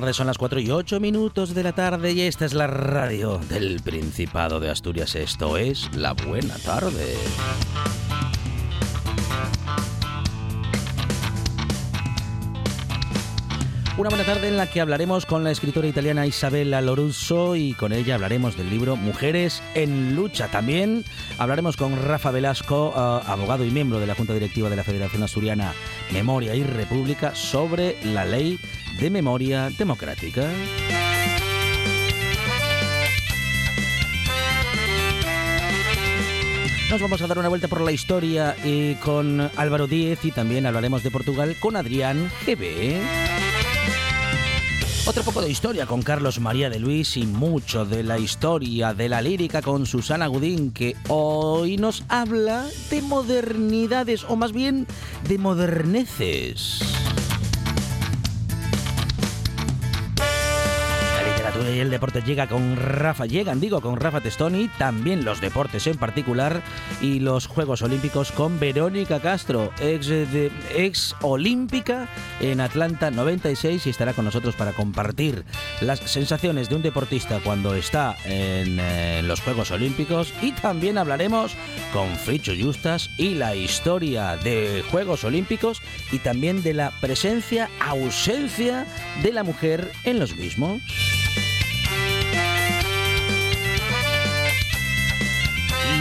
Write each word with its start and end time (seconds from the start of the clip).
Tardes, 0.00 0.14
son 0.14 0.28
las 0.28 0.38
4 0.38 0.60
y 0.60 0.70
8 0.70 1.00
minutos 1.00 1.54
de 1.54 1.64
la 1.64 1.72
tarde 1.72 2.12
y 2.12 2.20
esta 2.20 2.44
es 2.44 2.54
la 2.54 2.68
radio 2.68 3.40
del 3.48 3.80
Principado 3.82 4.60
de 4.60 4.70
Asturias. 4.70 5.16
Esto 5.16 5.56
es 5.56 5.92
La 5.96 6.12
Buena 6.12 6.54
Tarde. 6.58 7.16
Una 13.98 14.10
buena 14.10 14.24
tarde 14.24 14.46
en 14.46 14.56
la 14.56 14.70
que 14.70 14.80
hablaremos 14.80 15.26
con 15.26 15.42
la 15.42 15.50
escritora 15.50 15.88
italiana 15.88 16.24
Isabella 16.24 16.80
Lorusso 16.80 17.56
y 17.56 17.72
con 17.72 17.92
ella 17.92 18.14
hablaremos 18.14 18.56
del 18.56 18.70
libro 18.70 18.94
Mujeres 18.94 19.60
en 19.74 20.14
Lucha. 20.14 20.46
También 20.46 21.04
hablaremos 21.36 21.76
con 21.76 22.00
Rafa 22.00 22.30
Velasco, 22.30 22.94
eh, 22.96 23.26
abogado 23.26 23.64
y 23.64 23.72
miembro 23.72 23.98
de 23.98 24.06
la 24.06 24.14
Junta 24.14 24.34
Directiva 24.34 24.70
de 24.70 24.76
la 24.76 24.84
Federación 24.84 25.24
Asturiana 25.24 25.72
Memoria 26.12 26.54
y 26.54 26.62
República, 26.62 27.34
sobre 27.34 27.96
la 28.04 28.24
ley 28.24 28.60
de 29.00 29.10
memoria 29.10 29.70
democrática. 29.70 30.48
Nos 36.90 37.02
vamos 37.02 37.20
a 37.20 37.26
dar 37.26 37.38
una 37.38 37.48
vuelta 37.48 37.68
por 37.68 37.82
la 37.82 37.92
historia 37.92 38.56
con 39.04 39.50
Álvaro 39.56 39.86
Díez 39.86 40.24
y 40.24 40.32
también 40.32 40.66
hablaremos 40.66 41.02
de 41.02 41.10
Portugal 41.10 41.56
con 41.60 41.76
Adrián 41.76 42.30
GB. 42.46 43.00
Otro 45.06 45.22
poco 45.22 45.40
de 45.40 45.50
historia 45.50 45.86
con 45.86 46.02
Carlos 46.02 46.38
María 46.38 46.68
de 46.68 46.78
Luis 46.78 47.16
y 47.16 47.26
mucho 47.26 47.86
de 47.86 48.02
la 48.02 48.18
historia 48.18 48.92
de 48.92 49.08
la 49.08 49.22
lírica 49.22 49.62
con 49.62 49.86
Susana 49.86 50.26
Gudín, 50.26 50.70
que 50.70 50.96
hoy 51.08 51.78
nos 51.78 52.04
habla 52.08 52.66
de 52.90 53.00
modernidades, 53.00 54.24
o 54.28 54.36
más 54.36 54.52
bien 54.52 54.86
de 55.26 55.38
moderneces. 55.38 56.82
El 61.68 61.90
deporte 61.90 62.22
llega 62.22 62.46
con 62.46 62.76
Rafa, 62.76 63.26
llegan, 63.26 63.60
digo, 63.60 63.80
con 63.80 63.96
Rafa 63.96 64.20
Testoni, 64.20 64.68
también 64.78 65.24
los 65.24 65.40
deportes 65.40 65.86
en 65.86 65.98
particular 65.98 66.62
y 67.00 67.20
los 67.20 67.46
Juegos 67.46 67.82
Olímpicos 67.82 68.32
con 68.32 68.58
Verónica 68.58 69.20
Castro, 69.20 69.72
ex, 69.80 70.08
ex 70.74 71.14
olímpica 71.20 72.08
en 72.40 72.60
Atlanta 72.60 73.10
96 73.10 73.86
y 73.86 73.90
estará 73.90 74.14
con 74.14 74.24
nosotros 74.24 74.56
para 74.56 74.72
compartir 74.72 75.44
las 75.80 75.98
sensaciones 76.00 76.68
de 76.68 76.76
un 76.76 76.82
deportista 76.82 77.40
cuando 77.44 77.74
está 77.74 78.16
en, 78.24 78.80
en 78.80 79.28
los 79.28 79.40
Juegos 79.40 79.70
Olímpicos 79.70 80.32
y 80.40 80.52
también 80.52 80.96
hablaremos 80.96 81.54
con 81.92 82.16
Fricho 82.16 82.52
Justas 82.58 83.10
y 83.18 83.34
la 83.34 83.54
historia 83.54 84.36
de 84.36 84.82
Juegos 84.90 85.24
Olímpicos 85.24 85.82
y 86.12 86.18
también 86.18 86.62
de 86.62 86.74
la 86.74 86.92
presencia, 87.00 87.68
ausencia 87.80 88.86
de 89.22 89.32
la 89.32 89.42
mujer 89.42 89.92
en 90.04 90.18
los 90.18 90.36
mismos. 90.36 90.82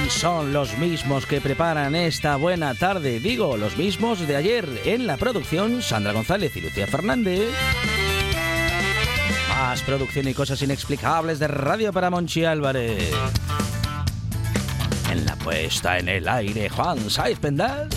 Son 0.10 0.54
los 0.54 0.78
mismos 0.78 1.26
que 1.26 1.42
preparan 1.42 1.96
esta 1.96 2.36
buena 2.36 2.74
tarde, 2.76 3.20
digo, 3.20 3.58
los 3.58 3.78
mismos 3.78 4.26
de 4.26 4.36
ayer 4.36 4.68
en 4.86 5.08
la 5.08 5.18
producción 5.18 5.82
Sandra 5.82 6.14
González 6.14 6.56
y 6.56 6.62
Lucía 6.62 6.88
Fernández. 6.88 7.50
Más 9.50 9.82
producción 9.82 10.28
y 10.28 10.34
cosas 10.34 10.62
inexplicables 10.62 11.40
de 11.40 11.48
Radio 11.48 11.92
para 11.92 12.10
Monchi 12.10 12.46
Álvarez. 12.46 13.12
En 15.12 15.26
la 15.26 15.36
puesta 15.36 15.98
en 15.98 16.10
el 16.10 16.28
aire, 16.28 16.70
Juan 16.70 17.10
Saiz 17.10 17.40
Pendal. 17.40 17.90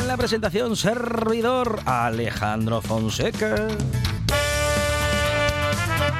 En 0.00 0.08
la 0.08 0.16
presentación, 0.16 0.76
servidor 0.76 1.80
Alejandro 1.86 2.82
Fonseca. 2.82 3.68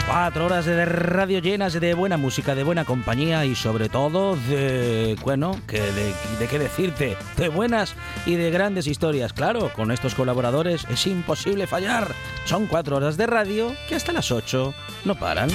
Cuatro 0.06 0.46
horas 0.46 0.64
de 0.64 0.84
radio 0.84 1.40
llenas 1.40 1.72
de 1.72 1.94
buena 1.94 2.16
música, 2.16 2.54
de 2.54 2.62
buena 2.62 2.84
compañía 2.84 3.44
y 3.44 3.56
sobre 3.56 3.88
todo 3.88 4.36
de, 4.36 5.16
bueno, 5.24 5.56
que 5.66 5.80
de, 5.80 6.46
qué 6.48 6.60
decirte, 6.60 7.16
de 7.36 7.48
buenas 7.48 7.96
y 8.24 8.36
de 8.36 8.52
grandes 8.52 8.86
historias. 8.86 9.32
Claro, 9.32 9.72
con 9.74 9.90
estos 9.90 10.14
colaboradores 10.14 10.86
es 10.88 11.08
imposible 11.08 11.66
fallar. 11.66 12.06
Son 12.44 12.66
cuatro 12.66 12.96
horas 12.96 13.16
de 13.16 13.26
radio 13.26 13.72
que 13.88 13.96
hasta 13.96 14.12
las 14.12 14.30
ocho 14.30 14.74
no 15.04 15.16
paran. 15.16 15.48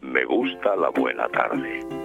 Me 0.00 0.24
gusta 0.24 0.74
la 0.76 0.88
buena 0.90 1.28
tarde. 1.28 2.04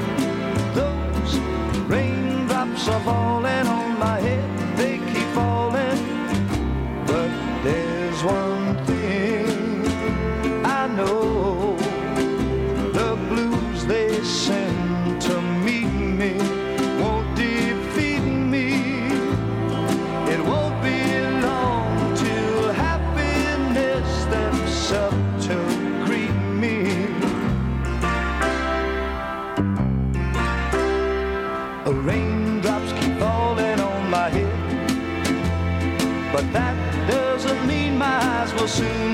are 2.87 2.99
falling 3.01 3.67
on 3.67 3.99
my 3.99 4.19
head, 4.19 4.60
soon 38.81 39.10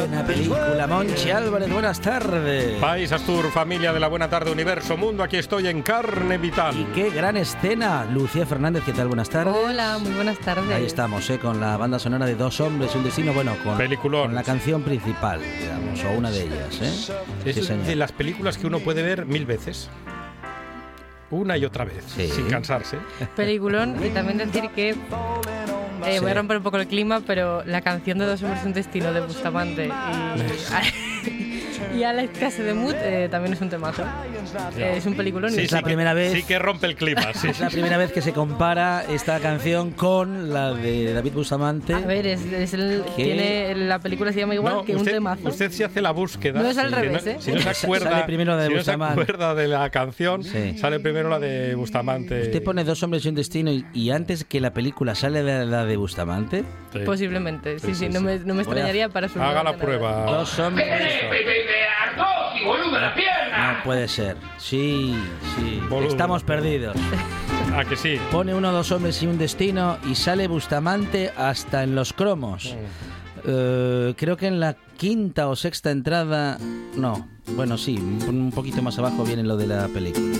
buena 0.00 0.24
película. 0.24 0.86
Monchi 0.86 1.30
Álvarez, 1.30 1.70
buenas 1.70 2.00
tardes. 2.00 2.80
País 2.80 3.12
Astur, 3.12 3.50
familia 3.50 3.92
de 3.92 4.00
la 4.00 4.08
Buena 4.08 4.28
Tarde 4.28 4.50
Universo 4.50 4.96
Mundo, 4.96 5.22
aquí 5.22 5.36
estoy 5.36 5.68
en 5.68 5.82
carne 5.82 6.38
vital. 6.38 6.74
Y 6.78 6.84
qué 6.94 7.10
gran 7.10 7.36
escena. 7.36 8.04
Lucía 8.04 8.46
Fernández, 8.46 8.82
¿qué 8.84 8.92
tal? 8.92 9.08
Buenas 9.08 9.28
tardes. 9.28 9.54
Hola, 9.54 9.98
muy 9.98 10.12
buenas 10.12 10.38
tardes. 10.38 10.70
Ahí 10.70 10.84
estamos, 10.84 11.28
¿eh? 11.30 11.38
con 11.38 11.60
la 11.60 11.76
banda 11.76 11.98
sonora 11.98 12.26
de 12.26 12.34
Dos 12.34 12.60
Hombres 12.60 12.90
y 12.94 12.98
un 12.98 13.04
Destino. 13.04 13.32
Bueno, 13.32 13.54
con, 14.02 14.34
la 14.34 14.42
canción 14.42 14.82
principal, 14.82 15.40
digamos, 15.60 16.04
o 16.04 16.10
una 16.18 16.30
de 16.30 16.42
ellas. 16.42 16.80
¿eh? 16.82 17.14
Es 17.44 17.54
Sí, 17.56 17.62
señor. 17.62 17.86
de 17.86 17.96
las 17.96 18.12
películas 18.12 18.58
que 18.58 18.66
uno 18.66 18.78
puede 18.80 19.02
ver 19.02 19.26
mil 19.26 19.46
veces. 19.46 19.88
Una 21.30 21.58
y 21.58 21.64
otra 21.64 21.84
vez, 21.84 22.04
Sí. 22.16 22.28
sin 22.28 22.48
cansarse. 22.48 22.96
Peliculón 23.36 23.96
y 24.04 24.08
también 24.10 24.38
decir 24.38 24.70
que 24.74 24.96
eh, 26.06 26.20
voy 26.20 26.30
a 26.30 26.34
romper 26.34 26.58
un 26.58 26.62
poco 26.62 26.78
el 26.78 26.86
clima, 26.86 27.20
pero 27.26 27.64
la 27.64 27.80
canción 27.80 28.18
de 28.18 28.26
Dos 28.26 28.42
hombres 28.42 28.64
un 28.64 28.72
destino 28.72 29.12
de 29.12 29.20
Bustamante 29.20 29.86
y, 29.86 29.90
y 31.98 32.02
Alex 32.02 32.38
Casedemut 32.38 32.94
eh, 32.98 33.28
también 33.30 33.52
es 33.54 33.60
un 33.60 33.68
temazo. 33.70 34.02
Eh, 34.76 34.94
es 34.96 35.06
un 35.06 35.14
peliculón 35.16 35.50
Sí, 35.50 35.60
Es 35.62 35.72
la 35.72 35.78
sí 35.78 35.82
que- 35.84 35.88
primera 35.88 36.14
vez. 36.14 36.32
Sí 36.32 36.42
que 36.42 36.58
rompe 36.58 36.86
el 36.86 36.96
clima, 36.96 37.22
sí. 37.34 37.48
Es 37.48 37.60
la 37.60 37.70
primera 37.70 37.96
vez 37.98 38.12
que 38.12 38.22
se 38.22 38.32
compara 38.32 39.04
esta 39.08 39.38
canción 39.40 39.90
con 39.90 40.52
la 40.52 40.72
de 40.74 41.12
David 41.12 41.32
Bustamante. 41.32 41.94
A 41.94 42.00
ver, 42.00 42.26
es, 42.26 42.44
es 42.52 42.74
el- 42.74 43.02
tiene, 43.16 43.74
la 43.74 43.98
película 43.98 44.32
se 44.32 44.40
llama 44.40 44.54
igual 44.54 44.74
No, 44.76 44.84
que 44.84 44.96
un 44.96 45.04
temazo. 45.04 45.48
usted 45.48 45.70
sí 45.72 45.82
hace 45.82 46.00
la 46.00 46.10
búsqueda. 46.10 46.60
No 46.62 46.68
es 46.68 46.78
al 46.78 46.92
revés, 46.92 47.24
no- 47.24 47.32
¿eh? 47.32 47.36
Si 47.40 47.52
no 47.52 47.60
se 47.60 47.68
acuerda, 47.86 48.10
Sale 48.10 48.24
primero 48.24 48.56
la 48.56 48.62
de 48.62 48.68
si 48.68 48.74
no 48.74 48.78
se 48.82 48.90
Bustamante. 48.92 49.22
acuerda 49.22 49.54
de 49.54 49.68
la 49.68 49.90
canción, 49.90 50.44
Sí. 50.44 50.78
sale 50.78 51.00
primero 51.00 51.28
la 51.28 51.38
de 51.38 51.74
Bustamante. 51.74 52.42
Usted 52.42 52.62
pone 52.62 52.84
Dos 52.84 53.02
Hombres 53.02 53.24
y 53.24 53.28
un 53.28 53.34
Destino 53.34 53.70
y, 53.72 53.84
y 53.92 54.10
antes 54.10 54.44
que 54.44 54.60
la 54.60 54.72
película 54.72 55.14
sale 55.14 55.42
la, 55.42 55.64
la 55.64 55.84
de 55.84 55.96
Bustamante. 55.96 56.64
Sí. 56.92 57.00
Posiblemente, 57.04 57.78
sí, 57.78 57.88
Sí, 57.88 57.94
sí, 57.94 58.06
sí, 58.06 58.08
no. 58.12 58.20
Me, 58.20 58.38
no 58.38 58.54
me 58.54 58.62
extrañaría 58.62 59.08
para 59.08 59.28
su 59.28 59.40
Haga 59.40 59.62
la 59.62 59.76
prueba. 59.76 60.24
Dos 60.26 60.58
Hombres. 60.58 60.86
¡Arcosi, 62.16 62.64
boludo, 62.64 62.98
la 62.98 63.14
pierna! 63.14 63.72
No 63.74 63.84
puede 63.84 64.08
ser. 64.08 64.36
Sí, 64.58 65.14
sí. 65.56 65.80
Boludo. 65.88 66.08
Estamos 66.08 66.42
perdidos. 66.42 66.96
Ah, 67.74 67.84
que 67.84 67.96
sí. 67.96 68.18
Pone 68.32 68.54
uno, 68.54 68.72
dos 68.72 68.90
hombres 68.92 69.22
y 69.22 69.26
un 69.26 69.38
destino 69.38 69.98
y 70.08 70.14
sale 70.14 70.48
Bustamante 70.48 71.32
hasta 71.36 71.82
en 71.82 71.94
los 71.94 72.12
cromos. 72.12 72.74
Eh, 73.44 74.14
creo 74.16 74.36
que 74.36 74.46
en 74.46 74.58
la 74.60 74.74
quinta 74.96 75.48
o 75.48 75.56
sexta 75.56 75.90
entrada. 75.90 76.58
No. 76.96 77.28
Bueno, 77.54 77.78
sí, 77.78 77.96
un 77.96 78.50
poquito 78.54 78.82
más 78.82 78.98
abajo 78.98 79.24
viene 79.24 79.42
lo 79.42 79.56
de 79.56 79.66
la 79.66 79.88
película. 79.88 80.38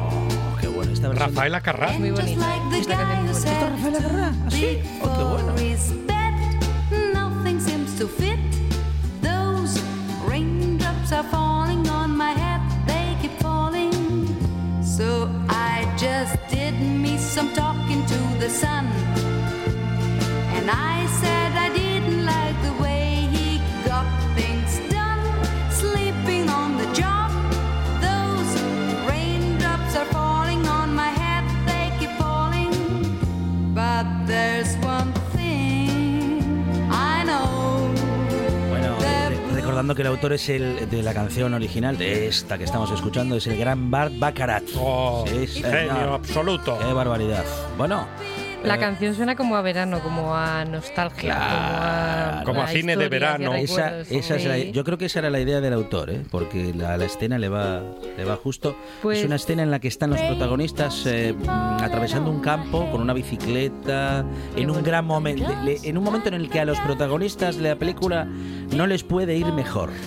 Oh, 0.00 0.56
qué 0.60 0.68
bueno. 0.68 0.92
Esta 0.92 1.08
versión. 1.08 1.28
Rafaela 1.34 1.60
Carrá. 1.60 1.92
Muy 1.92 2.10
bonita. 2.10 2.46
guy 2.70 2.78
es 2.80 2.86
who 2.88 2.94
muy 2.96 3.26
bonita. 3.26 3.34
said, 3.34 3.70
Rafaela 3.70 3.98
Carrá. 3.98 4.32
¿Ah, 4.46 4.50
sí? 4.50 4.78
Oh, 5.02 5.16
qué 5.16 5.24
bueno. 5.24 5.75
Some 17.36 17.52
talking 17.52 18.02
to 18.06 18.16
the 18.40 18.48
sun. 18.48 19.15
Recordando 39.86 39.94
que 39.94 40.02
el 40.02 40.08
autor 40.08 40.32
es 40.32 40.48
el 40.48 40.90
de 40.90 41.02
la 41.02 41.14
canción 41.14 41.54
original 41.54 41.96
de 41.96 42.26
esta 42.26 42.58
que 42.58 42.64
estamos 42.64 42.90
escuchando, 42.90 43.36
es 43.36 43.46
el 43.46 43.56
gran 43.56 43.88
Bart 43.90 44.12
Baccarat. 44.18 44.64
Oh, 44.76 45.24
Sí, 45.28 45.62
genio 45.62 46.14
absoluto. 46.14 46.76
Qué 46.78 46.92
barbaridad. 46.92 47.44
Bueno. 47.78 48.06
La 48.64 48.76
eh, 48.76 48.78
canción 48.78 49.14
suena 49.14 49.36
como 49.36 49.56
a 49.56 49.62
verano, 49.62 50.00
como 50.00 50.34
a 50.34 50.64
nostalgia, 50.64 51.34
Claro. 51.34 52.44
Como 52.44 52.62
a 52.62 52.66
cine 52.68 52.96
de 52.96 53.04
historias 53.04 53.38
y 53.40 53.44
a 53.44 53.48
verano. 53.48 53.54
Esa, 53.54 54.00
esa 54.00 54.36
es 54.36 54.44
la- 54.44 54.58
yo 54.58 54.84
creo 54.84 54.98
que 54.98 55.06
esa 55.06 55.18
era 55.20 55.30
la 55.30 55.40
idea 55.40 55.60
del 55.60 55.72
autor, 55.72 56.10
¿eh? 56.10 56.22
porque 56.30 56.72
la, 56.74 56.96
la 56.96 57.04
escena 57.04 57.38
le 57.38 57.48
va, 57.48 57.82
le 58.16 58.24
va 58.24 58.36
justo. 58.36 58.76
Pues- 59.02 59.18
es 59.20 59.24
una 59.26 59.36
escena 59.36 59.62
en 59.62 59.70
la 59.70 59.78
que 59.80 59.88
están 59.88 60.10
los 60.10 60.20
protagonistas 60.20 61.04
eh, 61.06 61.34
atravesando 61.46 62.30
un 62.30 62.40
campo 62.40 62.90
con 62.90 63.00
una 63.00 63.12
bicicleta, 63.12 64.24
en 64.56 64.70
un 64.70 64.82
gran 64.82 65.04
momento, 65.04 65.46
en 65.66 65.98
un 65.98 66.04
momento 66.04 66.28
en 66.28 66.34
el 66.34 66.48
que 66.50 66.60
a 66.60 66.64
los 66.64 66.78
protagonistas 66.80 67.56
de 67.56 67.68
la 67.70 67.76
película 67.76 68.24
no 68.24 68.86
les 68.86 69.02
puede 69.04 69.36
ir 69.36 69.46
mejor. 69.52 69.90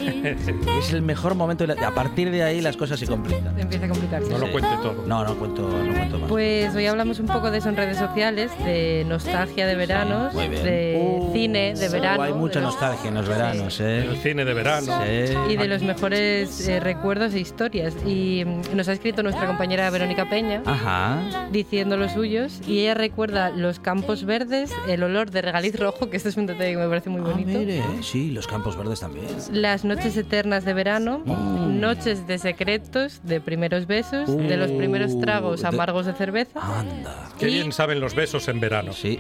es 0.80 0.94
el 0.94 1.02
mejor 1.02 1.36
momento. 1.36 1.66
de 1.68 1.76
la- 1.76 1.88
a 1.88 1.94
partir 1.94 2.30
de 2.32 2.44
ahí 2.44 2.62
las 2.62 2.78
cosas 2.78 3.00
se 3.00 3.08
complican. 3.08 3.58
Empieza 3.60 3.86
a 3.86 3.90
complicarse. 3.90 4.30
No 4.30 4.38
lo 4.38 4.52
cuente 4.52 4.70
todo. 4.82 5.04
No, 5.08 5.24
no 5.24 5.36
cuento, 5.36 5.62
no 5.64 5.94
cuento 5.94 6.20
más. 6.20 6.30
Pues 6.30 6.74
hoy 6.76 6.86
hablamos 6.86 7.20
un 7.20 7.26
poco 7.28 7.52
de 7.52 7.58
eso 7.58 7.70
en 7.70 7.76
redes 7.76 7.98
sociales, 7.98 8.39
de 8.48 9.06
nostalgia 9.08 9.68
de 9.68 9.76
veranos, 9.76 10.34
de 10.36 10.96
Uh, 11.00 11.34
cine 11.34 11.74
de 11.76 11.90
verano. 11.90 12.24
hay 12.24 12.34
mucha 12.34 12.60
de 12.60 12.66
nostalgia 12.66 13.08
en 13.10 13.16
los 13.16 13.28
veranos, 13.28 13.80
El 13.80 14.14
¿eh? 14.14 14.20
cine 14.24 14.46
de 14.46 14.54
verano. 14.54 14.88
Sí. 15.06 15.34
Y 15.50 15.58
de 15.58 15.68
los 15.68 15.82
mejores 15.82 16.68
eh, 16.68 16.80
recuerdos 16.80 17.34
e 17.34 17.40
historias. 17.40 17.94
Y 18.06 18.44
mm, 18.46 18.76
nos 18.76 18.88
ha 18.88 18.94
escrito 18.94 19.24
nuestra 19.24 19.48
compañera 19.48 19.90
Verónica 19.90 20.30
Peña 20.30 20.62
Ajá. 20.66 21.48
diciendo 21.52 21.98
los 21.98 22.12
suyos. 22.14 22.62
Y 22.68 22.80
ella 22.82 22.94
recuerda 22.94 23.50
los 23.50 23.80
campos 23.80 24.24
verdes, 24.26 24.72
el 24.88 25.04
olor 25.04 25.32
de 25.32 25.42
regaliz 25.42 25.80
rojo, 25.80 26.10
que 26.10 26.18
este 26.18 26.30
es 26.30 26.38
un 26.38 26.46
detalle 26.46 26.72
que 26.72 26.78
me 26.78 26.88
parece 26.88 27.10
muy 27.10 27.22
Ah, 27.22 27.32
bonito. 27.32 27.60
mire, 27.60 27.84
sí, 28.02 28.32
los 28.32 28.48
campos 28.48 28.78
verdes 28.78 29.00
también. 29.00 29.26
Las 29.52 29.84
noches 29.86 30.16
eternas 30.18 30.66
de 30.66 30.74
verano, 30.74 31.22
Mm. 31.26 31.80
noches 31.80 32.28
de 32.28 32.38
secretos, 32.38 33.22
de 33.24 33.42
primeros 33.42 33.88
besos, 33.88 34.36
de 34.36 34.58
los 34.58 34.72
primeros 34.72 35.20
tragos 35.20 35.60
Uh, 35.60 35.64
de- 35.64 35.68
amargos 35.68 36.06
de 36.06 36.14
cerveza 36.14 36.60
Anda. 36.62 37.30
Qué 37.40 37.48
Y- 37.50 37.54
bien 37.56 37.72
saben 37.72 38.00
los 38.00 38.14
besos 38.16 38.29
en 38.34 38.60
verano. 38.60 38.94
Sí. 38.94 39.20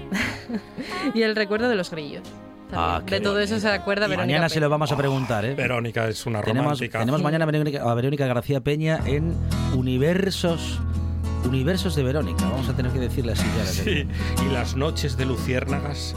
y 1.13 1.21
el 1.23 1.35
recuerdo 1.35 1.67
de 1.69 1.75
los 1.75 1.89
grillos. 1.91 2.23
Ah, 2.71 3.01
de 3.03 3.19
todo 3.19 3.33
bonito. 3.33 3.56
eso 3.56 3.59
se 3.59 3.67
acuerda 3.69 4.06
Y 4.06 4.09
Verónica 4.09 4.27
mañana 4.27 4.50
se 4.50 4.56
Peña. 4.56 4.65
lo 4.67 4.69
vamos 4.69 4.91
a 4.91 4.97
preguntar, 4.97 5.44
¿eh? 5.44 5.56
Verónica 5.56 6.07
es 6.07 6.23
una 6.27 6.41
tenemos, 6.41 6.65
romántica. 6.65 7.00
tenemos 7.00 7.21
mañana 7.23 7.45
a 7.45 7.47
Verónica, 7.47 7.81
a 7.81 7.94
Verónica 7.95 8.27
García 8.27 8.61
Peña 8.61 9.00
en 9.06 9.33
Universos 9.75 10.79
Universos 11.45 11.95
de 11.95 12.03
Verónica. 12.03 12.45
Vamos 12.50 12.69
a 12.69 12.75
tener 12.75 12.91
que 12.91 13.00
decirle 13.00 13.31
así 13.31 13.45
ya. 13.57 13.63
la 13.63 13.65
Sí, 13.65 14.07
y 14.45 14.53
las 14.53 14.75
noches 14.75 15.17
de 15.17 15.25
luciérnagas, 15.25 16.13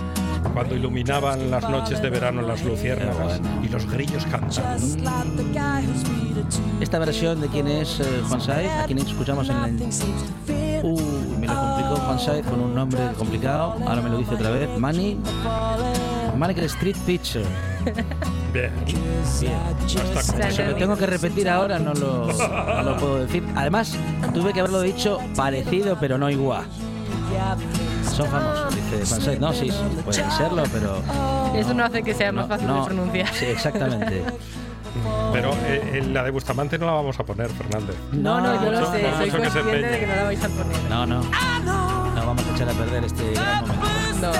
cuando 0.53 0.75
iluminaban 0.75 1.51
las 1.51 1.69
noches 1.71 2.03
de 2.03 2.11
verano 2.11 2.43
las 2.43 2.63
luciérnagas 2.65 3.41
y 3.63 3.69
los 3.69 3.89
grillos 3.91 4.27
cantan. 4.27 4.79
Esta 6.81 6.99
versión 6.99 7.41
de 7.41 7.49
quién 7.49 7.69
es 7.69 8.01
eh, 8.01 8.05
Juan 8.29 8.41
Saez, 8.41 8.71
a 8.73 8.85
quien 8.87 8.99
escuchamos 8.99 9.49
en 9.49 9.61
la... 9.61 9.69
Con 12.49 12.61
un 12.61 12.75
nombre 12.75 13.01
complicado. 13.17 13.77
Ahora 13.87 14.03
me 14.03 14.11
lo 14.11 14.19
dice 14.19 14.35
otra 14.35 14.51
vez. 14.51 14.69
Manny. 14.79 15.19
Manical 16.37 16.65
Street 16.65 16.97
Picture. 17.07 17.45
Bien. 18.53 18.71
Eso. 18.87 19.47
Si 20.51 20.63
lo 20.63 20.75
tengo 20.75 20.97
que 20.97 21.07
repetir 21.07 21.49
ahora, 21.49 21.79
no 21.79 21.95
lo, 21.95 22.27
no 22.27 22.83
lo 22.83 22.97
puedo 22.99 23.17
decir. 23.25 23.43
Además, 23.57 23.97
tuve 24.35 24.53
que 24.53 24.61
haberlo 24.61 24.83
dicho 24.83 25.19
parecido, 25.35 25.97
pero 25.99 26.19
no 26.19 26.29
igual. 26.29 26.65
Son 28.15 28.27
famosos, 28.29 28.75
dice 28.75 29.07
Saez. 29.07 29.41
No, 29.41 29.53
sí, 29.55 29.71
sí, 29.71 30.03
puede 30.05 30.31
serlo, 30.33 30.65
pero. 30.71 30.99
Eso 31.59 31.73
no 31.73 31.85
hace 31.85 32.03
que 32.03 32.13
sea 32.13 32.31
más 32.31 32.47
fácil 32.47 32.69
de 32.69 32.83
pronunciar. 32.85 33.29
Sí, 33.33 33.47
exactamente. 33.47 34.23
Pero 35.33 35.51
eh, 35.67 35.91
en 35.95 36.13
la 36.13 36.23
de 36.23 36.31
Bustamante 36.31 36.79
no 36.79 36.85
la 36.85 36.93
vamos 36.93 37.19
a 37.19 37.25
poner, 37.25 37.49
Fernández. 37.49 37.97
No, 38.13 38.41
no, 38.41 38.63
yo 38.63 38.71
lo 38.73 38.93
sé, 38.93 38.99
por 38.99 39.13
soy 39.17 39.31
mucho 39.31 39.43
que 39.43 39.51
se 39.51 39.61
consciente 39.61 39.89
de 39.89 40.01
que 40.01 40.07
no 40.07 40.17
la 40.17 40.25
vais 40.25 40.45
a 40.45 40.49
poner. 40.49 40.91
No, 40.91 41.07
no. 41.07 41.23
No 42.23 42.29
vamos 42.29 42.47
a 42.47 42.55
echar 42.55 42.69
a 42.69 42.73
perder 42.73 43.05
este 43.05 43.33
gran 43.33 43.67
momento. 43.67 44.21
No. 44.21 44.33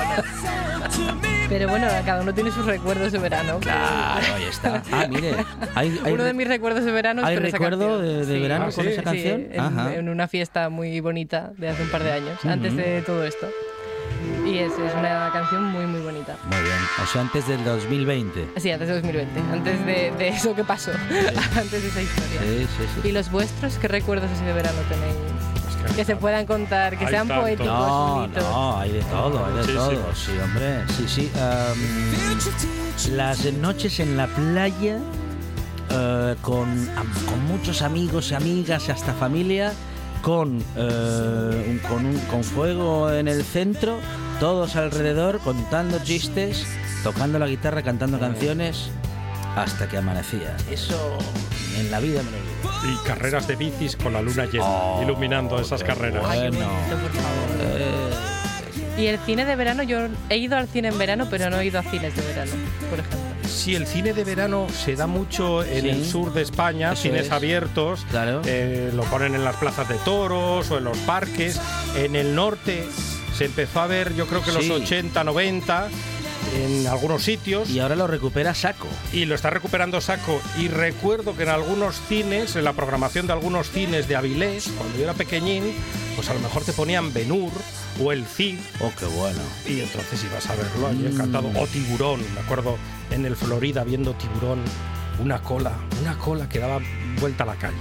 Pero 1.49 1.67
bueno, 1.69 1.87
cada 2.05 2.21
uno 2.21 2.33
tiene 2.33 2.49
sus 2.51 2.65
recuerdos 2.65 3.11
de 3.11 3.19
verano. 3.19 3.59
Claro, 3.59 4.25
ahí 4.35 4.43
está. 4.43 4.81
Ah, 4.91 5.05
mire. 5.09 5.35
Hay, 5.75 5.99
hay, 6.05 6.13
Uno 6.13 6.23
de 6.23 6.33
mis 6.33 6.47
recuerdos 6.47 6.85
de 6.85 6.91
verano 6.91 7.21
es 7.21 7.27
¿hay 7.27 7.35
con 7.35 7.45
esa 7.45 7.57
recuerdo 7.57 7.87
canción. 7.97 8.01
de, 8.07 8.25
de 8.25 8.35
Sí. 8.35 8.41
verano 8.41 8.65
Ah, 8.69 8.71
con 8.73 8.83
¿sí? 8.85 8.89
esa 8.91 9.01
Sí, 9.01 9.05
canción? 9.05 9.47
en, 9.51 9.59
Ajá. 9.59 9.93
en 9.95 10.09
una 10.09 10.27
fiesta 10.29 10.69
muy 10.69 10.99
bonita 11.01 11.51
de 11.57 11.69
hace 11.69 11.83
un 11.83 11.89
par 11.89 12.03
de 12.03 12.13
años, 12.13 12.43
antes 12.45 12.75
de 12.75 13.01
todo 13.01 13.23
esto. 13.25 13.47
Y 14.45 14.57
es, 14.59 14.71
es 14.71 14.93
una 14.97 15.29
canción 15.33 15.65
muy, 15.65 15.85
muy 15.85 15.99
bonita. 16.01 16.37
Muy 16.45 16.61
bien. 16.61 16.77
O 17.03 17.05
sea, 17.05 17.21
antes 17.21 17.47
del 17.47 17.63
2020. 17.65 18.47
Sí, 18.57 18.71
antes 18.71 18.87
de 18.87 18.93
2020, 18.95 19.39
antes 19.51 19.85
de, 19.85 20.11
de 20.17 20.27
eso 20.29 20.55
que 20.55 20.63
pasó, 20.63 20.91
antes 21.57 21.71
de 21.83 21.87
esa 21.89 22.01
historia. 22.01 22.39
Sí, 22.41 22.67
sí, 22.77 22.83
sí. 23.01 23.09
¿Y 23.09 23.11
los 23.11 23.29
vuestros 23.29 23.77
qué 23.77 23.87
recuerdos 23.89 24.29
así 24.31 24.45
de 24.45 24.53
verano 24.53 24.79
tenéis? 24.89 25.15
Que 25.95 26.05
se 26.05 26.15
puedan 26.15 26.45
contar, 26.45 26.97
que 26.97 27.05
Hay 27.05 27.11
sean 27.11 27.27
tanto. 27.27 27.41
poéticos, 27.43 27.67
No, 27.67 28.15
bonitos. 28.15 28.43
no, 28.43 28.79
hay 28.79 28.91
de 28.93 29.01
todo, 29.01 29.45
hay 29.45 29.53
de 29.53 29.63
Sí, 29.63 29.73
todo. 29.73 29.89
sí. 29.91 29.97
Sí, 30.25 30.31
hombre. 30.43 30.83
Sí, 30.97 31.05
sí. 31.07 31.31
am, 31.39 33.15
las 33.15 33.45
noches 33.53 33.99
en 33.99 34.17
la 34.17 34.27
playa 34.27 34.97
eh, 35.91 36.35
con, 36.41 36.89
con 37.27 37.45
muchos 37.47 37.81
amigos, 37.81 38.31
amigas, 38.31 38.89
hasta 38.89 39.13
familia, 39.13 39.73
con, 40.21 40.63
eh, 40.75 41.65
un- 41.69 41.79
con, 41.89 42.05
un, 42.05 42.17
con 42.31 42.43
fuego 42.43 43.11
en 43.11 43.27
el 43.27 43.43
centro, 43.43 43.99
todos 44.39 44.75
alrededor 44.75 45.39
contando 45.39 45.99
chistes 45.99 46.65
tocando 47.03 47.37
la 47.37 47.47
guitarra, 47.47 47.81
cantando 47.83 48.17
canciones 48.19 48.89
hasta 49.55 49.87
que 49.87 49.97
amanecía. 49.97 50.55
Eso 50.71 51.17
en 51.77 51.91
la 51.91 51.99
vida 51.99 52.21
me 52.23 52.31
lo. 52.31 52.91
Y 52.91 52.97
carreras 53.05 53.47
de 53.47 53.55
bicis 53.55 53.95
con 53.95 54.13
la 54.13 54.21
luna 54.21 54.45
llena, 54.45 54.65
Oh, 54.65 55.01
iluminando 55.03 55.59
esas 55.59 55.83
carreras. 55.83 56.23
Bueno. 56.25 56.41
bonito, 56.51 56.97
por 57.01 57.11
favor. 57.11 57.49
Eh, 57.61 58.09
Y 58.97 59.07
el 59.07 59.17
cine 59.19 59.43
de 59.45 59.55
verano, 59.55 59.81
yo 59.83 60.07
he 60.29 60.37
ido 60.37 60.55
al 60.55 60.67
cine 60.67 60.89
en 60.89 60.97
verano, 60.99 61.27
pero 61.29 61.49
no 61.49 61.59
he 61.59 61.65
ido 61.65 61.79
a 61.79 61.83
cines 61.83 62.15
de 62.15 62.21
verano, 62.21 62.51
por 62.91 62.99
ejemplo. 62.99 63.19
Sí, 63.49 63.73
el 63.75 63.87
cine 63.87 64.13
de 64.13 64.23
verano 64.23 64.67
se 64.69 64.95
da 64.95 65.07
mucho 65.07 65.63
en 65.63 65.81
Sí. 65.81 65.89
el 65.89 66.05
sur 66.05 66.31
de 66.33 66.41
España, 66.43 66.95
cines 66.95 67.25
es. 67.27 67.31
abiertos. 67.31 68.05
Claro. 68.11 68.41
eh, 68.45 68.91
lo 68.93 69.03
ponen 69.05 69.33
en 69.35 69.43
las 69.43 69.55
plazas 69.55 69.87
de 69.89 69.95
toros 69.95 70.69
o 70.69 70.77
en 70.77 70.83
los 70.83 70.97
parques. 70.99 71.59
En 71.95 72.15
el 72.15 72.35
norte 72.35 72.85
se 73.35 73.45
empezó 73.45 73.81
a 73.81 73.87
ver, 73.87 74.13
yo 74.15 74.27
creo 74.27 74.43
que 74.43 74.51
los 74.51 74.63
Sí. 74.65 74.71
80, 74.71 75.23
90, 75.23 75.87
en 76.55 76.87
algunos 76.87 77.23
sitios. 77.23 77.69
y 77.69 77.79
ahora 77.79 77.95
lo 77.95 78.07
recupera 78.07 78.53
Saco. 78.53 78.87
y 79.11 79.25
lo 79.25 79.35
está 79.35 79.49
recuperando 79.49 79.99
Saco. 80.01 80.41
Y 80.59 80.67
recuerdo 80.67 81.35
que 81.35 81.43
en 81.43 81.49
algunos 81.49 81.99
cines, 82.07 82.55
en 82.55 82.63
la 82.63 82.73
programación 82.73 83.27
de 83.27 83.33
algunos 83.33 83.69
cines 83.71 84.07
de 84.07 84.15
Avilés, 84.15 84.69
cuando 84.77 84.97
yo 84.97 85.03
era 85.03 85.13
pequeñín, 85.13 85.73
pues 86.15 86.29
a 86.29 86.33
lo 86.33 86.39
mejor 86.39 86.63
te 86.63 86.73
ponían 86.73 87.13
Benur 87.13 87.51
o 88.01 88.11
El 88.11 88.25
Cid. 88.25 88.57
Oh, 88.79 88.91
qué 88.99 89.05
bueno. 89.05 89.39
Y 89.67 89.79
entonces 89.81 90.23
ibas 90.23 90.47
a 90.49 90.55
verlo 90.55 90.87
allí 90.87 91.03
Mm. 91.03 91.13
encantado. 91.13 91.51
O 91.59 91.67
Tiburón, 91.67 92.21
me 92.33 92.39
acuerdo 92.41 92.77
en 93.11 93.25
el 93.25 93.35
Florida 93.35 93.83
viendo 93.83 94.13
Tiburón, 94.13 94.61
una 95.19 95.41
cola, 95.41 95.73
una 96.01 96.17
cola 96.17 96.47
que 96.49 96.59
daba 96.59 96.79
vuelta 97.19 97.43
a 97.43 97.47
la 97.47 97.55
calle. 97.55 97.77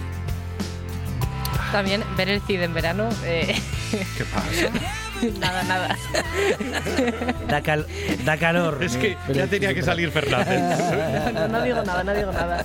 También 1.73 2.05
ver 2.17 2.29
el 2.29 2.41
cine 2.43 2.65
en 2.65 2.75
verano, 2.75 3.09
eh, 3.25 3.55
¿Qué 3.91 4.25
pasa? 4.27 4.71
nada, 5.41 5.63
nada. 5.65 5.97
Da, 7.49 7.61
cal- 7.63 7.87
da 8.25 8.37
calor. 8.37 8.83
es 8.83 8.97
que 8.97 9.17
ya 9.33 9.47
tenía 9.47 9.75
que 9.75 9.83
salir 9.83 10.11
Fernández. 10.11 10.61
No, 11.35 11.49
no 11.49 11.63
digo 11.63 11.83
nada, 11.85 12.05
no 12.05 12.15
digo 12.15 12.33
nada. 12.33 12.65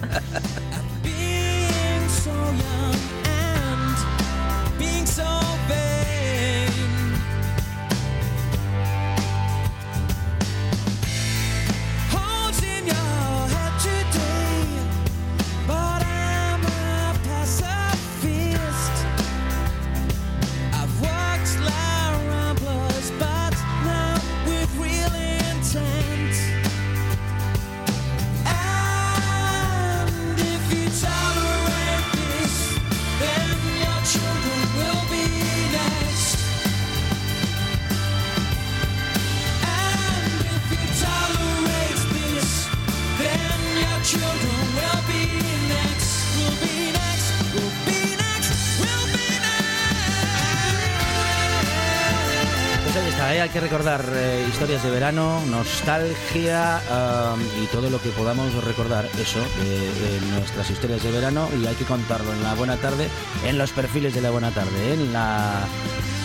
Que 53.57 53.61
recordar 53.61 54.05
eh, 54.13 54.45
historias 54.47 54.83
de 54.83 54.91
verano, 54.91 55.41
nostalgia 55.47 56.79
um, 56.91 57.63
y 57.63 57.65
todo 57.67 57.89
lo 57.89 57.99
que 57.99 58.09
podamos 58.09 58.53
recordar, 58.63 59.05
eso, 59.19 59.39
de, 59.63 59.79
de 59.79 60.21
nuestras 60.31 60.69
historias 60.69 61.01
de 61.01 61.09
verano 61.11 61.49
y 61.59 61.65
hay 61.65 61.73
que 61.73 61.85
contarlo 61.85 62.31
en 62.33 62.43
la 62.43 62.53
buena 62.53 62.75
tarde, 62.77 63.07
en 63.47 63.57
los 63.57 63.71
perfiles 63.71 64.13
de 64.13 64.21
la 64.21 64.29
buena 64.29 64.51
tarde, 64.51 64.93
en 64.93 65.11
la 65.11 65.65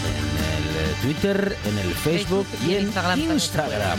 en 0.05 0.45
el 0.53 0.77
eh, 0.77 0.95
Twitter, 1.01 1.57
en 1.65 1.79
el 1.79 1.95
Facebook, 1.95 2.47
Facebook 2.47 2.69
y 2.69 2.73
y 2.73 2.77
en 2.77 2.83
Instagram 2.83 3.21
Instagram. 3.21 3.99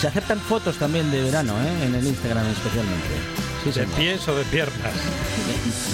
Se 0.00 0.08
aceptan 0.08 0.40
fotos 0.40 0.78
también 0.78 1.10
de 1.10 1.22
verano, 1.22 1.52
¿eh? 1.62 1.84
en 1.84 1.94
el 1.94 2.06
Instagram 2.06 2.46
especialmente. 2.46 3.08
Sí, 3.62 3.78
¿De 3.78 3.86
pies 3.88 4.26
o 4.26 4.34
de 4.34 4.44
piernas? 4.44 4.94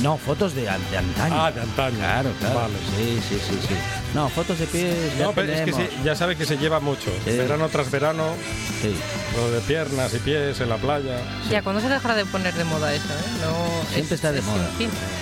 No, 0.03 0.17
fotos 0.19 0.55
de, 0.55 0.63
de 0.63 0.69
antaño. 0.69 1.35
Ah, 1.35 1.51
de 1.51 1.63
antaño. 1.63 1.99
Claro, 1.99 2.31
claro. 2.39 2.55
Vale. 2.55 2.75
Sí, 2.97 3.21
sí, 3.29 3.41
sí, 3.45 3.59
sí. 3.67 3.75
No, 4.17 4.31
fotos 4.31 4.59
de 4.59 4.67
pies. 4.67 4.97
ya 5.19 5.25
No, 5.27 5.33
pero 5.33 5.53
es 5.53 5.61
que 5.61 5.73
se- 5.75 5.91
ya 6.03 6.15
sabe 6.17 6.37
que 6.37 6.47
se 6.47 6.57
lleva 6.57 6.81
mucho. 6.81 7.11
Sí. 7.25 7.37
Verano 7.37 7.69
tras 7.69 7.91
verano, 7.91 8.35
Sí. 8.81 8.95
lo 9.37 9.51
de 9.51 9.61
piernas 9.61 10.15
y 10.15 10.19
pies 10.21 10.59
en 10.61 10.71
la 10.71 10.77
playa. 10.79 11.19
Ya, 11.51 11.61
¿cuándo 11.63 11.83
se 11.83 11.89
dejará 11.91 12.15
de 12.15 12.25
poner 12.25 12.55
de 12.55 12.65
moda 12.65 12.95
eso? 12.95 13.05
eh? 13.13 13.17
No, 13.43 13.91
Siempre 13.93 14.01
es- 14.05 14.13
está 14.13 14.33
de 14.33 14.39
es 14.39 14.45
moda. 14.47 14.71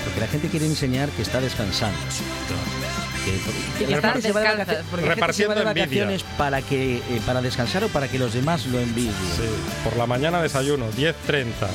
Porque 0.04 0.20
la 0.20 0.28
gente 0.28 0.48
quiere 0.48 0.66
enseñar 0.66 1.08
que 1.10 1.22
está 1.22 1.40
descansando. 1.40 1.98
Que, 3.24 3.84
Que 3.84 3.90
la 3.90 3.96
están 3.96 4.12
gente 4.14 4.28
se 4.28 4.32
va 4.34 4.40
de 4.40 4.46
descansas. 4.48 4.66
vacaciones- 4.66 4.90
porque 4.90 5.06
la 5.06 5.14
gente 5.14 5.32
se 5.32 5.46
va 5.46 5.54
de 5.54 5.60
Repartiendo 5.60 5.80
vacaciones 6.10 6.24
para 6.36 6.62
que 6.62 6.96
eh, 6.98 7.20
para 7.26 7.40
descansar 7.42 7.84
o 7.84 7.88
para 7.88 8.08
que 8.08 8.18
los 8.18 8.34
demás 8.34 8.66
lo 8.66 8.78
envidien. 8.80 9.12
Sí, 9.36 9.42
por 9.82 9.96
la 9.96 10.06
mañana 10.06 10.42
desayuno, 10.42 10.86
10.30, 10.92 11.68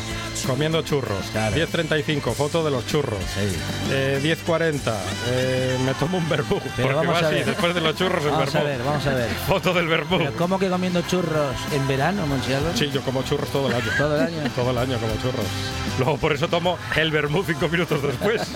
comiendo 0.46 0.82
churros. 0.84 1.26
Claro. 1.32 1.56
10.35, 1.56 2.34
foto 2.34 2.64
de 2.64 2.72
los 2.72 2.86
churros. 2.88 3.20
Sí. 3.34 3.56
Eh, 3.92 4.20
10.40, 4.24 4.94
eh, 5.30 5.78
me 5.86 5.94
tomo 5.96 6.18
un 6.20 6.30
verbú. 6.30 6.60
Pero 6.76 6.90
Porque 6.90 6.94
vamos 6.94 7.14
va 7.16 7.20
a 7.20 7.22
así, 7.28 7.36
ver. 7.36 7.46
después 7.46 7.74
de 7.76 7.82
los 7.82 7.96
churros, 7.96 8.24
el 8.26 8.32
Vamos 8.32 8.56
a 8.56 8.64
ver, 8.64 8.84
vamos 8.84 9.06
a 9.08 9.14
ver. 9.14 9.30
Foto 9.48 9.74
del 9.74 9.88
verbú. 9.88 10.18
Pero 10.20 10.34
¿Cómo 10.38 10.60
que 10.60 10.70
comiendo 10.70 11.02
churros 11.04 11.56
en 11.74 11.88
verano, 11.88 12.26
Monchialo? 12.28 12.76
Sí, 12.76 12.90
yo 12.94 13.02
como 13.02 13.24
churros 13.24 13.50
todo 13.50 13.68
el 13.68 13.74
año. 13.74 13.92
Todo 13.98 14.16
el 14.16 14.22
año. 14.22 14.52
Todo 14.56 14.72
el 14.72 14.78
año 14.78 14.98
como 15.00 15.14
churros. 15.22 15.46
Luego 15.98 16.18
por 16.18 16.34
eso 16.34 16.48
tomo 16.48 16.78
el 16.96 17.12
vermú 17.12 17.44
cinco 17.46 17.68
minutos 17.70 18.02
después. 18.02 18.42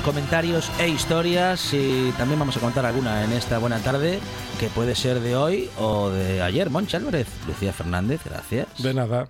Comentarios 0.00 0.70
e 0.80 0.88
historias 0.88 1.74
y 1.74 2.12
también 2.16 2.38
vamos 2.38 2.56
a 2.56 2.60
contar 2.60 2.86
alguna 2.86 3.24
en 3.24 3.32
esta 3.32 3.58
buena 3.58 3.78
tarde 3.80 4.20
que 4.58 4.68
puede 4.68 4.94
ser 4.94 5.20
de 5.20 5.36
hoy 5.36 5.68
o 5.78 6.08
de 6.08 6.40
ayer. 6.40 6.70
Moncha 6.70 6.96
Álvarez, 6.96 7.28
Lucía 7.46 7.74
Fernández, 7.74 8.22
gracias. 8.24 8.68
De 8.82 8.94
nada. 8.94 9.28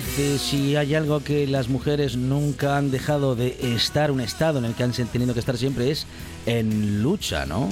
Fernández, 0.00 0.18
eh, 0.18 0.38
si 0.38 0.76
hay 0.76 0.94
algo 0.94 1.22
que 1.22 1.46
las 1.46 1.68
mujeres 1.68 2.16
nunca 2.16 2.76
han 2.76 2.90
dejado 2.90 3.34
de 3.34 3.56
estar, 3.74 4.10
un 4.10 4.20
estado 4.20 4.58
en 4.58 4.64
el 4.64 4.74
que 4.74 4.82
han 4.84 4.92
tenido 4.92 5.34
que 5.34 5.40
estar 5.40 5.56
siempre 5.56 5.90
es 5.90 6.06
en 6.46 7.02
lucha, 7.02 7.46
¿no? 7.46 7.68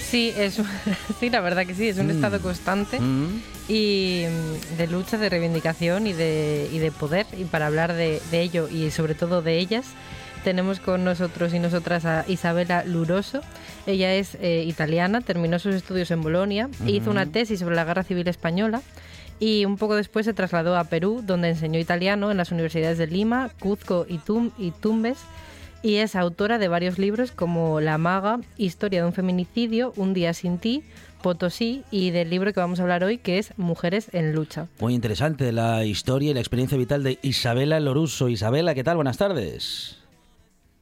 Sí, 0.00 0.32
es, 0.36 0.60
sí, 1.20 1.30
la 1.30 1.40
verdad 1.40 1.66
que 1.66 1.74
sí, 1.74 1.88
es 1.88 1.98
un 1.98 2.06
Mm. 2.06 2.10
estado 2.10 2.40
constante 2.40 2.98
Mm. 3.00 3.42
y 3.68 4.24
mm, 4.26 4.76
de 4.78 4.86
lucha, 4.86 5.18
de 5.18 5.28
reivindicación 5.28 6.06
y 6.06 6.12
de, 6.12 6.68
y 6.72 6.78
de 6.78 6.90
poder. 6.90 7.26
Y 7.38 7.44
para 7.44 7.66
hablar 7.66 7.92
de, 7.92 8.20
de 8.30 8.40
ello 8.42 8.68
y 8.68 8.90
sobre 8.90 9.14
todo 9.14 9.42
de 9.42 9.58
ellas, 9.58 9.84
tenemos 10.44 10.80
con 10.80 11.04
nosotros 11.04 11.52
y 11.52 11.58
nosotras 11.58 12.04
a 12.06 12.24
Isabela 12.28 12.84
Luroso. 12.84 13.40
Ella 13.86 14.14
es 14.14 14.36
eh, 14.40 14.64
italiana, 14.66 15.20
terminó 15.20 15.58
sus 15.58 15.74
estudios 15.74 16.10
en 16.10 16.22
Bolonia 16.22 16.68
e 16.86 16.92
hizo 16.92 17.10
una 17.10 17.26
tesis 17.26 17.60
sobre 17.60 17.74
la 17.76 17.84
Guerra 17.84 18.04
Civil 18.04 18.28
Española 18.28 18.80
y 19.40 19.64
un 19.64 19.76
poco 19.76 19.94
después 19.96 20.26
se 20.26 20.34
trasladó 20.34 20.76
a 20.76 20.84
Perú, 20.84 21.22
donde 21.24 21.50
enseñó 21.50 21.78
italiano 21.78 22.30
en 22.30 22.36
las 22.36 22.50
universidades 22.52 22.98
de 22.98 23.06
Lima, 23.06 23.50
Cuzco 23.60 24.06
y, 24.08 24.18
Tum- 24.18 24.52
y 24.58 24.70
Tumbes 24.72 25.18
y 25.82 25.96
es 25.96 26.16
autora 26.16 26.58
de 26.58 26.66
varios 26.66 26.98
libros 26.98 27.30
como 27.30 27.80
La 27.80 27.98
Maga, 27.98 28.40
Historia 28.56 29.00
de 29.02 29.06
un 29.06 29.12
feminicidio, 29.12 29.92
Un 29.96 30.12
día 30.12 30.34
sin 30.34 30.58
ti, 30.58 30.82
Potosí 31.22 31.84
y 31.92 32.10
del 32.10 32.30
libro 32.30 32.52
que 32.52 32.58
vamos 32.60 32.80
a 32.80 32.82
hablar 32.82 33.04
hoy 33.04 33.18
que 33.18 33.38
es 33.38 33.52
Mujeres 33.56 34.08
en 34.12 34.32
lucha. 34.34 34.66
Muy 34.80 34.94
interesante 34.94 35.52
la 35.52 35.84
historia 35.84 36.30
y 36.30 36.34
la 36.34 36.40
experiencia 36.40 36.76
vital 36.78 37.04
de 37.04 37.18
Isabela 37.22 37.78
Loruso. 37.78 38.28
Isabela, 38.28 38.74
¿qué 38.74 38.82
tal? 38.82 38.96
Buenas 38.96 39.18
tardes. 39.18 39.97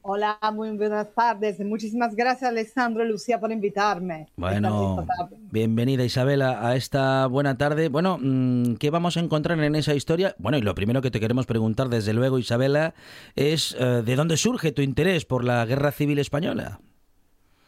Hola, 0.09 0.39
muy 0.53 0.69
buenas 0.77 1.13
tardes. 1.13 1.59
Muchísimas 1.59 2.15
gracias, 2.15 2.49
Alessandro 2.49 3.03
y 3.03 3.09
Lucía, 3.09 3.41
por 3.41 3.51
invitarme. 3.51 4.27
Bueno, 4.37 5.05
bienvenida 5.51 6.05
Isabela 6.05 6.65
a 6.65 6.77
esta 6.77 7.27
buena 7.27 7.57
tarde. 7.57 7.89
Bueno, 7.89 8.17
mm, 8.17 8.75
¿qué 8.75 8.89
vamos 8.89 9.17
a 9.17 9.19
encontrar 9.19 9.59
en 9.59 9.75
esa 9.75 9.93
historia? 9.95 10.33
Bueno, 10.39 10.57
y 10.57 10.61
lo 10.61 10.75
primero 10.75 11.01
que 11.01 11.11
te 11.11 11.19
queremos 11.19 11.45
preguntar, 11.45 11.89
desde 11.89 12.13
luego, 12.13 12.39
Isabela, 12.39 12.93
es 13.35 13.75
eh, 13.77 14.01
¿de 14.05 14.15
dónde 14.15 14.37
surge 14.37 14.71
tu 14.71 14.81
interés 14.81 15.25
por 15.25 15.43
la 15.43 15.65
Guerra 15.65 15.91
Civil 15.91 16.19
Española? 16.19 16.79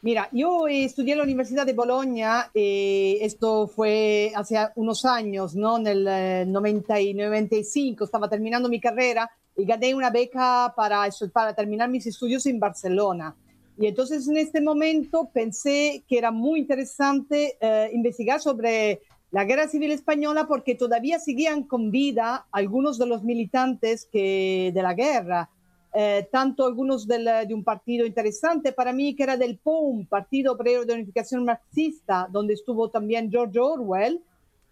Mira, 0.01 0.29
yo 0.31 0.67
eh, 0.69 0.85
estudié 0.85 1.11
en 1.11 1.17
la 1.17 1.25
Universidad 1.25 1.65
de 1.65 1.73
Bolonia, 1.73 2.49
eh, 2.53 3.17
esto 3.19 3.67
fue 3.67 4.31
hace 4.33 4.55
unos 4.75 5.03
años, 5.03 5.55
¿no? 5.55 5.77
En 5.77 5.87
el 5.87 6.07
eh, 6.07 6.45
90 6.47 7.01
y 7.01 7.13
95, 7.13 8.05
estaba 8.05 8.29
terminando 8.29 8.69
mi 8.69 8.79
carrera 8.79 9.29
y 9.59 9.65
gané 9.65 9.93
una 9.93 10.09
beca 10.09 10.73
para, 10.75 11.07
para 11.33 11.53
terminar 11.53 11.89
mis 11.89 12.07
estudios 12.07 12.45
en 12.45 12.59
Barcelona. 12.59 13.35
Y 13.77 13.87
entonces 13.87 14.27
en 14.27 14.37
este 14.37 14.61
momento 14.61 15.29
pensé 15.33 16.03
que 16.07 16.17
era 16.17 16.31
muy 16.31 16.59
interesante 16.59 17.57
eh, 17.61 17.89
investigar 17.93 18.41
sobre 18.41 19.01
la 19.31 19.45
guerra 19.45 19.67
civil 19.67 19.91
española 19.91 20.47
porque 20.47 20.75
todavía 20.75 21.19
seguían 21.19 21.63
con 21.63 21.91
vida 21.91 22.47
algunos 22.51 22.97
de 22.97 23.05
los 23.05 23.23
militantes 23.23 24.07
que, 24.11 24.71
de 24.73 24.81
la 24.81 24.93
guerra. 24.93 25.49
Eh, 25.93 26.27
tanto 26.31 26.67
algunos 26.67 27.07
del- 27.07 27.47
de 27.47 27.53
un 27.53 27.63
partido 27.63 28.05
interesante 28.05 28.71
para 28.73 28.93
mí 28.93 29.15
que 29.15 29.23
era 29.23 29.37
del 29.37 29.57
POUM, 29.57 30.05
Partido 30.05 30.53
Obrero 30.53 30.85
de 30.85 30.93
Unificación 30.93 31.45
Marxista, 31.45 32.27
donde 32.31 32.53
estuvo 32.53 32.89
también 32.89 33.31
George 33.31 33.57
Orwell, 33.59 34.21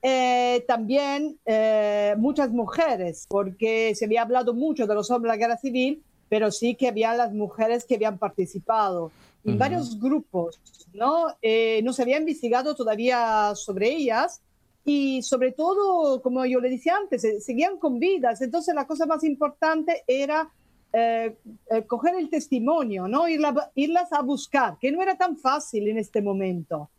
eh, 0.01 0.63
también 0.68 1.38
eh, 1.46 2.16
muchas 2.18 2.51
mujeres, 2.51 3.25
porque 3.30 3.94
se 3.96 4.06
había 4.06 4.22
hablado 4.22 4.54
mucho 4.54 4.88
de 4.88 4.96
los 4.96 5.10
hombres 5.12 5.32
de 5.34 5.38
la 5.38 5.48
guerra 5.48 5.58
civil, 5.60 6.04
pero 6.30 6.51
sí 6.51 6.75
que 6.75 6.88
había 6.88 7.13
las 7.16 7.34
mujeres 7.34 7.86
que 7.86 7.96
habían 7.96 8.18
participado. 8.18 9.12
Y 9.44 9.50
Ujú. 9.51 9.60
varios 9.60 10.00
grupos, 10.00 10.60
¿no? 10.94 11.27
Eh, 11.42 11.82
no 11.84 11.94
se 11.94 12.01
había 12.01 12.18
investigado 12.18 12.75
todavía 12.75 13.54
sobre 13.56 13.89
ellas 13.89 14.42
y 14.84 15.22
sobre 15.22 15.51
todo, 15.51 16.22
como 16.22 16.46
yo 16.46 16.60
le 16.60 16.70
decía 16.70 16.96
antes, 16.98 17.22
se- 17.22 17.39
seguían 17.42 17.77
con 17.77 18.00
vidas. 18.00 18.42
Entonces 18.42 18.74
la 18.75 18.86
cosa 18.88 19.06
más 19.06 19.24
importante 19.24 20.04
era 20.08 20.50
eh, 20.94 21.36
eh, 21.70 21.84
coger 21.86 22.16
el 22.16 22.30
testimonio, 22.30 23.08
¿no? 23.08 23.27
Irla- 23.27 23.72
irlas 23.75 24.12
a 24.13 24.22
buscar, 24.22 24.77
que 24.80 24.92
no 24.92 25.01
era 25.01 25.18
tan 25.18 25.38
fácil 25.38 25.88
en 25.89 25.98
este 25.98 26.22
momento 26.22 26.89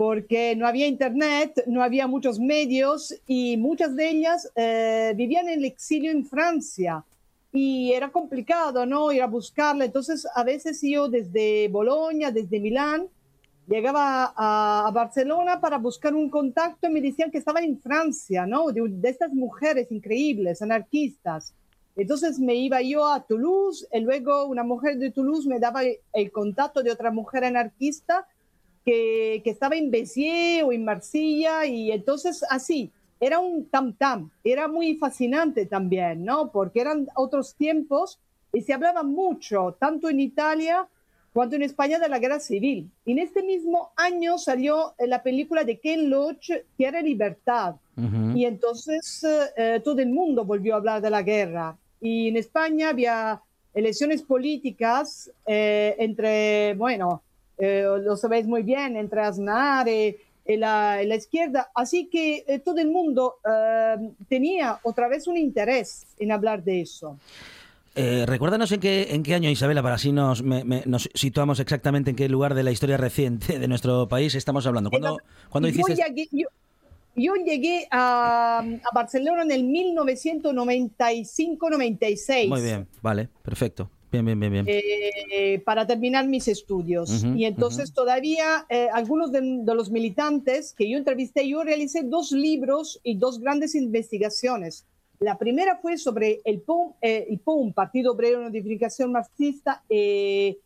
porque 0.00 0.56
no 0.56 0.66
había 0.66 0.86
internet, 0.86 1.62
no 1.66 1.82
había 1.82 2.06
muchos 2.06 2.40
medios 2.40 3.14
y 3.26 3.58
muchas 3.58 3.94
de 3.94 4.08
ellas 4.08 4.50
eh, 4.56 5.12
vivían 5.14 5.46
en 5.46 5.58
el 5.58 5.66
exilio 5.66 6.10
en 6.10 6.24
Francia 6.24 7.04
y 7.52 7.92
era 7.92 8.10
complicado, 8.10 8.86
¿no? 8.86 9.12
Ir 9.12 9.20
a 9.20 9.26
buscarla. 9.26 9.84
Entonces, 9.84 10.26
a 10.34 10.42
veces 10.42 10.80
yo 10.80 11.06
desde 11.10 11.68
Bolonia, 11.68 12.30
desde 12.30 12.60
Milán, 12.60 13.08
llegaba 13.68 14.32
a, 14.34 14.86
a 14.88 14.90
Barcelona 14.90 15.60
para 15.60 15.76
buscar 15.76 16.14
un 16.14 16.30
contacto 16.30 16.86
y 16.86 16.92
me 16.92 17.02
decían 17.02 17.30
que 17.30 17.36
estaba 17.36 17.60
en 17.60 17.78
Francia, 17.78 18.46
¿no? 18.46 18.72
De, 18.72 18.80
de 18.88 19.08
estas 19.10 19.34
mujeres 19.34 19.92
increíbles, 19.92 20.62
anarquistas. 20.62 21.52
Entonces 21.94 22.38
me 22.38 22.54
iba 22.54 22.80
yo 22.80 23.06
a 23.06 23.22
Toulouse 23.22 23.86
y 23.92 24.00
luego 24.00 24.46
una 24.46 24.62
mujer 24.62 24.96
de 24.96 25.10
Toulouse 25.10 25.46
me 25.46 25.60
daba 25.60 25.82
el 26.14 26.32
contacto 26.32 26.82
de 26.82 26.90
otra 26.90 27.10
mujer 27.10 27.44
anarquista 27.44 28.26
que, 28.90 29.40
que 29.44 29.50
estaba 29.50 29.76
en 29.76 29.92
Béziers 29.92 30.64
o 30.64 30.72
en 30.72 30.84
Marsella 30.84 31.64
y 31.64 31.92
entonces 31.92 32.44
así, 32.50 32.90
era 33.20 33.38
un 33.38 33.66
tam 33.66 33.92
tam, 33.92 34.30
era 34.42 34.66
muy 34.66 34.96
fascinante 34.96 35.64
también, 35.66 36.24
¿no? 36.24 36.50
Porque 36.50 36.80
eran 36.80 37.06
otros 37.14 37.54
tiempos 37.54 38.18
y 38.52 38.62
se 38.62 38.72
hablaba 38.72 39.04
mucho, 39.04 39.76
tanto 39.78 40.08
en 40.08 40.18
Italia 40.18 40.88
cuanto 41.32 41.54
en 41.54 41.62
España, 41.62 42.00
de 42.00 42.08
la 42.08 42.18
guerra 42.18 42.40
civil. 42.40 42.90
Y 43.04 43.12
en 43.12 43.20
este 43.20 43.44
mismo 43.44 43.92
año 43.94 44.36
salió 44.38 44.94
eh, 44.98 45.06
la 45.06 45.22
película 45.22 45.62
de 45.62 45.78
Ken 45.78 46.10
Loach, 46.10 46.50
Quiere 46.76 47.00
Libertad. 47.02 47.76
Ujú. 47.96 48.36
Y 48.36 48.44
entonces 48.44 49.24
eh, 49.56 49.80
todo 49.84 50.00
el 50.00 50.08
mundo 50.08 50.44
volvió 50.44 50.74
a 50.74 50.78
hablar 50.78 51.00
de 51.00 51.10
la 51.10 51.22
guerra. 51.22 51.78
Y 52.00 52.26
en 52.26 52.36
España 52.36 52.88
había 52.88 53.40
elecciones 53.72 54.22
políticas 54.22 55.30
eh, 55.46 55.94
entre, 56.00 56.74
bueno, 56.74 57.22
eh, 57.60 57.84
lo 58.02 58.16
sabéis 58.16 58.46
muy 58.46 58.62
bien, 58.62 58.96
entre 58.96 59.20
Aznar 59.20 59.86
y, 59.88 60.16
y 60.46 60.56
la, 60.56 61.02
y 61.02 61.06
la 61.06 61.16
izquierda. 61.16 61.70
Así 61.74 62.06
que 62.08 62.44
eh, 62.48 62.58
todo 62.58 62.78
el 62.78 62.88
mundo 62.90 63.36
eh, 63.48 63.96
tenía 64.28 64.80
otra 64.82 65.06
vez 65.08 65.26
un 65.28 65.36
interés 65.36 66.06
en 66.18 66.32
hablar 66.32 66.64
de 66.64 66.80
eso. 66.80 67.18
Eh, 67.96 68.24
recuérdanos 68.26 68.70
en 68.72 68.78
qué, 68.80 69.08
en 69.10 69.22
qué 69.24 69.34
año, 69.34 69.50
Isabela, 69.50 69.82
para 69.82 69.96
así 69.96 70.12
nos, 70.12 70.42
me- 70.44 70.62
me- 70.64 70.84
nos 70.86 71.10
situamos 71.12 71.58
exactamente 71.60 72.10
en 72.10 72.16
qué 72.16 72.28
lugar 72.28 72.54
de 72.54 72.62
la 72.62 72.70
historia 72.70 72.96
reciente 72.96 73.58
de 73.58 73.66
nuestro 73.68 74.08
país 74.08 74.34
estamos 74.36 74.64
hablando. 74.66 74.90
¿Cuándo, 74.90 75.18
¿cuándo 75.50 75.68
yo, 75.68 75.74
hiciste? 75.74 75.96
llegué, 75.96 76.28
yo, 76.30 76.46
yo 77.16 77.34
llegué 77.44 77.88
a, 77.90 78.60
a 78.60 78.94
Barcelona 78.94 79.42
en 79.42 79.50
el 79.50 79.64
1995-96. 79.64 82.48
Muy 82.48 82.62
bien, 82.62 82.86
vale, 83.02 83.28
perfecto. 83.42 83.90
Bien, 84.12 84.24
bien, 84.24 84.40
bien, 84.40 84.52
bien. 84.52 84.66
eh, 84.68 85.62
para 85.64 85.86
terminar 85.86 86.26
mis 86.26 86.48
estudios. 86.48 87.24
Y 87.36 87.44
entonces 87.44 87.92
todavía 87.92 88.66
eh, 88.68 88.88
algunos 88.92 89.30
de, 89.30 89.40
de 89.40 89.74
los 89.74 89.90
militantes 89.90 90.72
que 90.72 90.90
yo 90.90 90.98
entrevisté, 90.98 91.48
yo 91.48 91.62
realicé 91.62 92.02
dos 92.02 92.32
libros 92.32 92.98
y 93.04 93.16
dos 93.16 93.38
grandes 93.38 93.76
investigaciones. 93.76 94.84
La 95.20 95.38
primera 95.38 95.78
fue 95.80 95.96
sobre 95.96 96.40
el 96.44 96.60
POUM, 96.60 96.94
eh, 97.02 97.26
el 97.30 97.72
Partido 97.72 98.12
Obrero 98.12 98.40
de 98.40 98.46
Unificación 98.46 99.12
Marxista, 99.12 99.84
y, 99.88 100.56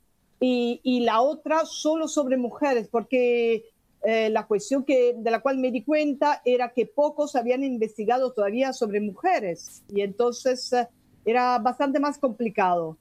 y 0.41 1.01
la 1.01 1.21
otra 1.21 1.65
solo 1.67 2.09
sobre 2.09 2.37
mujeres, 2.37 2.89
porque 2.89 3.67
la 4.03 4.47
cuestión 4.47 4.85
que, 4.85 5.15
de 5.17 5.31
la 5.31 5.41
cual 5.41 5.59
me 5.59 5.71
di 5.71 5.83
cuenta 5.83 6.43
era 6.45 6.73
que 6.75 6.85
pocos 6.87 7.37
habían 7.37 7.65
investigado 7.65 8.33
todavía 8.33 8.73
sobre 8.73 9.01
mujeres, 9.01 9.83
y 9.89 10.03
entonces 10.03 10.73
era 11.25 11.59
bastante 11.59 11.99
más 11.99 12.19
complicado. 12.19 12.97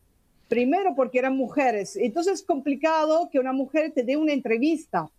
Primero 0.54 0.94
porque 0.96 1.18
eran 1.20 1.36
mujeres. 1.36 1.96
Entonces 1.96 2.34
es 2.34 2.44
complicado 2.44 3.30
que 3.32 3.40
una 3.40 3.54
mujer 3.54 3.92
te 3.92 4.04
dé 4.04 4.18
una 4.18 4.34
entrevista 4.34 5.10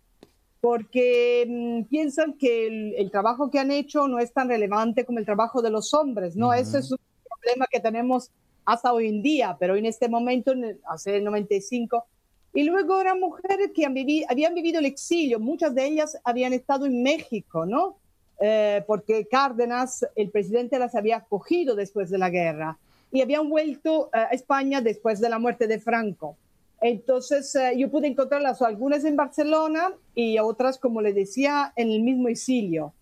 porque 0.61 1.45
mm, 1.47 1.83
piensan 1.89 2.33
que 2.33 2.67
el, 2.67 2.95
el 2.95 3.11
trabajo 3.11 3.51
que 3.51 3.59
han 3.59 3.69
hecho 3.71 4.07
no 4.07 4.19
es 4.19 4.31
tan 4.31 4.47
relevante 4.47 5.03
como 5.05 5.19
el 5.19 5.25
trabajo 5.25 5.61
de 5.61 5.69
los 5.69 5.93
hombres, 5.93 6.35
¿no? 6.35 6.53
Eso 6.53 6.77
es 6.77 6.91
un 6.91 6.97
problema 7.39 7.67
que 7.69 7.79
tenemos 7.79 8.31
hasta 8.65 8.93
hoy 8.93 9.07
en 9.09 9.21
día, 9.21 9.57
pero 9.59 9.75
en 9.75 9.85
este 9.85 10.07
momento, 10.09 10.53
en 10.53 10.63
el- 10.63 10.79
hace 10.89 11.17
el 11.17 11.23
95. 11.23 12.05
Y 12.53 12.63
luego 12.63 12.99
eran 13.01 13.19
mujeres 13.19 13.71
que 13.75 13.85
han 13.85 13.93
vivi- 13.93 14.25
habían 14.29 14.55
vivido 14.55 14.79
el 14.79 14.85
exilio, 14.85 15.39
muchas 15.39 15.75
de 15.75 15.85
ellas 15.85 16.17
habían 16.23 16.53
estado 16.53 16.85
en 16.85 17.03
México, 17.03 17.65
¿no? 17.65 17.97
Eh, 18.39 18.83
porque 18.87 19.27
Cárdenas, 19.27 20.05
el 20.15 20.29
presidente, 20.31 20.79
las 20.79 20.95
había 20.95 21.17
acogido 21.17 21.75
después 21.75 22.09
de 22.09 22.17
la 22.17 22.29
guerra 22.29 22.77
y 23.15 23.21
habían 23.21 23.49
vuelto 23.49 24.09
a 24.11 24.25
España 24.25 24.81
después 24.81 25.21
de 25.21 25.29
la 25.29 25.39
muerte 25.39 25.67
de 25.67 25.79
Franco. 25.79 26.35
Entonces 26.81 27.55
eh, 27.55 27.73
yo 27.77 27.89
pude 27.89 28.07
encontrarlas 28.07 28.61
algunas 28.61 29.05
en 29.05 29.15
Barcelona 29.15 29.93
y 30.13 30.37
otras, 30.39 30.77
como 30.77 31.01
le 31.01 31.13
decía, 31.13 31.71
en 31.77 31.91
el 31.91 32.01
mismo 32.01 32.27
exilio. 32.27 32.93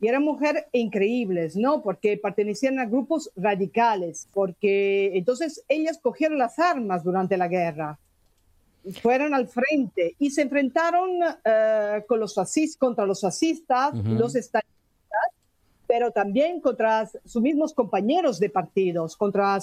Y 0.00 0.08
eran 0.08 0.22
mujeres 0.24 0.64
increíbles, 0.72 1.56
¿no? 1.56 1.82
Porque 1.82 2.16
pertenecían 2.16 2.78
a 2.78 2.86
grupos 2.86 3.30
radicales, 3.36 4.28
porque 4.32 5.10
entonces 5.14 5.62
ellas 5.68 5.98
cogieron 5.98 6.38
las 6.38 6.58
armas 6.58 7.04
durante 7.04 7.36
la 7.36 7.48
guerra, 7.48 7.98
fueron 9.02 9.34
al 9.34 9.46
frente 9.46 10.14
y 10.18 10.30
se 10.30 10.40
enfrentaron 10.40 11.10
eh, 11.44 12.02
con 12.08 12.18
los 12.18 12.34
fascis- 12.34 12.78
contra 12.78 13.04
los 13.04 13.20
fascistas, 13.20 13.94
los 13.94 14.34
estalinistas, 14.36 14.79
pero 15.90 16.12
también 16.12 16.60
contra 16.60 17.10
sus 17.24 17.42
mismos 17.42 17.74
compañeros 17.74 18.38
de 18.38 18.48
partidos, 18.48 19.16
contra 19.16 19.58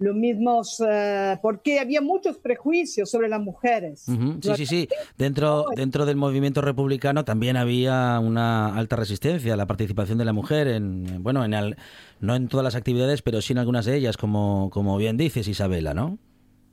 los 0.00 0.14
mismos, 0.14 0.82
eh, 0.88 1.38
porque 1.40 1.78
había 1.78 2.00
muchos 2.00 2.36
prejuicios 2.38 3.10
sobre 3.10 3.28
las 3.28 3.40
mujeres. 3.40 4.08
Ujú, 4.08 4.40
Sí, 4.42 4.54
sí, 4.56 4.66
sí. 4.66 4.88
Dentro, 5.16 5.66
dentro 5.76 6.04
del 6.06 6.16
movimiento 6.16 6.60
republicano 6.62 7.24
también 7.24 7.56
había 7.56 8.18
una 8.20 8.74
alta 8.76 8.96
resistencia 8.96 9.54
a 9.54 9.56
la 9.56 9.66
participación 9.66 10.18
de 10.18 10.24
la 10.24 10.32
mujer 10.32 10.66
en, 10.68 11.22
bueno, 11.22 11.44
en 11.44 11.54
al- 11.54 11.76
no 12.20 12.34
en 12.34 12.48
todas 12.48 12.64
las 12.64 12.74
actividades, 12.74 13.22
pero 13.22 13.40
sí 13.40 13.52
en 13.52 13.58
algunas 13.58 13.84
de 13.86 13.96
ellas, 13.96 14.16
como, 14.16 14.70
como 14.72 14.96
bien 14.96 15.16
dices, 15.16 15.46
Isabela, 15.46 15.94
¿no? 15.94 16.18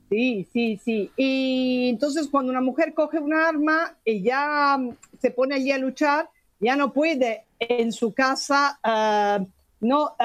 Sí, 0.08 0.46
sí, 0.52 0.80
sí. 0.84 1.10
Y 1.16 1.88
entonces 1.90 2.28
cuando 2.28 2.50
una 2.52 2.60
mujer 2.60 2.94
coge 2.94 3.18
un 3.18 3.34
arma 3.34 3.96
y 4.04 4.22
ya 4.22 4.78
se 5.20 5.30
pone 5.32 5.56
allí 5.56 5.72
a 5.72 5.78
luchar, 5.78 6.28
ya 6.60 6.76
no 6.76 6.92
puede 6.92 7.44
en 7.58 7.92
su 7.92 8.12
casa 8.12 8.78
ah, 8.82 9.44
no 9.80 10.16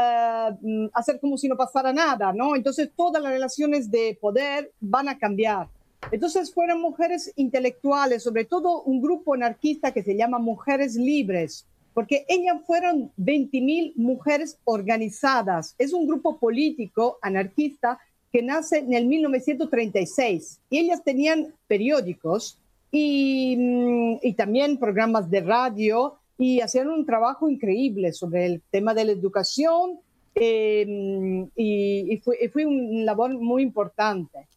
mm, 0.62 0.88
hacer 0.94 1.20
como 1.20 1.38
si 1.38 1.48
no 1.48 1.58
pasara 1.58 1.94
nada, 1.94 2.34
¿no? 2.34 2.56
Entonces 2.56 2.90
todas 2.96 3.22
las 3.22 3.32
relaciones 3.32 3.90
de 3.92 4.18
poder 4.20 4.72
van 4.80 5.10
a 5.10 5.18
cambiar. 5.18 5.68
Entonces 6.12 6.54
fueron 6.54 6.82
mujeres 6.82 7.32
intelectuales, 7.36 8.24
sobre 8.24 8.46
todo 8.46 8.82
un 8.84 9.02
grupo 9.02 9.34
anarquista 9.34 9.92
que 9.92 10.04
se 10.04 10.16
llama 10.16 10.40
Mujeres 10.40 10.96
Libres, 10.96 11.68
porque 11.94 12.26
ellas 12.28 12.58
fueron 12.66 13.12
20.000 13.18 13.94
mujeres 13.96 14.58
organizadas. 14.64 15.76
Es 15.78 15.94
un 15.94 16.08
grupo 16.08 16.38
político 16.38 17.20
anarquista 17.22 18.00
que 18.32 18.42
nace 18.42 18.80
en 18.80 18.94
el 18.94 19.06
1936 19.06 20.62
y 20.70 20.80
ellas 20.80 21.04
tenían 21.04 21.54
periódicos 21.68 22.58
y, 22.92 23.56
mm, 23.58 24.20
y 24.24 24.34
también 24.34 24.78
programas 24.78 25.30
de 25.30 25.42
radio 25.42 26.18
y 26.42 26.60
hacían 26.60 26.90
un 26.90 27.06
trabajo 27.06 27.52
increíble 27.52 28.14
sobre 28.14 28.48
el 28.48 28.64
tema 28.72 28.96
de 28.96 29.06
la 29.06 29.12
educación 29.12 30.00
eh, 30.34 31.46
y, 31.56 32.14
y 32.14 32.18
fue, 32.18 32.36
y 32.42 32.48
fue 32.48 32.66
una 32.66 33.04
labor 33.04 33.38
muy 33.38 33.62
importante. 33.62 34.48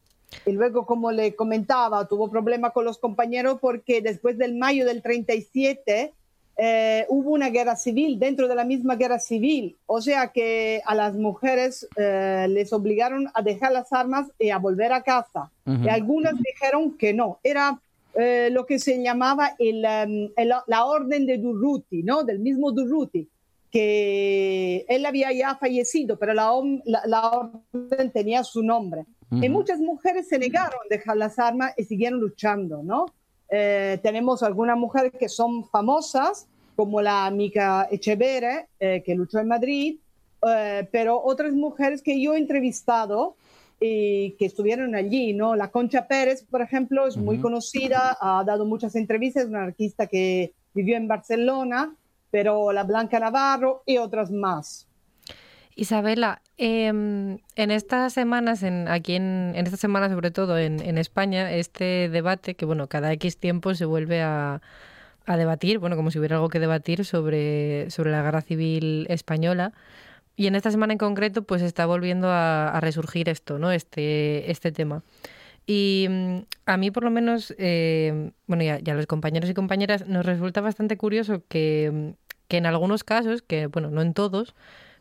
Y 0.47 0.53
luego, 0.53 0.87
como 0.87 1.13
le 1.13 1.35
comentaba, 1.35 2.09
tuvo 2.09 2.31
problemas 2.31 2.73
con 2.73 2.87
los 2.87 2.97
compañeros 2.97 3.59
porque 3.61 4.01
después 4.01 4.39
del 4.39 4.57
mayo 4.57 4.87
del 4.87 5.03
37 5.03 6.15
eh, 6.57 7.07
hubo 7.11 7.33
una 7.33 7.51
guerra 7.51 7.77
civil 7.77 8.19
dentro 8.19 8.49
de 8.49 8.55
la 8.55 8.65
misma 8.65 8.97
guerra 8.97 9.19
civil. 9.19 9.77
O 9.85 10.01
sea 10.01 10.29
que 10.29 10.81
a 10.87 10.95
las 10.95 11.15
mujeres 11.15 11.87
eh, 11.97 12.47
les 12.49 12.73
obligaron 12.73 13.29
a 13.35 13.43
dejar 13.43 13.73
las 13.73 13.93
armas 13.93 14.29
y 14.39 14.49
a 14.49 14.57
volver 14.57 14.91
a 14.95 15.03
casa. 15.03 15.51
Ujú. 15.67 15.85
Y 15.85 15.89
algunas 15.91 16.35
dijeron 16.39 16.97
que 16.97 17.13
no. 17.13 17.41
Era 17.43 17.79
eh, 18.17 18.49
lo 18.53 18.65
que 18.67 18.79
se 18.79 19.03
llamaba 19.03 19.55
el, 19.59 19.85
em, 19.85 20.31
el- 20.37 20.53
la 20.67 20.85
orden 20.85 21.27
de 21.27 21.39
Durruti, 21.39 22.03
¿no? 22.03 22.25
Del 22.25 22.39
mismo 22.39 22.71
Durruti, 22.73 23.29
que 23.71 24.85
él 24.89 25.05
había 25.07 25.33
ya 25.33 25.57
fallecido, 25.57 26.17
pero 26.19 26.33
la, 26.35 26.51
la- 26.85 27.03
la 27.07 27.31
orden 27.31 28.11
tenía 28.13 28.45
su 28.45 28.63
nombre. 28.63 29.05
Y 29.31 29.49
muchas 29.49 29.81
mujeres 29.81 30.29
se 30.29 30.39
negaron 30.39 30.79
a 30.85 30.89
dejar 30.95 31.17
las 31.17 31.41
armas 31.41 31.73
y 31.77 31.83
siguieron 31.85 32.21
luchando, 32.21 32.83
¿no? 32.85 33.07
Eh, 33.51 33.99
tenemos 34.01 34.45
algunas 34.45 34.77
mujeres 34.79 35.13
que 35.19 35.29
son 35.29 35.65
famosas, 35.69 36.47
como 36.77 37.03
la 37.03 37.27
amiga 37.27 37.89
Echevere, 37.91 38.67
eh, 38.79 39.03
que 39.05 39.15
luchó 39.17 39.41
en 39.41 39.49
Madrid, 39.49 39.97
eh, 40.49 40.87
pero 40.93 41.21
otras 41.21 41.53
mujeres 41.53 42.01
que 42.01 42.21
yo 42.21 42.35
he 42.35 42.39
entrevistado 42.39 43.35
y 43.81 44.37
que 44.39 44.47
estuvieron 44.47 44.95
allí, 44.95 45.35
¿no? 45.35 45.57
La 45.57 45.71
Concha 45.71 46.07
Pérez, 46.09 46.45
por 46.51 46.63
ejemplo, 46.63 47.07
es 47.07 47.17
muy 47.17 47.37
Ujú. 47.37 47.43
conocida, 47.43 48.17
ha 48.21 48.45
dado 48.45 48.65
muchas 48.67 48.97
entrevistas, 48.97 49.45
es 49.45 49.49
una 49.51 49.65
artista 49.65 50.07
que 50.07 50.55
vivió 50.75 50.97
en 50.97 51.09
Barcelona, 51.09 51.95
pero 52.31 52.73
la 52.73 52.85
Blanca 52.85 53.19
Navarro 53.21 53.83
y 53.87 53.99
otras 53.99 54.31
más. 54.31 54.89
Isabela, 55.77 56.41
em, 56.57 57.39
en 57.57 57.71
estas 57.71 58.13
semanas, 58.13 58.63
en, 58.63 58.87
aquí 58.89 59.17
en, 59.17 59.53
en 59.57 59.67
esta 59.67 59.77
semana 59.77 60.09
sobre 60.09 60.31
todo 60.31 60.57
en, 60.59 60.81
en 60.81 60.99
España, 60.99 61.51
este 61.53 62.09
debate, 62.09 62.55
que 62.55 62.65
bueno, 62.65 62.89
cada 62.89 63.13
X 63.13 63.39
tiempo 63.39 63.75
se 63.75 63.85
vuelve 63.85 64.23
a, 64.23 64.63
a 65.27 65.37
debatir, 65.37 65.79
bueno, 65.79 65.97
como 65.97 66.11
si 66.11 66.19
hubiera 66.19 66.37
algo 66.37 66.49
que 66.49 66.61
debatir 66.61 67.05
sobre, 67.05 67.91
sobre 67.91 68.13
la 68.13 68.23
guerra 68.23 68.43
civil 68.43 69.07
española. 69.11 69.73
Y 70.37 70.47
en 70.47 70.55
esta 70.57 70.71
semana 70.71 70.93
en 70.93 70.99
concreto, 70.99 71.43
pues 71.43 71.63
está 71.63 71.87
volviendo 71.87 72.29
a, 72.31 72.79
resurgir 72.81 73.29
esto, 73.29 73.59
¿no? 73.59 73.71
Este, 73.71 74.51
este 74.51 74.73
tema. 74.73 75.03
Y 75.67 76.07
mm, 76.11 76.39
a 76.67 76.77
mí, 76.77 76.91
por 76.91 77.05
lo 77.05 77.11
menos, 77.11 77.55
eh, 77.59 78.33
bueno, 78.47 78.65
ya, 78.65 78.79
ya 78.81 78.93
a 78.93 78.97
los 78.97 79.07
compañeros 79.07 79.49
y 79.49 79.55
compañeras, 79.55 80.07
nos 80.07 80.27
resulta 80.27 80.61
bastante 80.61 80.97
curioso 80.97 81.43
que, 81.49 81.91
mm, 81.93 82.09
que 82.49 82.57
en 82.57 82.67
algunos 82.67 83.05
casos, 83.05 83.43
que 83.43 83.67
bueno, 83.69 83.91
no 83.91 84.03
en 84.03 84.15
todos, 84.15 84.55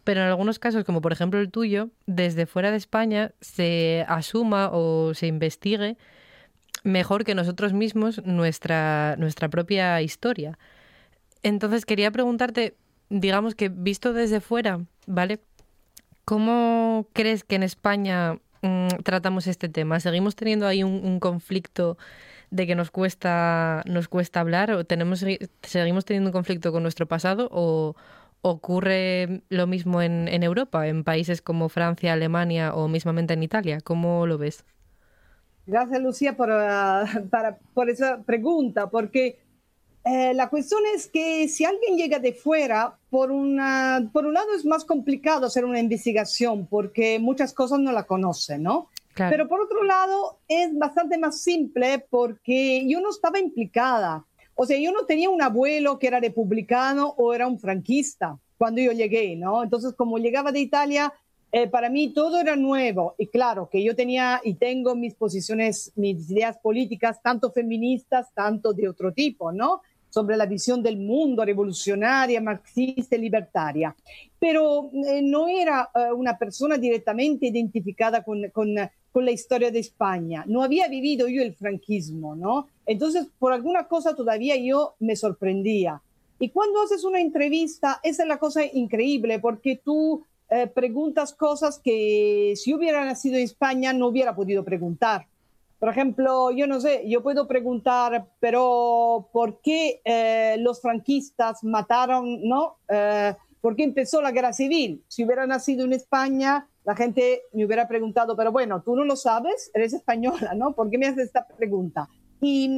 pero 0.04 0.22
en 0.22 0.28
algunos 0.28 0.60
casos, 0.60 0.84
como 0.84 1.02
por 1.02 1.14
ejemplo 1.14 1.40
el 1.40 1.50
tuyo, 1.50 1.90
desde 2.06 2.46
fuera 2.46 2.72
de 2.72 2.78
España 2.78 3.32
se 3.42 4.06
asuma 4.08 4.70
o 4.72 5.14
se 5.14 5.28
investigue 5.28 5.98
mejor 6.84 7.24
que 7.24 7.36
nosotros 7.36 7.74
mismos 7.74 8.24
nuestra, 8.26 9.16
nuestra 9.18 9.50
propia 9.50 10.02
historia. 10.02 10.58
Entonces 11.42 11.86
quería 11.86 12.12
preguntarte, 12.12 12.76
digamos 13.10 13.56
que 13.56 13.70
visto 13.70 14.14
desde 14.14 14.40
fuera, 14.40 14.82
¿vale? 15.08 15.40
¿Cómo 16.26 17.08
crees 17.14 17.44
que 17.44 17.56
en 17.56 17.64
España 17.64 18.40
mm, 18.62 18.88
tratamos 19.04 19.48
este 19.48 19.70
tema? 19.70 20.00
¿Seguimos 20.00 20.36
teniendo 20.36 20.68
ahí 20.68 20.84
un, 20.84 21.20
conflicto 21.20 21.98
de 22.50 22.68
que 22.68 22.76
nos 22.76 22.92
cuesta, 22.92 23.84
nos 23.86 24.08
cuesta 24.08 24.40
hablar? 24.40 24.72
¿O 24.72 24.86
tenemos, 24.86 25.26
seguimos 25.62 26.06
teniendo 26.06 26.30
un 26.30 26.34
conflicto 26.34 26.72
con 26.72 26.84
nuestro 26.84 27.08
pasado? 27.08 27.50
¿O 27.52 27.96
ocurre 28.42 29.42
lo 29.50 29.68
mismo 29.68 30.02
en, 30.02 30.28
en 30.28 30.44
Europa, 30.44 30.88
en 30.88 31.04
países 31.04 31.42
como 31.42 31.70
Francia, 31.70 32.14
Alemania 32.14 32.74
o 32.74 32.88
mismamente 32.88 33.34
en 33.34 33.44
Italia? 33.44 33.80
¿Cómo 33.82 34.28
lo 34.28 34.38
ves? 34.38 34.66
Gracias, 35.66 36.02
Lucía, 36.02 36.36
por, 36.36 36.52
ah, 36.52 37.06
por 37.74 37.90
esa 37.90 38.22
pregunta, 38.24 38.90
porque 38.90 39.40
eh, 40.06 40.34
la 40.34 40.50
cuestión 40.50 40.82
es 40.96 41.08
que 41.08 41.48
si 41.48 41.64
alguien 41.64 41.98
llega 41.98 42.20
de 42.20 42.34
fuera, 42.34 42.98
por, 43.10 43.32
una, 43.32 44.10
por 44.12 44.26
un 44.26 44.34
lado 44.34 44.54
es 44.56 44.66
más 44.66 44.84
complicado 44.84 45.46
hacer 45.46 45.64
una 45.64 45.80
investigación, 45.80 46.68
porque 46.68 47.20
muchas 47.20 47.54
cosas 47.54 47.80
no 47.80 47.92
la 47.92 48.04
conocen, 48.04 48.64
¿no? 48.64 48.90
Claro. 49.14 49.32
Pero 49.32 49.48
por 49.48 49.62
otro 49.62 49.84
lado, 49.84 50.40
es 50.48 50.78
bastante 50.78 51.18
más 51.18 51.42
simple 51.42 52.06
porque 52.10 52.86
yo 52.88 53.00
no 53.00 53.12
estaba 53.12 53.40
implicada. 53.40 54.26
O 54.56 54.66
sea, 54.66 54.78
yo 54.78 54.92
no 54.92 55.06
tenía 55.06 55.30
un 55.30 55.42
abuelo 55.42 55.98
que 56.00 56.08
era 56.08 56.20
republicano 56.20 57.14
o 57.18 57.34
era 57.34 57.48
un 57.48 57.60
franquista 57.60 58.38
cuando 58.58 58.82
yo 58.82 58.92
llegué, 58.92 59.36
¿no? 59.36 59.64
Entonces, 59.64 59.94
como 59.94 60.18
llegaba 60.18 60.52
de 60.52 60.60
Italia, 60.60 61.14
eh, 61.52 61.68
para 61.68 61.90
mí 61.90 62.10
todo 62.10 62.40
era 62.40 62.56
nuevo. 62.56 63.14
Y 63.18 63.28
claro, 63.28 63.70
que 63.70 63.84
yo 63.84 63.96
tenía 63.96 64.42
y 64.44 64.56
tengo 64.56 64.96
mis 64.96 65.14
posiciones, 65.14 65.92
mis 65.96 66.30
ideas 66.32 66.58
políticas, 66.58 67.22
tanto 67.22 67.52
feministas, 67.52 68.34
tanto 68.34 68.74
de 68.74 68.90
otro 68.90 69.14
tipo, 69.14 69.52
¿no? 69.52 69.82
Sobre 70.14 70.38
la 70.38 70.46
visión 70.46 70.84
del 70.84 70.98
mundo 70.98 71.44
revolucionaria, 71.44 72.40
marxista 72.40 73.16
y 73.16 73.22
libertaria. 73.22 73.96
Pero 74.38 74.92
eh, 74.94 75.22
no 75.24 75.48
era 75.48 75.90
eh, 75.96 76.12
una 76.14 76.38
persona 76.38 76.78
directamente 76.78 77.48
identificada 77.48 78.24
con, 78.24 78.48
con, 78.52 78.76
con 79.12 79.26
la 79.26 79.32
historia 79.32 79.72
de 79.72 79.80
España. 79.80 80.44
No 80.48 80.62
había 80.62 80.88
vivido 80.88 81.28
yo 81.28 81.42
el 81.42 81.56
franquismo, 81.56 82.36
¿no? 82.36 82.68
Entonces, 82.86 83.26
por 83.40 83.54
alguna 83.54 83.88
cosa 83.88 84.16
todavía 84.16 84.56
yo 84.56 84.94
me 85.00 85.16
sorprendía. 85.16 86.00
Y 86.40 86.50
cuando 86.50 86.84
haces 86.84 87.04
una 87.04 87.20
entrevista, 87.20 88.00
esa 88.04 88.24
es 88.24 88.30
la 88.30 88.38
cosa 88.38 88.62
increíble, 88.66 89.40
porque 89.40 89.82
tú 89.84 90.24
eh, 90.50 90.68
preguntas 90.68 91.34
cosas 91.34 91.80
que 91.80 92.54
si 92.56 92.76
hubiera 92.76 93.04
nacido 93.04 93.38
en 93.38 93.44
España 93.44 93.94
no 93.94 94.08
hubiera 94.08 94.36
podido 94.36 94.64
preguntar. 94.64 95.26
Por 95.84 95.92
ejemplo, 95.92 96.50
yo 96.52 96.66
no 96.66 96.80
sé, 96.80 97.04
yo 97.10 97.22
puedo 97.22 97.46
preguntar, 97.46 98.30
pero 98.40 99.28
¿por 99.34 99.60
qué 99.60 100.00
eh, 100.06 100.56
los 100.60 100.82
franquistas 100.82 101.62
mataron, 101.62 102.48
no? 102.48 102.78
Eh, 102.88 103.34
¿Por 103.60 103.76
qué 103.76 103.84
empezó 103.84 104.22
la 104.22 104.32
guerra 104.32 104.54
civil? 104.54 105.04
Si 105.10 105.26
hubiera 105.26 105.46
nacido 105.46 105.84
en 105.84 105.92
España, 105.92 106.70
la 106.86 106.96
gente 106.96 107.42
me 107.52 107.66
hubiera 107.66 107.86
preguntado, 107.86 108.34
pero 108.38 108.54
bueno, 108.54 108.82
tú 108.82 108.96
no 108.96 109.04
lo 109.04 109.18
sabes, 109.18 109.72
eres 109.74 109.92
española, 109.92 110.54
¿no? 110.56 110.74
¿Por 110.74 110.90
qué 110.90 110.98
me 110.98 111.08
haces 111.08 111.26
esta 111.26 111.46
pregunta? 111.46 112.08
Y, 112.40 112.70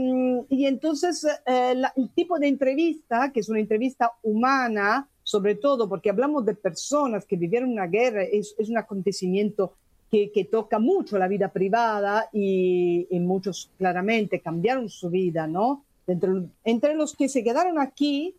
y 0.50 0.66
entonces 0.66 1.28
eh, 1.46 1.76
la- 1.76 1.94
el 1.96 2.10
tipo 2.10 2.40
de 2.40 2.48
entrevista, 2.48 3.32
que 3.32 3.42
es 3.42 3.50
una 3.50 3.60
entrevista 3.60 4.14
humana, 4.24 5.08
sobre 5.22 5.54
todo 5.54 5.88
porque 5.88 6.10
hablamos 6.10 6.44
de 6.44 6.56
personas 6.56 7.24
que 7.28 7.36
vivieron 7.36 7.72
una 7.72 7.86
guerra, 7.86 8.24
es, 8.24 8.56
es 8.58 8.68
un 8.68 8.80
acontecimiento 8.80 9.74
que, 10.12 10.32
que 10.32 10.46
toca 10.46 10.80
mucho 10.80 11.18
la 11.18 11.28
vida 11.28 11.50
privada 11.50 12.30
y, 12.32 13.08
y 13.10 13.20
muchos 13.20 13.72
claramente 13.78 14.40
cambiaron 14.40 14.90
su 14.90 15.10
vida, 15.10 15.48
¿no? 15.48 15.84
Entre, 16.08 16.32
entre 16.64 16.96
los 16.96 17.16
que 17.16 17.28
se 17.28 17.44
quedaron 17.44 17.80
aquí 17.80 18.36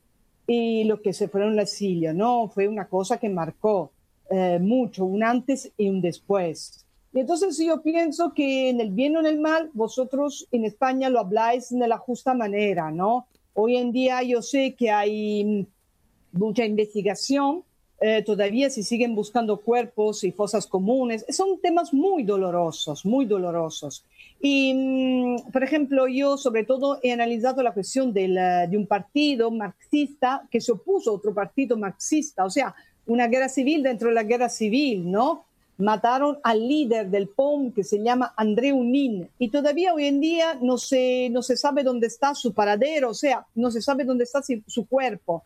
y 0.47 0.85
los 0.85 1.01
que 1.01 1.13
se 1.13 1.29
fueron 1.29 1.53
al 1.55 1.61
exilio, 1.61 2.15
¿no? 2.15 2.49
Fue 2.49 2.69
una 2.69 2.87
cosa 2.87 3.19
que 3.19 3.29
marcó 3.29 3.91
eh, 4.31 4.59
mucho, 4.61 5.05
un 5.05 5.23
antes 5.23 5.73
y 5.77 5.89
un 5.89 6.01
después. 6.01 6.85
Y 7.13 7.21
entonces 7.21 7.59
yo 7.59 7.83
pienso 7.83 8.35
que 8.35 8.71
en 8.71 8.81
el 8.81 8.91
bien 8.91 9.17
o 9.17 9.21
en 9.21 9.27
el 9.27 9.41
mal, 9.41 9.71
vosotros 9.73 10.47
en 10.53 10.65
España 10.65 11.09
lo 11.09 11.21
habláis 11.21 11.71
de 11.71 11.89
la 11.89 11.99
justa 11.99 12.35
manera, 12.35 12.91
¿no? 12.91 13.27
Hoy 13.55 13.77
en 13.77 13.91
día 13.91 14.23
yo 14.23 14.43
sé 14.43 14.75
que 14.75 14.91
hay 14.91 15.67
mucha 16.33 16.65
investigación, 16.65 17.65
eh, 18.01 18.23
todavía 18.23 18.69
se 18.69 18.83
siguen 18.83 19.15
buscando 19.15 19.59
cuerpos 19.59 20.23
y 20.25 20.33
fosas 20.33 20.67
comunes. 20.67 21.25
Son 21.31 21.59
temas 21.61 21.95
muy 21.95 22.25
dolorosos, 22.25 23.07
muy 23.07 23.25
dolorosos. 23.25 24.05
Y, 24.41 24.75
mm, 24.75 25.51
por 25.51 25.65
ejemplo, 25.65 26.07
yo 26.07 26.37
sobre 26.37 26.65
todo 26.65 26.99
he 27.03 27.13
analizado 27.13 27.63
la 27.63 27.73
cuestión 27.73 28.13
eh, 28.15 28.67
de 28.69 28.77
un 28.77 28.87
partido 28.87 29.51
marxista 29.51 30.47
que 30.51 30.61
se 30.61 30.73
opuso 30.73 31.11
a 31.11 31.15
otro 31.15 31.33
partido 31.33 31.77
marxista, 31.79 32.45
o 32.45 32.51
sea, 32.51 32.75
una 33.07 33.29
guerra 33.29 33.49
civil 33.49 33.83
dentro 33.83 34.09
de 34.09 34.15
la 34.15 34.25
guerra 34.25 34.49
civil, 34.49 35.11
¿no? 35.11 35.45
mataron 35.79 36.39
al 36.43 36.67
líder 36.67 37.11
del 37.11 37.29
POM 37.29 37.71
que 37.71 37.85
se 37.85 38.03
llama 38.03 38.33
André 38.37 38.73
Unín 38.73 39.29
y 39.39 39.51
todavía 39.51 39.93
hoy 39.93 40.07
en 40.07 40.21
día 40.21 40.59
no 40.61 40.79
se, 40.79 41.29
no 41.31 41.43
se 41.43 41.57
sabe 41.57 41.83
dónde 41.83 42.07
está 42.07 42.35
su 42.35 42.55
paradero, 42.55 43.11
o 43.11 43.15
sea, 43.15 43.45
no 43.55 43.71
se 43.71 43.83
sabe 43.83 44.05
dónde 44.05 44.25
está 44.25 44.43
su 44.67 44.87
cuerpo. 44.87 45.45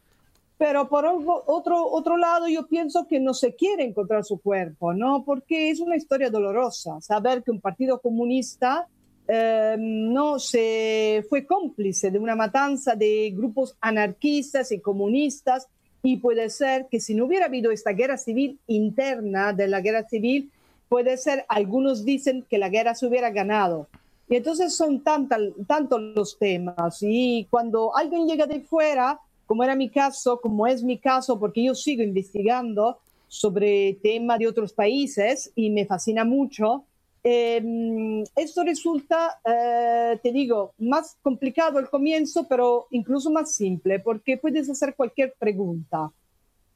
Pero 0.60 0.90
por 0.90 1.06
otro, 1.06 1.90
otro 1.90 2.18
lado, 2.18 2.46
yo 2.46 2.66
pienso 2.66 3.06
que 3.08 3.18
no 3.18 3.32
se 3.32 3.54
quiere 3.54 3.82
encontrar 3.82 4.26
su 4.26 4.42
cuerpo, 4.42 4.92
¿no? 4.92 5.24
Porque 5.24 5.70
es 5.70 5.80
una 5.80 5.96
historia 5.96 6.28
dolorosa 6.28 7.00
saber 7.00 7.42
que 7.42 7.50
un 7.50 7.62
partido 7.62 7.98
comunista 7.98 8.86
eh, 9.26 9.76
no 9.78 10.38
se 10.38 11.24
fue 11.30 11.46
cómplice 11.46 12.10
de 12.10 12.18
una 12.18 12.36
matanza 12.36 12.94
de 12.94 13.32
grupos 13.34 13.74
anarquistas 13.80 14.70
y 14.70 14.80
comunistas 14.80 15.66
y 16.02 16.18
puede 16.18 16.50
ser 16.50 16.88
que 16.90 17.00
si 17.00 17.14
no 17.14 17.24
hubiera 17.24 17.46
habido 17.46 17.70
esta 17.70 17.92
guerra 17.92 18.18
civil 18.18 18.58
interna 18.66 19.54
de 19.54 19.66
la 19.66 19.80
guerra 19.80 20.06
civil, 20.10 20.50
puede 20.90 21.16
ser, 21.16 21.46
algunos 21.48 22.04
dicen 22.04 22.44
que 22.50 22.58
la 22.58 22.68
guerra 22.68 22.94
se 22.94 23.06
hubiera 23.06 23.30
ganado. 23.30 23.88
Y 24.28 24.36
entonces 24.36 24.76
son 24.76 25.02
tantos 25.02 26.02
los 26.14 26.38
temas. 26.38 26.98
Y 27.00 27.46
cuando 27.48 27.96
alguien 27.96 28.26
llega 28.26 28.46
de 28.46 28.60
fuera, 28.60 29.18
como 29.50 29.64
era 29.64 29.74
mi 29.74 29.90
caso, 29.90 30.40
como 30.40 30.64
es 30.64 30.84
mi 30.84 30.96
caso, 30.96 31.36
porque 31.40 31.64
yo 31.64 31.74
sigo 31.74 32.04
investigando 32.04 32.98
sobre 33.26 33.94
temas 34.00 34.38
de 34.38 34.46
otros 34.46 34.72
países 34.72 35.50
y 35.56 35.70
me 35.70 35.86
fascina 35.86 36.24
mucho, 36.24 36.84
eh, 37.24 38.22
esto 38.36 38.62
resulta, 38.62 39.40
eh, 39.44 40.20
te 40.22 40.30
digo, 40.30 40.74
más 40.78 41.16
complicado 41.20 41.80
al 41.80 41.90
comienzo, 41.90 42.46
pero 42.48 42.86
incluso 42.92 43.28
más 43.28 43.52
simple, 43.52 43.98
porque 43.98 44.36
puedes 44.36 44.70
hacer 44.70 44.94
cualquier 44.94 45.34
pregunta. 45.36 46.12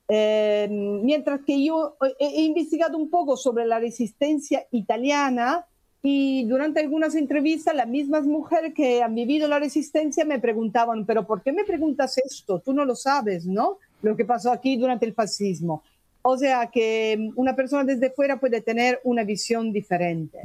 Eh, 0.09 0.67
mientras 0.69 1.43
que 1.43 1.65
yo 1.65 1.97
he, 2.19 2.43
investigado 2.43 2.99
un 2.99 3.09
poco 3.09 3.37
sobre 3.37 3.67
la 3.67 3.79
resistencia 3.79 4.67
italiana 4.73 5.65
y 6.07 6.45
durante 6.45 6.81
algunas 6.81 7.15
entrevistas 7.15 7.75
las 7.75 7.89
mismas 7.89 8.27
mujeres 8.27 8.75
que 8.75 9.03
han 9.03 9.15
vivido 9.15 9.49
la 9.49 9.59
resistencia 9.59 10.27
me 10.27 10.39
preguntaban, 10.39 11.07
pero 11.07 11.27
¿por 11.27 11.41
qué 11.41 11.51
me 11.51 11.65
preguntas 11.65 12.19
esto? 12.19 12.59
Tú 12.59 12.75
no 12.75 12.85
lo 12.85 12.95
sabes, 12.95 13.47
¿no? 13.47 13.79
Lo 14.03 14.15
que 14.15 14.27
pasó 14.27 14.53
aquí 14.53 14.77
durante 14.77 15.07
el 15.07 15.15
fascismo. 15.15 15.83
O 16.21 16.37
sea 16.37 16.67
que 16.67 17.31
una 17.37 17.57
persona 17.57 17.85
desde 17.85 18.11
fuera 18.11 18.39
puede 18.39 18.61
tener 18.61 19.01
una 19.05 19.25
visión 19.25 19.73
diferente. 19.73 20.41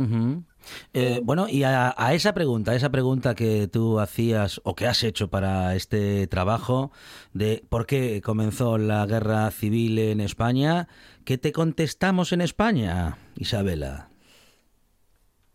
Eh, 0.94 1.20
bueno, 1.24 1.50
y 1.50 1.64
a, 1.64 1.94
a 1.98 2.14
esa 2.14 2.34
pregunta, 2.34 2.72
a 2.72 2.76
esa 2.76 2.90
pregunta 2.90 3.36
que 3.36 3.68
tú 3.68 4.00
hacías 4.00 4.62
o 4.64 4.76
que 4.76 4.88
has 4.88 5.04
hecho 5.04 5.30
para 5.30 5.76
este 5.76 6.26
trabajo 6.28 6.92
de 7.34 7.66
por 7.68 7.86
qué 7.86 8.22
comenzó 8.22 8.78
la 8.78 9.06
guerra 9.06 9.52
civil 9.52 10.00
en 10.00 10.22
España, 10.22 10.88
¿qué 11.26 11.38
te 11.38 11.52
contestamos 11.52 12.32
en 12.32 12.40
España, 12.40 13.18
Isabela? 13.36 14.09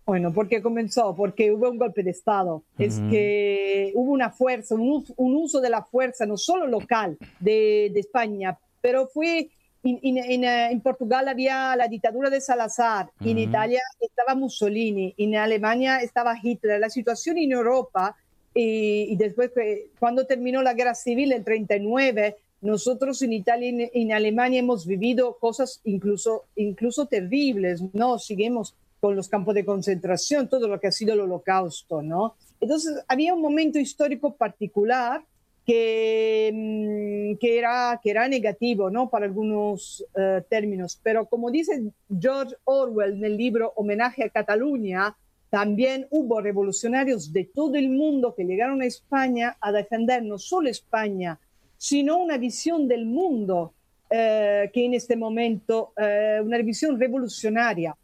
Bueno, 0.07 0.33
¿por 0.35 0.49
qué 0.49 0.61
comenzó? 0.61 1.15
Porque 1.17 1.51
hubo 1.51 1.71
un 1.71 1.79
golpe 1.79 2.03
de 2.03 2.11
Estado. 2.11 2.63
Es 2.79 3.01
que 3.11 3.91
hubo 3.95 4.13
una 4.13 4.31
fuerza, 4.31 4.75
un 4.75 4.91
uso, 4.91 5.15
un 5.17 5.35
uso 5.35 5.61
de 5.63 5.71
la 5.71 5.83
fuerza, 5.83 6.27
no 6.27 6.37
solo 6.37 6.67
local 6.67 7.17
de, 7.41 7.91
de 7.93 8.01
España, 8.01 8.59
pero 8.81 9.07
fue. 9.09 9.49
En, 9.87 9.99
en- 10.03 10.17
en, 10.17 10.45
eh, 10.45 10.71
en 10.71 10.81
Portugal 10.81 11.29
había 11.29 11.77
la 11.77 11.89
dictadura 11.89 12.31
de 12.31 12.41
Salazar, 12.41 13.11
en 13.21 13.33
Ujú. 13.33 13.39
Italia 13.41 13.81
estaba 14.01 14.35
Mussolini, 14.35 15.15
en 15.19 15.37
Alemania 15.37 15.99
estaba 16.01 16.35
Hitler. 16.43 16.81
La 16.81 16.89
situación 16.89 17.37
en 17.37 17.53
Europa, 17.53 18.17
y, 18.55 19.09
y 19.11 19.17
después, 19.17 19.51
cuando 19.99 20.27
terminó 20.27 20.63
la 20.63 20.73
guerra 20.73 20.95
civil 20.95 21.33
en 21.33 21.45
39, 21.45 22.37
nosotros 22.63 23.21
en 23.21 23.35
Italia 23.35 23.69
y 23.69 23.83
en, 23.83 23.91
en 23.93 24.13
Alemania 24.13 24.61
hemos 24.61 24.87
vivido 24.87 25.37
cosas 25.39 25.83
incluso, 25.85 26.45
incluso 26.57 27.05
terribles, 27.05 27.83
¿no? 27.93 28.19
Seguimos 28.19 28.75
con 29.05 29.17
los 29.17 29.29
campos 29.29 29.55
de 29.55 29.67
concentración, 29.67 30.49
todo 30.49 30.67
lo 30.67 30.81
que 30.81 30.87
ha 30.87 30.91
sido 30.91 31.13
el 31.13 31.21
holocausto, 31.21 32.01
¿no? 32.01 32.37
Entonces, 32.59 33.05
había 33.07 33.35
un 33.35 33.43
momento 33.43 33.79
histórico 33.79 34.35
particular 34.35 35.23
que, 35.67 36.51
mm, 36.51 37.37
que, 37.39 37.59
era, 37.59 38.01
que 38.03 38.11
era 38.11 38.27
negativo, 38.29 38.89
¿no? 38.89 39.11
Para 39.11 39.27
algunos 39.27 40.03
eh, 40.17 40.41
términos, 40.49 40.99
pero 41.03 41.27
como 41.27 41.51
dice 41.51 41.83
George 42.19 42.57
Orwell 42.65 43.13
en 43.13 43.25
el 43.27 43.37
libro 43.37 43.75
Homenaje 43.77 44.25
a 44.25 44.31
Cataluña, 44.31 45.15
también 45.51 46.07
hubo 46.09 46.41
revolucionarios 46.41 47.31
de 47.31 47.45
todo 47.45 47.75
el 47.75 47.91
mundo 47.91 48.35
que 48.35 48.45
llegaron 48.45 48.81
a 48.81 48.87
España 48.87 49.59
a 49.61 49.71
defender 49.71 50.23
no 50.23 50.39
solo 50.39 50.71
España, 50.71 51.39
sino 51.77 52.17
una 52.17 52.39
visión 52.39 52.89
del 52.89 53.05
mundo 53.05 53.75
eh, 54.09 54.71
que 54.73 54.87
en 54.87 54.95
este 54.95 55.15
momento, 55.15 55.93
eh, 55.99 56.41
una 56.43 56.57
visión 56.57 56.99
revolucionaria, 56.99 57.95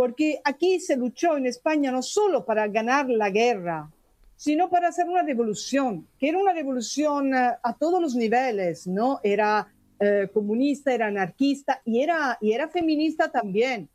porque 0.00 0.40
aquí 0.44 0.80
se 0.80 0.96
luchó 0.96 1.36
en 1.36 1.44
España 1.44 1.92
no 1.92 2.00
solo 2.00 2.46
para 2.46 2.66
ganar 2.68 3.10
la 3.10 3.28
guerra, 3.28 3.92
sino 4.34 4.70
para 4.70 4.88
hacer 4.88 5.06
una 5.06 5.22
revolución, 5.22 6.06
que 6.18 6.30
era 6.30 6.38
una 6.38 6.54
revolución 6.54 7.34
eh, 7.34 7.50
a 7.62 7.76
todos 7.78 8.00
los 8.00 8.14
niveles, 8.14 8.86
¿no? 8.86 9.20
Era 9.22 9.70
eh, 9.98 10.30
comunista, 10.32 10.94
era 10.94 11.08
anarquista 11.08 11.82
y 11.84 12.00
era, 12.00 12.38
y 12.40 12.52
era 12.52 12.66
feminista 12.68 13.30
también. 13.30 13.90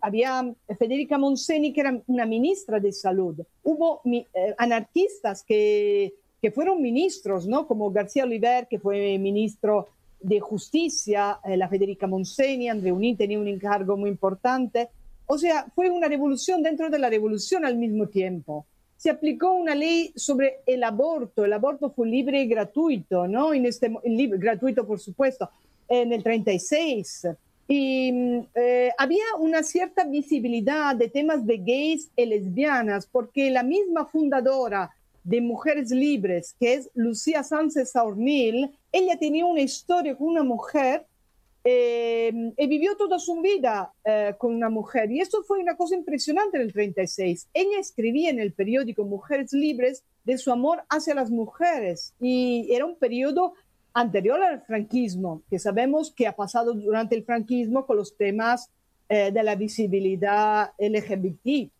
Había 0.00 0.52
Federica 0.80 1.16
Monseni, 1.16 1.72
que 1.72 1.82
era 1.82 2.02
una 2.08 2.26
ministra 2.26 2.80
de 2.80 2.90
salud. 2.90 3.40
Hubo 3.62 4.00
eh, 4.04 4.26
anarquistas 4.58 5.44
que, 5.44 6.12
que 6.42 6.50
fueron 6.50 6.82
ministros, 6.82 7.46
¿no? 7.46 7.68
Como 7.68 7.92
García 7.92 8.24
Oliver, 8.24 8.66
que 8.66 8.80
fue 8.80 9.16
ministro 9.16 9.90
de 10.24 10.40
Justicia, 10.40 11.38
eh, 11.44 11.56
la 11.56 11.68
Federica 11.68 12.06
Monseni, 12.06 12.68
André 12.68 12.92
Unín 12.92 13.16
tenía 13.16 13.38
un 13.38 13.46
encargo 13.46 13.96
muy 13.96 14.08
importante. 14.08 14.88
O 15.26 15.36
sea, 15.36 15.66
fue 15.74 15.90
una 15.90 16.08
revolución 16.08 16.62
dentro 16.62 16.88
de 16.88 16.98
la 16.98 17.10
revolución 17.10 17.66
al 17.66 17.76
mismo 17.76 18.08
tiempo. 18.08 18.66
Se 18.96 19.10
aplicó 19.10 19.52
una 19.52 19.74
ley 19.74 20.12
sobre 20.16 20.60
el 20.66 20.82
aborto. 20.82 21.44
El 21.44 21.52
aborto 21.52 21.90
fue 21.90 22.08
libre 22.08 22.40
y 22.40 22.48
gratuito, 22.48 23.28
¿no? 23.28 23.52
En 23.52 23.66
este, 23.66 23.94
libre, 24.04 24.38
gratuito, 24.38 24.86
por 24.86 24.98
supuesto, 24.98 25.50
en 25.88 26.12
el 26.12 26.22
36. 26.22 27.28
Y 27.68 28.10
mm, 28.10 28.40
eh, 28.54 28.92
había 28.96 29.24
una 29.38 29.62
cierta 29.62 30.04
visibilidad 30.04 30.96
de 30.96 31.10
temas 31.10 31.44
de 31.44 31.58
gays 31.58 32.08
y 32.16 32.24
lesbianas, 32.24 33.06
porque 33.06 33.50
la 33.50 33.62
misma 33.62 34.06
fundadora 34.06 34.90
de 35.24 35.40
Mujeres 35.40 35.90
Libres, 35.90 36.54
que 36.60 36.74
es 36.74 36.90
Lucía 36.94 37.42
Sánchez 37.42 37.92
Saurnil, 37.92 38.70
ella 38.92 39.18
tenía 39.18 39.46
una 39.46 39.62
historia 39.62 40.16
con 40.16 40.28
una 40.28 40.44
mujer 40.44 41.06
eh, 41.66 42.30
y 42.58 42.66
vivió 42.66 42.94
toda 42.96 43.18
su 43.18 43.40
vida 43.40 43.90
eh, 44.04 44.34
con 44.38 44.54
una 44.54 44.68
mujer. 44.68 45.10
Y 45.10 45.20
esto 45.20 45.42
fue 45.42 45.58
una 45.58 45.76
cosa 45.76 45.94
impresionante 45.96 46.58
en 46.58 46.64
el 46.64 46.72
36. 46.72 47.48
Ella 47.54 47.78
escribía 47.80 48.28
en 48.28 48.38
el 48.38 48.52
periódico 48.52 49.04
Mujeres 49.04 49.52
Libres 49.54 50.04
de 50.24 50.36
su 50.36 50.52
amor 50.52 50.84
hacia 50.90 51.14
las 51.14 51.30
mujeres. 51.30 52.12
Y 52.20 52.68
era 52.70 52.84
un 52.84 52.96
periodo 52.96 53.54
anterior 53.94 54.42
al 54.42 54.60
franquismo, 54.62 55.42
que 55.48 55.58
sabemos 55.58 56.12
que 56.12 56.26
ha 56.26 56.36
pasado 56.36 56.74
durante 56.74 57.14
el 57.16 57.24
franquismo 57.24 57.86
con 57.86 57.96
los 57.96 58.16
temas 58.16 58.68
eh, 59.08 59.30
de 59.32 59.42
la 59.42 59.54
visibilidad 59.54 60.72
LGBT. 60.78 61.70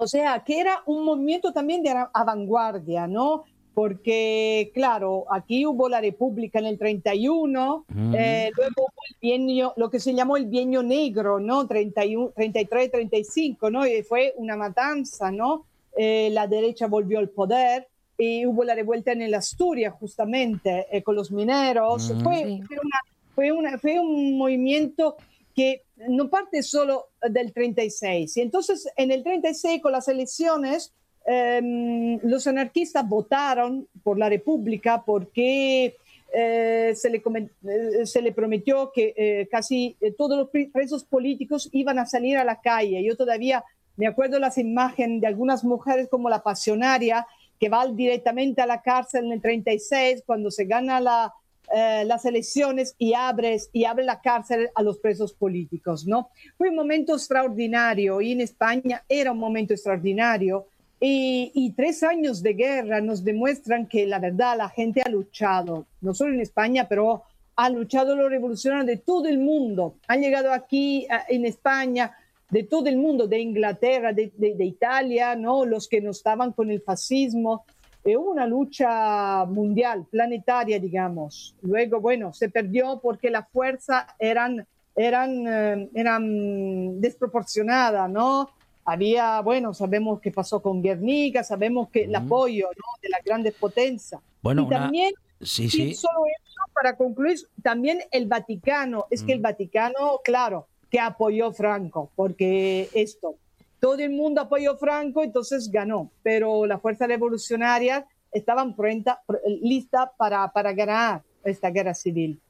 O 0.00 0.06
sea, 0.06 0.42
que 0.44 0.60
era 0.60 0.82
un 0.86 1.04
movimiento 1.04 1.52
también 1.52 1.82
de 1.82 1.94
vanguardia, 2.14 3.06
¿no? 3.06 3.44
Porque, 3.74 4.70
claro, 4.74 5.26
aquí 5.30 5.64
hubo 5.66 5.88
la 5.88 6.00
República 6.00 6.58
en 6.58 6.66
el 6.66 6.78
31, 6.78 7.84
Ujú. 7.88 8.14
eh, 8.16 8.50
luego 8.56 8.72
hubo 8.78 9.02
el 9.10 9.16
bienio, 9.20 9.74
lo 9.76 9.90
que 9.90 10.00
se 10.00 10.14
llamó 10.14 10.36
el 10.36 10.46
bienio 10.46 10.82
negro, 10.82 11.38
¿no? 11.40 11.66
31, 11.66 12.32
33, 12.34 12.90
35, 12.90 13.70
¿no? 13.70 13.86
Y 13.86 14.02
fue 14.02 14.32
una 14.36 14.56
matanza, 14.56 15.30
¿no? 15.30 15.66
Eh, 15.96 16.30
la 16.32 16.46
derecha 16.46 16.86
volvió 16.86 17.18
al 17.18 17.28
poder 17.28 17.86
y 18.18 18.46
hubo 18.46 18.64
la 18.64 18.74
revuelta 18.74 19.12
en 19.12 19.22
el 19.22 19.34
Asturias, 19.34 19.94
justamente, 20.00 20.86
eh, 20.90 21.02
con 21.02 21.14
los 21.14 21.30
mineros. 21.30 22.10
Ujú. 22.10 22.20
Fue, 22.22 22.36
Sí. 22.44 22.62
fue 22.66 22.76
una- 22.82 23.00
fue, 23.34 23.52
una- 23.52 23.78
fue 23.78 24.00
un 24.00 24.38
movimiento 24.38 25.16
que 25.54 25.82
no 26.08 26.28
parte 26.28 26.62
solo 26.62 27.08
del 27.28 27.52
36. 27.52 28.36
Y 28.36 28.40
entonces, 28.40 28.88
en 28.96 29.10
el 29.10 29.22
36, 29.22 29.80
con 29.80 29.92
las 29.92 30.08
elecciones, 30.08 30.92
em, 31.26 32.18
los 32.22 32.46
anarquistas 32.46 33.08
votaron 33.08 33.88
por 34.02 34.18
la 34.18 34.28
República 34.28 35.02
porque 35.04 35.96
eh, 36.32 36.92
se, 36.94 37.10
le, 37.10 37.22
eh, 37.68 38.04
se 38.06 38.20
le 38.20 38.32
prometió 38.32 38.92
que 38.92 39.14
eh, 39.16 39.48
casi 39.50 39.96
todos 40.18 40.36
los 40.38 40.50
pre- 40.50 40.70
presos 40.72 41.04
políticos 41.04 41.68
iban 41.72 41.98
a 41.98 42.06
salir 42.06 42.36
a 42.36 42.44
la 42.44 42.60
calle. 42.60 43.02
Yo 43.02 43.16
todavía 43.16 43.64
me 43.96 44.06
acuerdo 44.06 44.38
las 44.38 44.58
imágenes 44.58 45.20
de 45.22 45.26
algunas 45.26 45.64
mujeres 45.64 46.08
como 46.10 46.28
la 46.28 46.42
pasionaria 46.42 47.26
que 47.58 47.70
va 47.70 47.86
directamente 47.86 48.60
a 48.60 48.66
la 48.66 48.82
cárcel 48.82 49.24
en 49.26 49.32
el 49.32 49.40
36 49.40 50.24
cuando 50.26 50.50
se 50.50 50.66
gana 50.66 51.00
la, 51.00 51.32
eh, 51.74 52.04
las 52.06 52.24
elecciones 52.24 52.94
y 52.98 53.14
abres 53.14 53.70
y 53.72 53.84
abre 53.84 54.04
la 54.04 54.20
cárcel 54.20 54.70
a 54.74 54.82
los 54.82 54.98
presos 54.98 55.32
políticos, 55.32 56.06
¿no? 56.06 56.28
Fue 56.58 56.68
un 56.70 56.76
momento 56.76 57.14
extraordinario 57.14 58.20
y 58.20 58.32
en 58.32 58.40
España 58.40 59.02
era 59.08 59.32
un 59.32 59.38
momento 59.38 59.72
extraordinario 59.74 60.66
y, 61.00 61.50
y 61.54 61.72
tres 61.72 62.02
años 62.02 62.42
de 62.42 62.54
guerra 62.54 63.00
nos 63.00 63.22
demuestran 63.24 63.86
que 63.86 64.06
la 64.06 64.18
verdad 64.18 64.56
la 64.56 64.68
gente 64.68 65.02
ha 65.04 65.08
luchado, 65.10 65.86
no 66.00 66.14
solo 66.14 66.32
en 66.34 66.40
España, 66.40 66.86
pero 66.88 67.22
han 67.56 67.74
luchado 67.74 68.14
los 68.16 68.30
revolucionarios 68.30 68.86
de 68.86 68.96
todo 68.98 69.28
el 69.28 69.38
mundo. 69.38 69.94
Han 70.08 70.20
llegado 70.20 70.52
aquí 70.52 71.06
a- 71.10 71.24
en 71.28 71.44
España 71.46 72.12
de 72.50 72.62
todo 72.62 72.86
el 72.88 72.96
mundo, 72.96 73.26
de 73.26 73.40
Inglaterra, 73.40 74.12
de, 74.12 74.30
de- 74.36 74.54
de 74.54 74.64
Italia, 74.64 75.34
¿no? 75.34 75.64
los 75.64 75.88
que 75.88 76.00
no 76.00 76.10
estaban 76.10 76.52
con 76.52 76.70
el 76.70 76.80
fascismo. 76.80 77.64
Eh, 78.06 78.16
hubo 78.16 78.30
una 78.30 78.46
lucha 78.46 79.44
mundial, 79.46 80.06
planetaria, 80.08 80.78
digamos. 80.78 81.56
Luego, 81.62 82.00
bueno, 82.00 82.32
se 82.32 82.48
perdió 82.48 83.00
porque 83.02 83.30
la 83.30 83.42
fuerza 83.44 84.06
eran, 84.20 84.64
eran, 84.94 85.44
eh, 85.48 85.90
eran 85.92 87.00
desproporcionada, 87.00 88.06
¿no? 88.06 88.48
Había, 88.84 89.40
bueno, 89.40 89.74
sabemos 89.74 90.20
qué 90.20 90.30
pasó 90.30 90.62
con 90.62 90.80
Guernica, 90.80 91.42
sabemos 91.42 91.88
que 91.88 92.04
el 92.04 92.14
apoyo 92.14 92.68
¿no? 92.68 92.84
de 93.02 93.08
las 93.08 93.24
grandes 93.24 93.54
potencias. 93.54 94.20
Bueno, 94.40 94.62
y 94.62 94.66
una- 94.66 94.78
también 94.82 95.12
Sí, 95.40 95.68
sí. 95.68 95.92
solo 95.94 96.20
eso, 96.26 96.60
para 96.72 96.96
concluir, 96.96 97.36
también 97.60 97.98
el 98.12 98.26
Vaticano. 98.26 99.06
Es 99.10 99.22
que 99.24 99.32
Mm. 99.32 99.36
el 99.36 99.40
Vaticano, 99.42 100.20
claro, 100.22 100.68
que 100.88 101.00
apoyó 101.00 101.52
Franco, 101.52 102.10
porque 102.14 102.88
esto, 102.94 103.34
todo 103.80 103.98
el 103.98 104.10
mundo 104.10 104.40
apoyó 104.40 104.76
Franco, 104.76 105.22
entonces 105.22 105.70
ganó, 105.70 106.10
pero 106.22 106.66
las 106.66 106.80
fuerzas 106.80 107.08
revolucionarias 107.08 108.04
estaban 108.32 108.74
pronta, 108.74 109.22
pr- 109.26 109.40
listas 109.62 110.10
para, 110.16 110.50
para 110.52 110.72
ganar 110.72 111.22
esta 111.44 111.70
guerra 111.70 111.94
civil. 111.94 112.40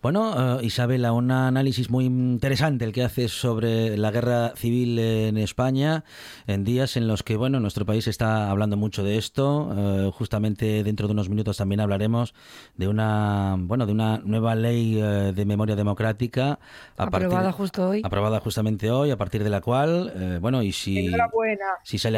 Bueno, 0.00 0.60
eh, 0.60 0.64
Isabela, 0.64 1.10
un 1.12 1.32
análisis 1.32 1.90
muy 1.90 2.04
interesante 2.04 2.84
el 2.84 2.92
que 2.92 3.02
haces 3.02 3.32
sobre 3.32 3.96
la 3.96 4.12
guerra 4.12 4.52
civil 4.54 4.96
en 4.96 5.36
España, 5.38 6.04
en 6.46 6.62
días 6.62 6.96
en 6.96 7.08
los 7.08 7.24
que, 7.24 7.36
bueno, 7.36 7.58
nuestro 7.58 7.84
país 7.84 8.06
está 8.06 8.48
hablando 8.48 8.76
mucho 8.76 9.02
de 9.02 9.18
esto. 9.18 9.74
Eh, 9.76 10.10
justamente 10.14 10.84
dentro 10.84 11.08
de 11.08 11.14
unos 11.14 11.28
minutos 11.28 11.56
también 11.56 11.80
hablaremos 11.80 12.32
de 12.76 12.86
una, 12.86 13.56
bueno, 13.58 13.86
de 13.86 13.92
una 13.92 14.18
nueva 14.18 14.54
ley 14.54 15.00
eh, 15.02 15.32
de 15.34 15.44
memoria 15.44 15.74
democrática 15.74 16.60
a 16.96 17.06
partir- 17.10 17.26
Aprobada 17.26 17.50
justo 17.50 17.88
hoy. 17.88 18.00
aprobada 18.04 18.38
justamente 18.38 18.92
hoy, 18.92 19.10
a 19.10 19.16
partir 19.16 19.42
de 19.42 19.50
la 19.50 19.60
cual, 19.60 20.38
bueno, 20.40 20.62
y 20.62 20.70
si 20.70 20.94
sale 20.94 21.08
Enhorabuena, 21.08 21.64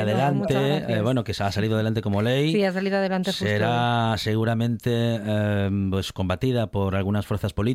adelante, 0.02 0.84
eh, 0.98 1.00
bueno, 1.00 1.24
que 1.24 1.32
se 1.32 1.44
ha 1.44 1.50
salido 1.50 1.76
adelante 1.76 2.02
como 2.02 2.20
ley. 2.20 2.52
Sí, 2.52 2.62
ha 2.62 2.72
salido 2.74 2.98
adelante 2.98 3.30
justo 3.30 3.44
hoy. 3.46 3.50
Será 3.52 4.14
seguramente 4.18 4.90
eh, 4.92 5.70
pues 5.90 6.12
combatida 6.12 6.66
por 6.66 6.94
algunas 6.94 7.24
fuerzas 7.24 7.54
políticas 7.54 7.69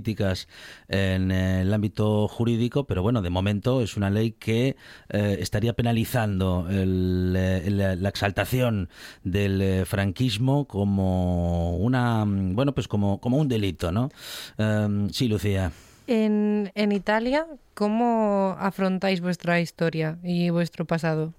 en 0.87 1.31
el 1.31 1.73
ámbito 1.73 2.27
jurídico, 2.27 2.85
pero 2.85 3.01
bueno, 3.01 3.21
de 3.21 3.29
momento 3.29 3.81
es 3.81 3.97
una 3.97 4.09
ley 4.09 4.31
que 4.31 4.75
eh, 5.09 5.37
estaría 5.39 5.73
penalizando 5.73 6.67
el, 6.69 7.33
eh, 7.37 7.69
la, 7.69 8.09
exaltación 8.09 8.89
del 9.23 9.61
eh, 9.61 9.85
franquismo 9.85 10.65
como 10.65 11.77
una, 11.77 12.25
mm, 12.25 12.55
bueno, 12.55 12.73
pues 12.73 12.87
como, 12.87 13.19
como 13.19 13.37
un 13.37 13.47
delito, 13.47 13.91
¿no? 13.91 14.09
Eh, 14.57 15.07
sí, 15.11 15.27
Lucía. 15.27 15.71
En, 16.07 16.71
en 16.75 16.91
Italia, 16.91 17.47
¿cómo 17.73 18.55
afrontáis 18.59 19.21
vuestra 19.21 19.59
historia 19.59 20.17
y 20.23 20.49
vuestro 20.49 20.85
pasado? 20.85 21.33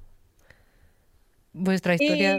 Vuestra 1.53 1.95
historia... 1.95 2.39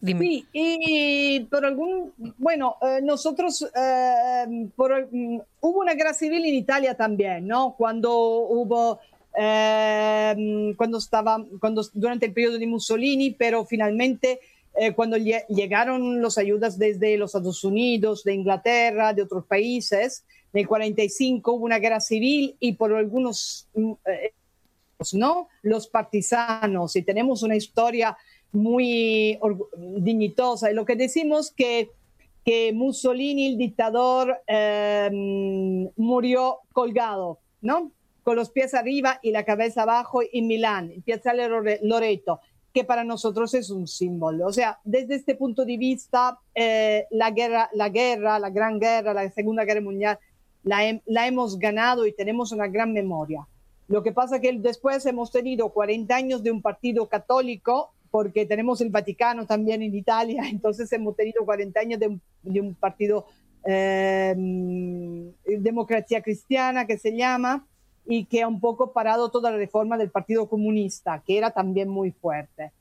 Dime. 0.00 0.20
Sí, 0.20 0.46
y 0.52 1.40
por 1.50 1.64
algún, 1.66 2.12
bueno, 2.38 2.76
eh, 2.82 3.00
nosotros, 3.02 3.66
eh, 3.74 4.68
por, 4.76 5.08
mm, 5.10 5.40
hubo 5.60 5.80
una 5.80 5.94
guerra 5.94 6.14
civil 6.14 6.44
en 6.44 6.54
Italia 6.54 6.94
también, 6.94 7.46
¿no? 7.48 7.74
Cuando 7.76 8.12
hubo, 8.16 9.00
eh, 9.36 10.72
cuando 10.76 10.98
estaba, 10.98 11.44
cuando, 11.60 11.82
durante 11.94 12.26
el 12.26 12.32
periodo 12.32 12.58
de 12.58 12.66
Mussolini, 12.68 13.30
pero 13.30 13.64
finalmente 13.64 14.40
eh, 14.80 14.92
cuando 14.92 15.16
lle- 15.16 15.44
llegaron 15.48 16.22
las 16.22 16.38
ayudas 16.38 16.78
desde 16.78 17.16
los 17.16 17.30
Estados 17.30 17.64
Unidos, 17.64 18.22
de 18.22 18.34
Inglaterra, 18.34 19.12
de 19.12 19.22
otros 19.22 19.44
países, 19.46 20.22
en 20.52 20.60
el 20.60 20.68
45 20.68 21.52
hubo 21.54 21.64
una 21.64 21.80
guerra 21.80 21.98
civil 22.00 22.54
y 22.60 22.74
por 22.74 22.94
algunos, 22.94 23.66
mm, 23.74 23.92
eh, 24.06 24.32
¿no? 25.14 25.48
Los 25.62 25.88
partisanos, 25.88 26.94
y 26.94 27.02
tenemos 27.02 27.42
una 27.42 27.56
historia 27.56 28.16
muy 28.52 29.38
dignitosa. 29.76 30.70
Y 30.70 30.74
lo 30.74 30.84
que 30.84 30.96
decimos 30.96 31.50
que, 31.50 31.90
que 32.44 32.72
Mussolini, 32.72 33.48
el 33.48 33.58
dictador, 33.58 34.38
eh, 34.46 35.10
murió 35.96 36.58
colgado, 36.72 37.38
¿no? 37.60 37.92
Con 38.22 38.36
los 38.36 38.50
pies 38.50 38.74
arriba 38.74 39.20
y 39.22 39.30
la 39.30 39.44
cabeza 39.44 39.82
abajo 39.82 40.20
en 40.32 40.46
Milán, 40.46 40.90
en 40.92 41.02
Piazzale 41.02 41.48
Lore- 41.48 41.78
Loreto, 41.82 42.40
que 42.74 42.84
para 42.84 43.04
nosotros 43.04 43.54
es 43.54 43.70
un 43.70 43.86
símbolo. 43.86 44.46
O 44.46 44.52
sea, 44.52 44.78
desde 44.84 45.14
este 45.14 45.34
punto 45.34 45.64
de 45.64 45.76
vista, 45.76 46.38
eh, 46.54 47.06
la, 47.10 47.30
guerra, 47.30 47.70
la 47.72 47.88
guerra, 47.88 48.38
la 48.38 48.50
gran 48.50 48.78
guerra, 48.78 49.14
la 49.14 49.30
Segunda 49.30 49.64
Guerra 49.64 49.80
Mundial, 49.80 50.18
la, 50.64 51.00
la 51.06 51.26
hemos 51.26 51.58
ganado 51.58 52.06
y 52.06 52.12
tenemos 52.12 52.52
una 52.52 52.66
gran 52.68 52.92
memoria. 52.92 53.46
Lo 53.88 54.02
que 54.02 54.12
pasa 54.12 54.38
que 54.40 54.52
después 54.52 55.06
hemos 55.06 55.30
tenido 55.30 55.70
40 55.70 56.14
años 56.14 56.42
de 56.42 56.50
un 56.50 56.60
partido 56.60 57.08
católico, 57.08 57.92
porque 58.10 58.46
tenemos 58.46 58.80
el 58.80 58.90
Vaticano 58.90 59.46
también 59.46 59.82
en 59.82 59.94
Italia, 59.94 60.42
entonces 60.50 60.92
hemos 60.92 61.16
tenido 61.16 61.44
40 61.44 61.80
años 61.80 62.00
de 62.00 62.18
de 62.42 62.60
un 62.60 62.74
partido 62.74 63.26
eh, 63.64 64.34
democracia 65.44 66.22
cristiana 66.22 66.86
que 66.86 66.98
se 66.98 67.16
llama 67.16 67.66
y 68.06 68.24
que 68.24 68.42
ha 68.42 68.48
un 68.48 68.60
poco 68.60 68.92
parado 68.92 69.30
toda 69.30 69.50
la 69.50 69.58
reforma 69.58 69.98
del 69.98 70.10
Partido 70.10 70.48
Comunista, 70.48 71.22
que 71.26 71.36
era 71.36 71.50
también 71.50 71.88
muy 71.88 72.10
fuerte. 72.10 72.72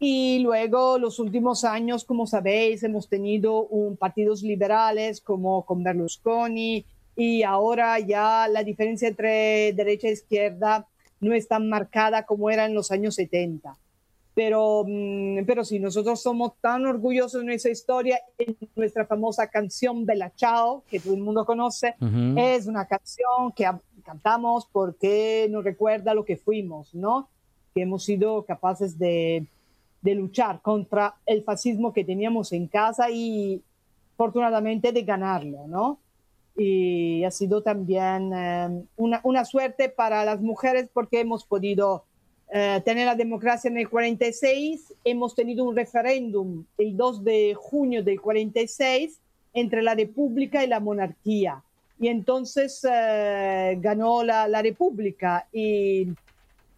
Y 0.00 0.40
luego, 0.40 0.98
los 0.98 1.20
últimos 1.20 1.62
años, 1.62 2.04
como 2.04 2.26
sabéis, 2.26 2.82
hemos 2.82 3.08
tenido 3.08 3.66
un, 3.66 3.96
partidos 3.96 4.42
liberales 4.42 5.20
como 5.20 5.64
con 5.64 5.84
Berlusconi 5.84 6.84
y 7.14 7.44
ahora 7.44 8.00
ya 8.00 8.48
la 8.48 8.64
diferencia 8.64 9.06
entre 9.06 9.72
derecha 9.74 10.08
e 10.08 10.12
izquierda 10.12 10.88
no 11.20 11.32
es 11.32 11.46
tan 11.46 11.68
marcada 11.68 12.26
como 12.26 12.50
era 12.50 12.64
en 12.64 12.74
los 12.74 12.90
años 12.90 13.14
70. 13.14 13.78
Pero, 14.34 14.84
mm, 14.86 15.44
pero 15.46 15.64
sí, 15.64 15.78
nosotros 15.78 16.22
somos 16.22 16.52
tan 16.60 16.86
orgullosos 16.86 17.40
de 17.40 17.46
nuestra 17.46 17.70
historia. 17.70 18.18
En 18.38 18.56
nuestra 18.74 19.04
famosa 19.04 19.48
canción 19.48 20.06
Bella 20.06 20.32
Ciao, 20.34 20.84
que 20.88 21.00
todo 21.00 21.14
el 21.14 21.20
mundo 21.20 21.44
conoce, 21.44 21.94
Ujú. 22.00 22.38
es 22.38 22.66
una 22.66 22.86
canción 22.86 23.52
que 23.54 23.70
cantamos 24.04 24.66
porque 24.72 25.46
nos 25.50 25.64
recuerda 25.64 26.14
lo 26.14 26.24
que 26.24 26.36
fuimos, 26.36 26.94
¿no? 26.94 27.28
Que 27.74 27.82
hemos 27.82 28.04
sido 28.04 28.44
capaces 28.44 28.98
de, 28.98 29.46
de 30.00 30.14
luchar 30.14 30.60
contra 30.62 31.14
el 31.26 31.44
fascismo 31.44 31.92
que 31.92 32.04
teníamos 32.04 32.52
en 32.52 32.66
casa 32.68 33.10
y 33.10 33.62
afortunadamente 34.14 34.92
de 34.92 35.02
ganarlo, 35.02 35.66
¿no? 35.66 35.98
Y 36.56 37.24
ha 37.24 37.30
sido 37.30 37.62
también 37.62 38.32
eh, 38.34 38.84
una, 38.96 39.20
una 39.24 39.44
suerte 39.44 39.88
para 39.88 40.24
las 40.24 40.40
mujeres 40.40 40.88
porque 40.92 41.20
hemos 41.20 41.44
podido 41.44 42.04
eh, 42.54 42.82
tener 42.84 43.06
la 43.06 43.14
democracia 43.14 43.68
en 43.68 43.78
el 43.78 43.88
46, 43.88 44.92
hemos 45.04 45.34
tenido 45.34 45.64
un 45.64 45.74
referéndum 45.74 46.64
el 46.76 46.96
2 46.96 47.24
de 47.24 47.54
junio 47.54 48.02
del 48.02 48.20
46 48.20 49.18
entre 49.54 49.82
la 49.82 49.94
república 49.94 50.62
y 50.62 50.66
la 50.66 50.78
monarquía. 50.78 51.62
Y 51.98 52.08
entonces 52.08 52.86
eh, 52.90 53.78
ganó 53.80 54.22
la, 54.22 54.48
la 54.48 54.60
república 54.60 55.46
y 55.52 56.08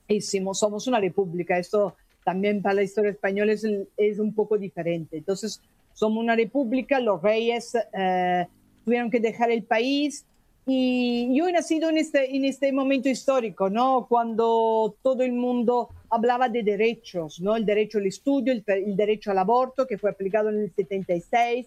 hicimos, 0.09 0.59
somos 0.59 0.87
una 0.87 1.01
república. 1.01 1.59
Esto 1.59 1.97
también 2.25 2.63
para 2.63 2.77
la 2.77 2.83
historia 2.83 3.11
española 3.11 3.53
es, 3.53 3.67
es 3.97 4.19
un 4.19 4.35
poco 4.35 4.59
diferente. 4.59 5.19
Entonces, 5.19 5.61
somos 5.93 6.23
una 6.23 6.35
república, 6.35 6.99
los 6.99 7.23
reyes 7.23 7.77
eh, 7.93 8.47
tuvieron 8.85 9.11
que 9.11 9.21
dejar 9.21 9.51
el 9.51 9.63
país 9.63 10.25
y 10.67 11.37
yo 11.37 11.47
he 11.47 11.53
nacido 11.53 11.91
en 11.91 11.99
este, 11.99 12.35
en 12.35 12.45
este 12.45 12.73
momento 12.73 13.09
histórico, 13.09 13.69
¿no? 13.69 14.07
Cuando 14.09 14.97
todo 15.03 15.23
el 15.23 15.33
mundo 15.33 15.91
hablaba 16.09 16.49
de 16.49 16.63
derechos, 16.63 17.41
¿no? 17.41 17.55
El 17.55 17.67
derecho 17.67 17.99
al 17.99 18.07
estudio, 18.07 18.53
el, 18.53 18.65
el 18.67 18.97
derecho 18.97 19.31
al 19.31 19.39
aborto, 19.39 19.87
que 19.87 19.99
fue 19.99 20.11
aplicado 20.11 20.49
en 20.49 20.61
el 20.61 20.73
76, 20.75 21.67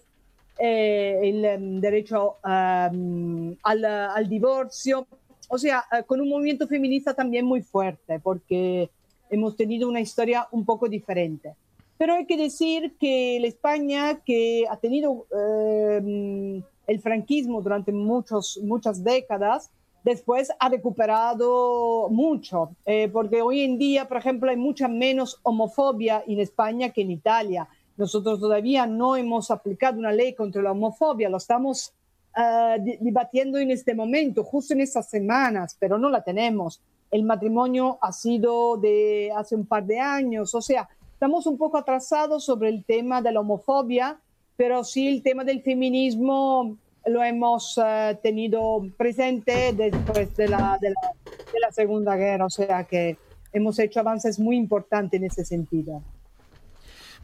eh, 0.58 1.20
el 1.22 1.44
em, 1.44 1.80
derecho 1.80 2.38
um, 2.44 3.54
al, 3.62 3.84
al, 3.84 4.28
divorcio, 4.28 5.06
o 5.48 5.56
sea, 5.56 5.84
eh, 5.92 6.02
con 6.02 6.20
un 6.20 6.28
movimiento 6.28 6.66
feminista 6.66 7.14
también 7.14 7.44
muy 7.44 7.62
fuerte, 7.62 8.18
porque 8.18 8.90
hemos 9.30 9.56
tenido 9.56 9.88
una 9.88 10.00
historia 10.00 10.48
un 10.50 10.64
poco 10.64 10.88
diferente. 10.88 11.54
Pero 11.96 12.14
hay 12.14 12.26
que 12.26 12.36
decir 12.36 12.96
que 12.98 13.38
la 13.40 13.46
España, 13.46 14.20
que 14.24 14.64
ha 14.68 14.76
tenido 14.78 15.26
eh, 15.30 16.62
el 16.88 17.00
franquismo 17.00 17.62
durante 17.62 17.92
muchos, 17.92 18.58
muchas 18.64 19.04
décadas, 19.04 19.70
después 20.02 20.50
ha 20.58 20.70
recuperado 20.70 22.08
mucho, 22.08 22.70
eh, 22.86 23.10
porque 23.12 23.42
hoy 23.42 23.60
en 23.60 23.78
día, 23.78 24.08
por 24.08 24.16
ejemplo, 24.16 24.50
hay 24.50 24.56
mucha 24.56 24.88
menos 24.88 25.38
homofobia 25.42 26.24
en 26.26 26.40
España 26.40 26.88
que 26.88 27.02
en 27.02 27.10
Italia. 27.10 27.68
Nosotros 27.98 28.40
todavía 28.40 28.86
no 28.86 29.16
hemos 29.16 29.50
aplicado 29.50 29.98
una 29.98 30.12
ley 30.12 30.34
contra 30.34 30.62
la 30.62 30.72
homofobia, 30.72 31.28
lo 31.28 31.36
estamos 31.36 31.92
uh, 32.36 32.82
debatiendo 33.00 33.58
en 33.58 33.70
este 33.70 33.94
momento, 33.94 34.42
justo 34.42 34.72
en 34.72 34.80
estas 34.80 35.10
semanas, 35.10 35.76
pero 35.78 35.98
no 35.98 36.08
la 36.08 36.22
tenemos. 36.22 36.80
El 37.10 37.24
matrimonio 37.24 37.98
ha 38.00 38.12
sido 38.12 38.78
de 38.78 39.30
hace 39.36 39.54
un 39.54 39.66
par 39.66 39.84
de 39.84 40.00
años, 40.00 40.54
o 40.54 40.62
sea, 40.62 40.88
estamos 41.12 41.46
un 41.46 41.58
poco 41.58 41.76
atrasados 41.76 42.44
sobre 42.44 42.70
el 42.70 42.84
tema 42.84 43.20
de 43.20 43.32
la 43.32 43.40
homofobia, 43.40 44.18
pero 44.58 44.82
sí 44.82 45.06
el 45.06 45.22
tema 45.22 45.44
del 45.44 45.62
feminismo 45.62 46.76
lo 47.06 47.22
hemos 47.22 47.80
eh, 47.82 48.18
tenido 48.20 48.84
presente 48.96 49.72
después 49.72 50.36
de 50.36 50.48
la, 50.48 50.76
de, 50.80 50.90
la, 50.90 51.12
de 51.52 51.60
la 51.60 51.70
Segunda 51.70 52.16
Guerra, 52.16 52.44
o 52.44 52.50
sea 52.50 52.82
que 52.82 53.16
hemos 53.52 53.78
hecho 53.78 54.00
avances 54.00 54.38
muy 54.38 54.56
importantes 54.56 55.20
en 55.20 55.26
ese 55.26 55.44
sentido. 55.44 56.02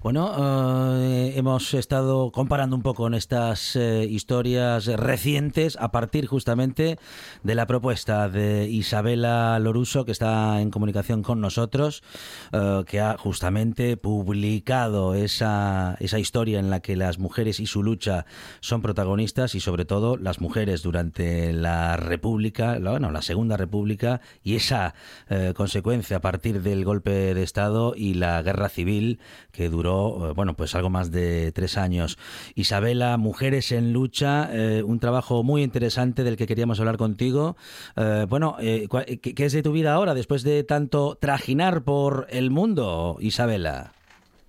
Bueno, 0.05 1.01
eh, 1.01 1.33
hemos 1.35 1.73
estado 1.73 2.31
comparando 2.31 2.77
un 2.77 2.83
poco 2.83 3.07
en 3.07 3.15
estas 3.15 3.75
eh, 3.75 4.05
historias 4.05 4.85
recientes 4.85 5.79
a 5.81 5.93
partir 5.93 6.27
justamente 6.27 6.99
de 7.43 7.55
la 7.55 7.67
propuesta 7.67 8.29
de 8.29 8.69
Isabela 8.69 9.59
Loruso, 9.61 10.05
que 10.05 10.13
está 10.13 10.61
en 10.61 10.71
comunicación 10.71 11.23
con 11.23 11.41
nosotros, 11.41 12.03
eh, 12.53 12.83
que 12.87 13.01
ha 13.01 13.17
justamente 13.17 13.97
publicado 13.97 15.15
esa, 15.15 15.97
esa 16.01 16.19
historia 16.19 16.59
en 16.59 16.69
la 16.69 16.81
que 16.81 16.97
las 16.97 17.19
mujeres 17.19 17.59
y 17.59 17.65
su 17.65 17.83
lucha 17.83 18.27
son 18.61 18.83
protagonistas 18.83 19.55
y 19.55 19.61
sobre 19.61 19.87
todo 19.87 20.19
las 20.19 20.39
mujeres 20.39 20.83
durante 20.83 21.55
la 21.55 21.97
República, 21.97 22.79
la- 22.79 22.91
bueno, 22.91 23.11
la 23.11 23.23
Segunda 23.23 23.57
República 23.57 24.21
y 24.43 24.57
esa 24.57 24.93
consecuencia 25.57 26.19
a 26.19 26.21
partir 26.21 26.61
del 26.61 26.85
golpe 26.85 27.33
de 27.33 27.43
Estado 27.43 27.95
y 27.97 28.13
la 28.13 28.43
guerra 28.43 28.69
civil 28.69 29.19
que 29.51 29.71
duró, 29.71 29.94
eh, 29.95 30.33
bueno, 30.35 30.55
pues 30.55 30.75
algo 30.75 30.91
más 30.91 31.11
de 31.11 31.53
tres 31.53 31.77
años. 31.77 32.19
Isabela, 32.55 33.17
Mujeres 33.17 33.73
en 33.73 33.93
Lucha, 33.93 34.51
eh, 34.53 34.83
un 34.83 34.99
trabajo 35.01 35.43
muy 35.43 35.63
interesante 35.63 36.25
del 36.25 36.37
que 36.37 36.47
queríamos 36.47 36.81
hablar 36.81 36.97
contigo. 36.97 37.57
Eh, 37.97 38.27
bueno, 38.29 38.57
¿qué, 38.59 39.35
es 39.37 39.53
de 39.53 39.63
tu 39.63 39.73
vida 39.73 39.95
ahora 39.95 40.15
después 40.15 40.43
de 40.43 40.65
tanto 40.65 41.17
trajinar 41.17 41.85
por 41.85 42.27
el 42.31 42.51
mundo, 42.51 43.17
Isabela? 43.21 43.93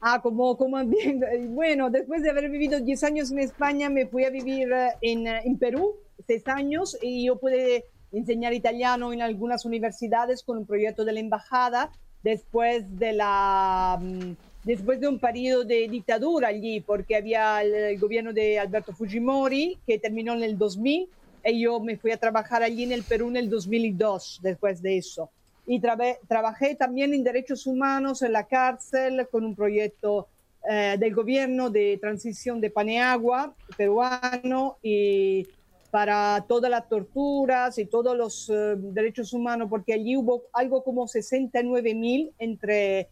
Ah, 0.02 0.22
como, 0.22 0.58
como 0.58 0.78
bueno, 1.50 1.90
después 1.90 2.22
de 2.22 2.30
haber 2.30 2.50
vivido 2.50 2.80
10 2.80 3.04
años 3.04 3.32
en 3.32 3.40
España, 3.40 3.90
me 3.90 4.08
fui 4.08 4.24
a 4.24 4.30
vivir 4.30 4.70
en, 5.02 5.28
en 5.28 5.58
Perú, 5.58 5.96
6 6.28 6.48
años, 6.48 6.98
y 7.02 7.26
yo 7.26 7.40
pude 7.40 7.86
enseñar 8.12 8.54
italiano 8.54 9.12
en 9.14 9.22
algunas 9.22 9.66
universidades 9.66 10.44
con 10.44 10.58
un 10.58 10.66
proyecto 10.66 11.06
de 11.06 11.14
la 11.14 11.20
embajada 11.20 11.92
después 12.26 12.98
de 12.98 13.14
la 13.14 14.00
mm, 14.02 14.32
después 14.66 15.00
de 15.00 15.08
un 15.08 15.20
periodo 15.20 15.64
de 15.64 15.88
dictadura 15.88 16.50
allí, 16.50 16.82
porque 16.82 17.16
había 17.16 17.62
el, 17.62 17.74
el 17.74 18.00
gobierno 18.00 18.34
de 18.34 18.60
Alberto 18.60 18.92
Fujimori 18.94 19.78
que 19.88 20.00
terminó 20.00 20.34
en 20.34 20.44
el 20.44 20.58
2000 20.58 21.08
y 21.46 21.62
yo 21.62 21.80
me 21.80 21.96
fui 21.98 22.12
a 22.12 22.18
trabajar 22.18 22.64
allí 22.64 22.84
en 22.84 22.92
el 22.92 23.04
Perú 23.04 23.30
en 23.30 23.38
el 23.38 23.50
2002 23.50 24.40
después 24.42 24.82
de 24.82 24.98
eso. 24.98 25.30
Y 25.68 25.80
trabé- 25.80 26.18
trabajé 26.28 26.76
también 26.76 27.14
en 27.14 27.24
derechos 27.24 27.66
humanos 27.68 28.22
en 28.24 28.34
la 28.34 28.44
cárcel 28.48 29.28
con 29.32 29.46
un 29.46 29.56
proyecto 29.56 30.28
eh, 30.68 30.96
del 31.00 31.14
gobierno 31.14 31.70
de 31.70 31.98
transición 32.02 32.60
de 32.60 32.72
Paneagua 32.72 33.54
peruano 33.78 34.78
y 34.82 35.46
para 35.92 36.44
todas 36.48 36.70
las 36.72 36.90
torturas 36.90 37.78
y 37.78 37.86
todos 37.86 38.18
los 38.18 38.50
eh, 38.50 38.74
derechos 38.78 39.32
humanos, 39.32 39.68
porque 39.70 39.94
allí 39.94 40.18
hubo 40.18 40.44
algo 40.52 40.84
como 40.84 41.08
69 41.08 41.94
mil 41.94 42.32
entre 42.40 43.08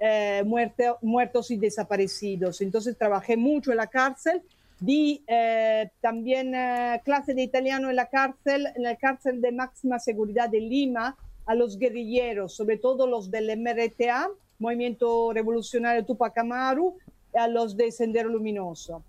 eh, 0.00 0.42
muerte- 0.46 0.94
muertos 1.02 1.50
y 1.50 1.56
desaparecidos. 1.56 2.60
Entonces 2.60 2.96
trabajé 2.96 3.36
mucho 3.36 3.70
en 3.70 3.78
la 3.78 3.86
cárcel, 3.88 4.42
di 4.80 5.22
eh, 5.26 5.90
también 6.00 6.54
eh, 6.54 7.00
clase 7.04 7.34
de 7.34 7.42
italiano 7.42 7.90
en 7.90 7.96
la 7.96 8.06
cárcel, 8.06 8.68
en 8.76 8.82
la 8.82 8.96
cárcel 8.96 9.40
de 9.40 9.52
máxima 9.52 9.98
seguridad 9.98 10.48
de 10.48 10.60
Lima, 10.60 11.16
a 11.46 11.54
los 11.54 11.78
guerrilleros, 11.78 12.54
sobre 12.54 12.76
todo 12.76 13.06
los 13.06 13.30
del 13.30 13.56
MRTA, 13.58 14.28
Movimiento 14.58 15.32
Revolucionario 15.32 16.04
Tupac 16.04 16.36
Amaru, 16.38 16.96
a 17.34 17.48
los 17.48 17.76
de 17.76 17.90
Sendero 17.90 18.28
Luminoso. 18.28 19.02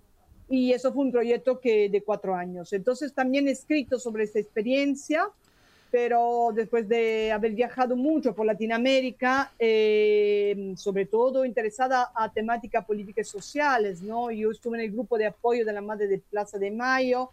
Y 0.49 0.71
eso 0.71 0.93
fue 0.93 1.03
un 1.03 1.11
proyecto 1.11 1.59
que 1.59 1.89
de 1.89 2.01
cuatro 2.01 2.33
años. 2.33 2.73
Entonces 2.73 3.13
también 3.13 3.47
he 3.47 3.51
escrito 3.51 3.99
sobre 3.99 4.23
esta 4.23 4.39
experiencia, 4.39 5.27
pero 5.91 6.51
después 6.53 6.87
de 6.87 7.31
haber 7.31 7.53
viajado 7.53 7.95
mucho 7.95 8.35
por 8.35 8.45
Latinoamérica, 8.45 9.51
eh, 9.57 10.73
sobre 10.75 11.05
todo 11.05 11.45
interesada 11.45 12.11
a 12.13 12.31
temáticas 12.31 12.85
políticas 12.85 13.27
sociales, 13.27 14.01
¿no? 14.01 14.31
Yo 14.31 14.51
estuve 14.51 14.77
en 14.77 14.85
el 14.85 14.91
grupo 14.91 15.17
de 15.17 15.27
apoyo 15.27 15.65
de 15.65 15.73
la 15.73 15.81
Madre 15.81 16.07
de 16.07 16.19
Plaza 16.19 16.57
de 16.57 16.71
Mayo, 16.71 17.29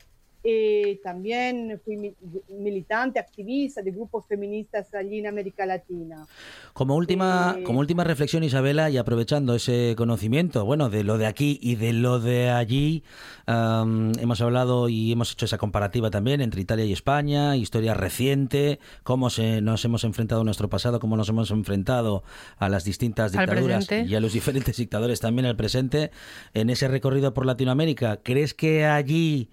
eh, 0.48 1.00
también 1.02 1.80
fui 1.84 1.96
mi- 1.96 2.14
militante, 2.48 3.18
activista 3.18 3.82
de 3.82 3.90
grupos 3.90 4.24
feministas 4.26 4.94
allí 4.94 5.18
en 5.18 5.26
América 5.26 5.66
Latina. 5.66 6.24
Como 6.72 6.94
última, 6.94 7.56
Eh, 7.58 7.64
como 7.64 7.80
última 7.80 8.04
reflexión, 8.04 8.44
Isabela, 8.44 8.88
y 8.90 8.96
aprovechando 8.96 9.56
ese 9.56 9.94
conocimiento, 9.96 10.64
bueno, 10.64 10.88
de 10.88 11.02
lo 11.02 11.18
de 11.18 11.26
aquí 11.26 11.58
y 11.60 11.74
de 11.74 11.92
lo 11.92 12.20
de 12.20 12.50
allí, 12.50 13.02
hemos 13.46 14.40
hablado 14.40 14.88
y 14.88 15.10
hemos 15.12 15.32
hecho 15.32 15.46
esa 15.46 15.58
comparativa 15.58 16.10
también 16.10 16.40
entre 16.40 16.60
Italia 16.60 16.84
y 16.84 16.92
España, 16.92 17.56
historia 17.56 17.94
reciente, 17.94 18.78
cómo 19.02 19.30
se, 19.30 19.60
nos 19.62 19.84
hemos 19.84 20.04
enfrentado 20.04 20.42
a 20.42 20.44
nuestro 20.44 20.68
pasado, 20.68 21.00
cómo 21.00 21.16
nos 21.16 21.28
hemos 21.28 21.50
enfrentado 21.50 22.22
a 22.58 22.68
las 22.68 22.84
distintas 22.84 23.32
dictaduras 23.32 23.90
y 23.90 24.14
a 24.14 24.20
los 24.20 24.32
diferentes 24.32 24.76
dictadores 24.76 25.20
también 25.20 25.46
al 25.46 25.56
presente. 25.56 26.10
En 26.54 26.70
ese 26.70 26.86
recorrido 26.86 27.34
por 27.34 27.46
Latinoamérica, 27.46 28.18
¿crees 28.22 28.54
que 28.54 28.84
allí 28.84 29.48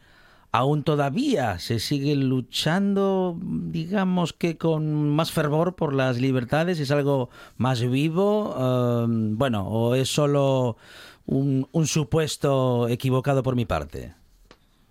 aún 0.53 0.83
todavía 0.83 1.59
se 1.59 1.79
sigue 1.79 2.15
luchando, 2.15 3.37
digamos 3.43 4.33
que 4.33 4.57
con 4.57 5.09
más 5.09 5.31
fervor 5.33 5.75
por 5.75 5.93
las 5.93 6.19
libertades? 6.21 6.79
¿Es 6.79 6.91
algo 6.91 7.29
más 7.57 7.81
vivo? 7.89 8.55
Um, 8.55 9.37
bueno, 9.37 9.67
¿o 9.67 9.95
es 9.95 10.09
solo 10.09 10.77
un, 11.25 11.67
un 11.73 11.87
supuesto 11.87 12.87
equivocado 12.89 13.43
por 13.43 13.55
mi 13.57 13.65
parte? 13.65 14.13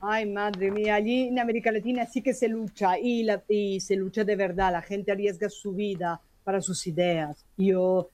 Ay, 0.00 0.26
madre 0.26 0.70
mía, 0.72 0.96
allí 0.96 1.28
en 1.28 1.38
América 1.38 1.70
Latina 1.72 2.06
sí 2.06 2.22
que 2.22 2.34
se 2.34 2.48
lucha 2.48 2.98
y, 2.98 3.22
la- 3.22 3.44
y 3.48 3.80
se 3.80 3.94
lucha 3.96 4.24
de 4.24 4.36
verdad. 4.36 4.72
La 4.72 4.82
gente 4.82 5.12
arriesga 5.12 5.48
su 5.48 5.72
vida 5.74 6.20
para 6.42 6.60
sus 6.60 6.86
ideas. 6.88 7.46
Yo, 7.56 8.10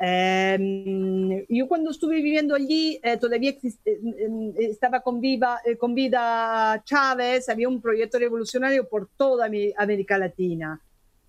eh, 0.00 1.46
yo 1.48 1.68
cuando 1.68 1.90
estuve 1.90 2.16
viviendo 2.16 2.54
allí 2.54 2.98
eh, 3.02 3.16
todavía 3.18 3.50
eh, 3.50 3.60
eh, 3.84 4.52
estaba 4.58 5.00
con, 5.00 5.20
viva, 5.20 5.60
eh, 5.64 5.76
con 5.76 5.94
vida 5.94 6.82
Chávez, 6.84 7.48
había 7.48 7.68
un 7.68 7.80
proyecto 7.80 8.18
revolucionario 8.18 8.88
por 8.88 9.08
toda 9.16 9.48
mi- 9.48 9.72
América 9.76 10.16
Latina. 10.16 10.80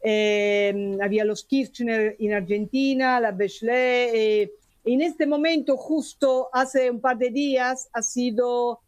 Eh, 0.04 0.98
había 1.02 1.26
los 1.26 1.44
Kirchner 1.44 2.16
en 2.18 2.34
Argentina, 2.34 3.20
la 3.20 3.32
Bachelet. 3.32 4.52
en 4.86 5.02
este 5.02 5.28
momento, 5.28 5.78
justo 5.78 6.50
hace 6.52 6.90
un 6.90 7.00
par 7.02 7.18
de 7.18 7.30
días, 7.30 7.88
ha 7.94 8.02
sido 8.02 8.80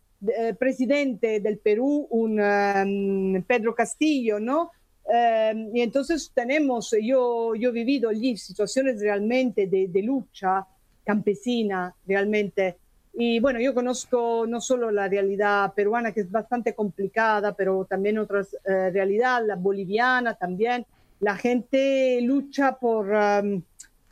presidente 0.57 1.39
del 1.41 1.57
Perú, 1.57 2.07
un 2.09 2.39
um, 2.39 3.43
Pedro 3.43 3.75
Castillo, 3.75 4.39
¿no? 4.39 4.71
Eh, 5.11 5.69
y 5.73 5.81
entonces 5.81 6.31
tenemos, 6.33 6.95
yo, 7.01 7.55
yo 7.55 7.69
he 7.69 7.73
vivido 7.73 8.09
allí 8.09 8.37
situaciones 8.37 9.01
realmente 9.01 9.67
de, 9.67 9.87
de 9.87 10.01
lucha 10.01 10.65
campesina, 11.03 11.93
realmente. 12.05 12.77
Y 13.13 13.39
bueno, 13.39 13.59
yo 13.59 13.73
conozco 13.73 14.45
no 14.47 14.59
solo 14.59 14.89
la 14.89 15.07
realidad 15.07 15.73
peruana, 15.73 16.11
que 16.11 16.21
es 16.21 16.31
bastante 16.31 16.73
complicada, 16.73 17.53
pero 17.53 17.85
también 17.85 18.17
otras 18.17 18.53
eh, 18.65 18.89
realidades, 18.91 19.47
la 19.47 19.55
boliviana 19.55 20.33
también. 20.35 20.85
La 21.19 21.35
gente 21.35 22.19
lucha 22.21 22.77
por, 22.79 23.07
um, 23.09 23.61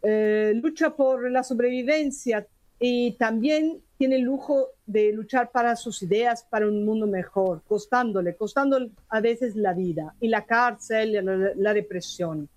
eh, 0.04 0.54
lucha 0.56 0.92
por 0.92 1.30
la 1.32 1.44
sobrevivencia 1.44 2.46
y 2.80 3.14
también 3.14 3.82
tiene 4.02 4.16
el 4.16 4.24
lujo 4.24 4.70
de 4.88 5.14
luchar 5.14 5.52
para 5.52 5.76
sus 5.76 6.02
ideas, 6.02 6.43
para 6.49 6.66
un 6.66 6.84
mundo 6.84 7.06
mejor, 7.06 7.62
costándole, 7.68 8.36
costando 8.36 8.89
a 9.10 9.20
veces 9.22 9.56
la 9.56 9.74
vida 9.74 10.16
y 10.20 10.28
la 10.28 10.43
cárcel, 10.43 11.24
la, 11.24 11.52
la 11.56 11.72
represión. 11.74 12.49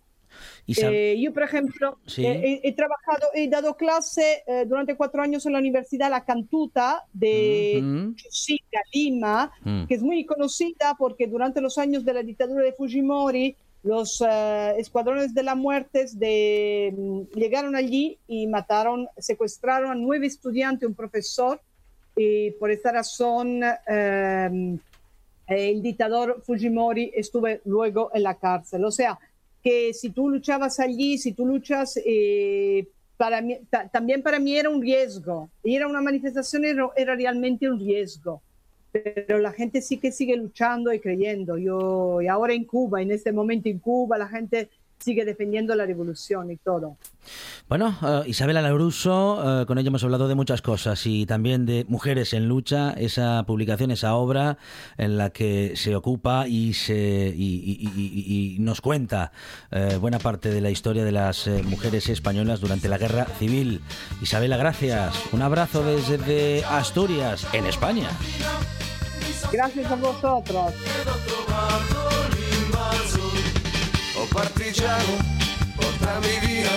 Eh, 0.66 1.20
yo, 1.22 1.34
por 1.34 1.42
ejemplo, 1.42 1.98
Sí. 2.06 2.24
eh, 2.24 2.60
he, 2.64 2.68
he 2.68 2.72
trabajado, 2.72 3.26
he 3.34 3.46
dado 3.46 3.76
clase 3.76 4.42
eh, 4.46 4.64
durante 4.66 4.96
cuatro 4.96 5.20
años 5.20 5.44
en 5.44 5.52
la 5.52 5.58
Universidad 5.58 6.08
La 6.10 6.24
Cantuta 6.24 7.02
de 7.12 7.82
Ujú. 7.82 8.14
Chosica, 8.16 8.80
Lima, 8.94 9.52
Mm. 9.62 9.84
que 9.86 9.94
es 9.96 10.02
muy 10.02 10.24
conocida 10.24 10.94
porque 10.98 11.26
durante 11.26 11.60
los 11.60 11.76
años 11.76 12.06
de 12.06 12.14
la 12.14 12.22
dictadura 12.22 12.64
de 12.64 12.72
Fujimori, 12.72 13.54
los 13.84 14.20
eh, 14.26 14.74
escuadrones 14.78 15.34
de 15.34 15.42
la 15.42 15.54
muerte 15.54 16.06
mm, 16.90 17.20
llegaron 17.38 17.76
allí 17.76 18.18
y 18.26 18.46
mataron, 18.46 19.06
secuestraron 19.18 19.90
a 19.90 19.94
nueve 19.94 20.26
estudiantes, 20.26 20.88
un 20.88 20.94
profesor, 20.94 21.60
y 22.16 22.50
por 22.52 22.70
esta 22.70 22.92
razón 22.92 23.60
eh, 23.86 24.78
el 25.46 25.82
dictador 25.82 26.42
Fujimori 26.44 27.12
estuvo 27.14 27.46
luego 27.66 28.10
en 28.14 28.22
la 28.22 28.34
cárcel. 28.34 28.84
O 28.84 28.90
sea, 28.90 29.18
que 29.62 29.92
si 29.92 30.10
tú 30.10 30.28
luchabas 30.30 30.80
allí, 30.80 31.18
si 31.18 31.32
tú 31.32 31.44
luchas, 31.46 31.98
eh, 32.04 32.86
para 33.16 33.40
mí, 33.40 33.58
ta- 33.70 33.88
también 33.88 34.22
para 34.22 34.38
mí 34.38 34.56
era 34.56 34.70
un 34.70 34.80
riesgo. 34.80 35.50
Ir 35.62 35.82
a 35.82 35.86
una 35.88 36.00
manifestación 36.00 36.64
era, 36.64 36.88
era 36.96 37.14
realmente 37.14 37.68
un 37.68 37.78
riesgo. 37.78 38.40
Pero 39.02 39.38
la 39.40 39.50
gente 39.52 39.82
sí 39.82 39.98
que 39.98 40.12
sigue 40.12 40.36
luchando 40.36 40.92
y 40.92 41.00
creyendo. 41.00 41.58
Yo, 41.58 42.22
y 42.22 42.28
ahora 42.28 42.54
en 42.54 42.64
Cuba, 42.64 43.02
en 43.02 43.10
este 43.10 43.32
momento 43.32 43.68
en 43.68 43.80
Cuba, 43.80 44.16
la 44.18 44.28
gente 44.28 44.70
sigue 44.96 45.24
defendiendo 45.26 45.74
la 45.74 45.84
revolución 45.84 46.50
y 46.50 46.56
todo. 46.56 46.96
Bueno, 47.68 47.98
eh, 48.02 48.22
Isabela 48.28 48.62
Lauruso, 48.62 49.62
eh, 49.62 49.66
con 49.66 49.76
ella 49.76 49.88
hemos 49.88 50.02
hablado 50.04 50.28
de 50.28 50.34
muchas 50.34 50.62
cosas 50.62 51.04
y 51.06 51.26
también 51.26 51.66
de 51.66 51.84
Mujeres 51.88 52.32
en 52.32 52.48
Lucha, 52.48 52.92
esa 52.92 53.42
publicación, 53.46 53.90
esa 53.90 54.14
obra 54.14 54.56
en 54.96 55.18
la 55.18 55.28
que 55.30 55.72
se 55.76 55.94
ocupa 55.94 56.46
y, 56.48 56.72
se, 56.72 56.94
y, 57.36 57.54
y- 57.66 57.92
y- 58.00 58.54
y 58.54 58.58
nos 58.60 58.80
cuenta 58.80 59.32
eh, 59.72 59.98
buena 60.00 60.20
parte 60.20 60.50
de 60.50 60.60
la 60.62 60.70
historia 60.70 61.04
de 61.04 61.12
las 61.12 61.48
mujeres 61.64 62.08
españolas 62.08 62.60
durante 62.60 62.88
la 62.88 62.96
Guerra 62.96 63.26
Civil. 63.38 63.82
Isabela, 64.22 64.56
gracias. 64.56 65.14
Un 65.32 65.42
abrazo 65.42 65.82
desde 65.84 66.64
Asturias, 66.64 67.46
en 67.52 67.66
España. 67.66 68.08
Gracias 69.52 69.90
a 69.90 69.94
vosotros. 69.96 70.72
Oh 74.16 74.26
partigiano, 74.32 75.18
portami 75.76 76.38
via. 76.40 76.70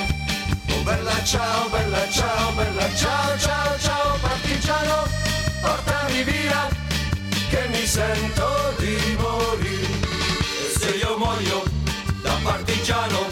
Oh 0.69 0.83
bella 0.83 1.23
ciao, 1.23 1.69
bella 1.69 2.09
ciao, 2.09 2.51
bella 2.55 2.95
ciao, 2.95 3.37
ciao, 3.37 3.79
ciao 3.79 4.17
partigiano, 4.21 5.03
portami 5.61 6.23
via, 6.23 6.67
che 7.49 7.67
mi 7.69 7.85
sento 7.85 8.73
di 8.77 9.17
morire. 9.19 9.87
E 10.65 10.79
se 10.79 10.89
io 10.97 11.17
muoio 11.17 11.63
da 12.21 12.37
partigiano, 12.43 13.27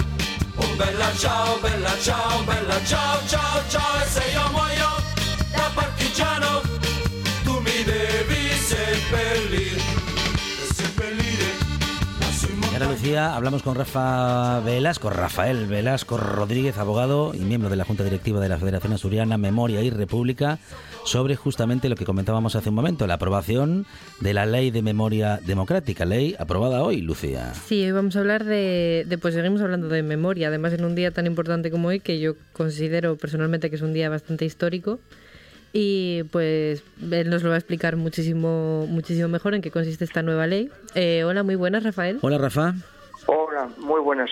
oh 0.56 0.76
bella 0.76 1.12
ciao, 1.18 1.58
bella 1.60 1.98
ciao, 2.00 2.44
bella 2.44 2.84
ciao, 2.86 3.20
ciao, 3.28 3.62
ciao, 3.70 4.02
e 4.02 4.08
se 4.08 4.24
io 4.32 4.50
muoio 4.52 4.85
ahora, 12.76 12.92
Lucía, 12.92 13.34
hablamos 13.34 13.64
con 13.64 13.76
Rafa 13.76 14.60
Velasco, 14.60 15.10
Rafael 15.10 15.66
Velasco 15.66 16.18
Rodríguez, 16.18 16.78
abogado 16.78 17.32
y 17.34 17.40
miembro 17.40 17.70
de 17.70 17.78
la 17.78 17.86
Junta 17.86 18.04
Directiva 18.04 18.42
de 18.42 18.50
la 18.50 18.58
Federación 18.58 18.92
Asturiana 18.92 19.38
Memoria 19.38 19.82
y 19.82 19.90
República, 19.90 20.60
sobre 21.06 21.38
justamente 21.38 21.88
lo 21.88 21.96
que 21.96 22.04
comentábamos 22.04 22.58
hace 22.58 22.68
un 22.68 22.76
momento, 22.76 23.08
la 23.08 23.14
aprobación 23.14 23.86
de 24.20 24.34
la 24.34 24.46
Ley 24.46 24.72
de 24.72 24.82
Memoria 24.82 25.40
Democrática, 25.46 26.04
ley 26.04 26.36
aprobada 26.38 26.84
hoy, 26.84 27.00
Lucía. 27.00 27.54
Sí, 27.54 27.86
hoy 27.86 27.94
vamos 27.94 28.18
a 28.18 28.20
hablar 28.20 28.44
de, 28.44 29.06
de, 29.08 29.18
pues 29.18 29.36
seguimos 29.36 29.62
hablando 29.62 29.88
de 29.88 30.04
memoria, 30.04 30.50
además 30.50 30.74
en 30.74 30.84
un 30.84 30.96
día 30.96 31.12
tan 31.12 31.28
importante 31.28 31.72
como 31.72 31.88
hoy, 31.88 32.02
que 32.02 32.20
yo 32.20 32.34
considero 32.52 33.16
personalmente 33.16 33.70
que 33.70 33.78
es 33.78 33.84
un 33.84 33.94
día 33.94 34.10
bastante 34.10 34.44
histórico. 34.44 35.00
Y 35.74 36.24
pues 36.32 36.84
él 37.12 37.30
nos 37.30 37.44
lo 37.44 37.50
va 37.50 37.56
a 37.56 37.58
explicar 37.58 37.96
muchísimo, 37.98 38.88
muchísimo 38.90 39.28
mejor 39.28 39.56
en 39.56 39.62
qué 39.62 39.72
consiste 39.72 40.06
esta 40.06 40.22
nueva 40.24 40.48
ley. 40.48 40.70
Eh, 40.94 41.24
hola, 41.26 41.44
muy 41.44 41.56
buenas, 41.56 41.84
Rafael. 41.84 42.20
Hola, 42.22 42.38
Rafa. 42.38 42.74
Hola, 43.28 43.70
muy 43.80 44.00
buenas. 44.02 44.30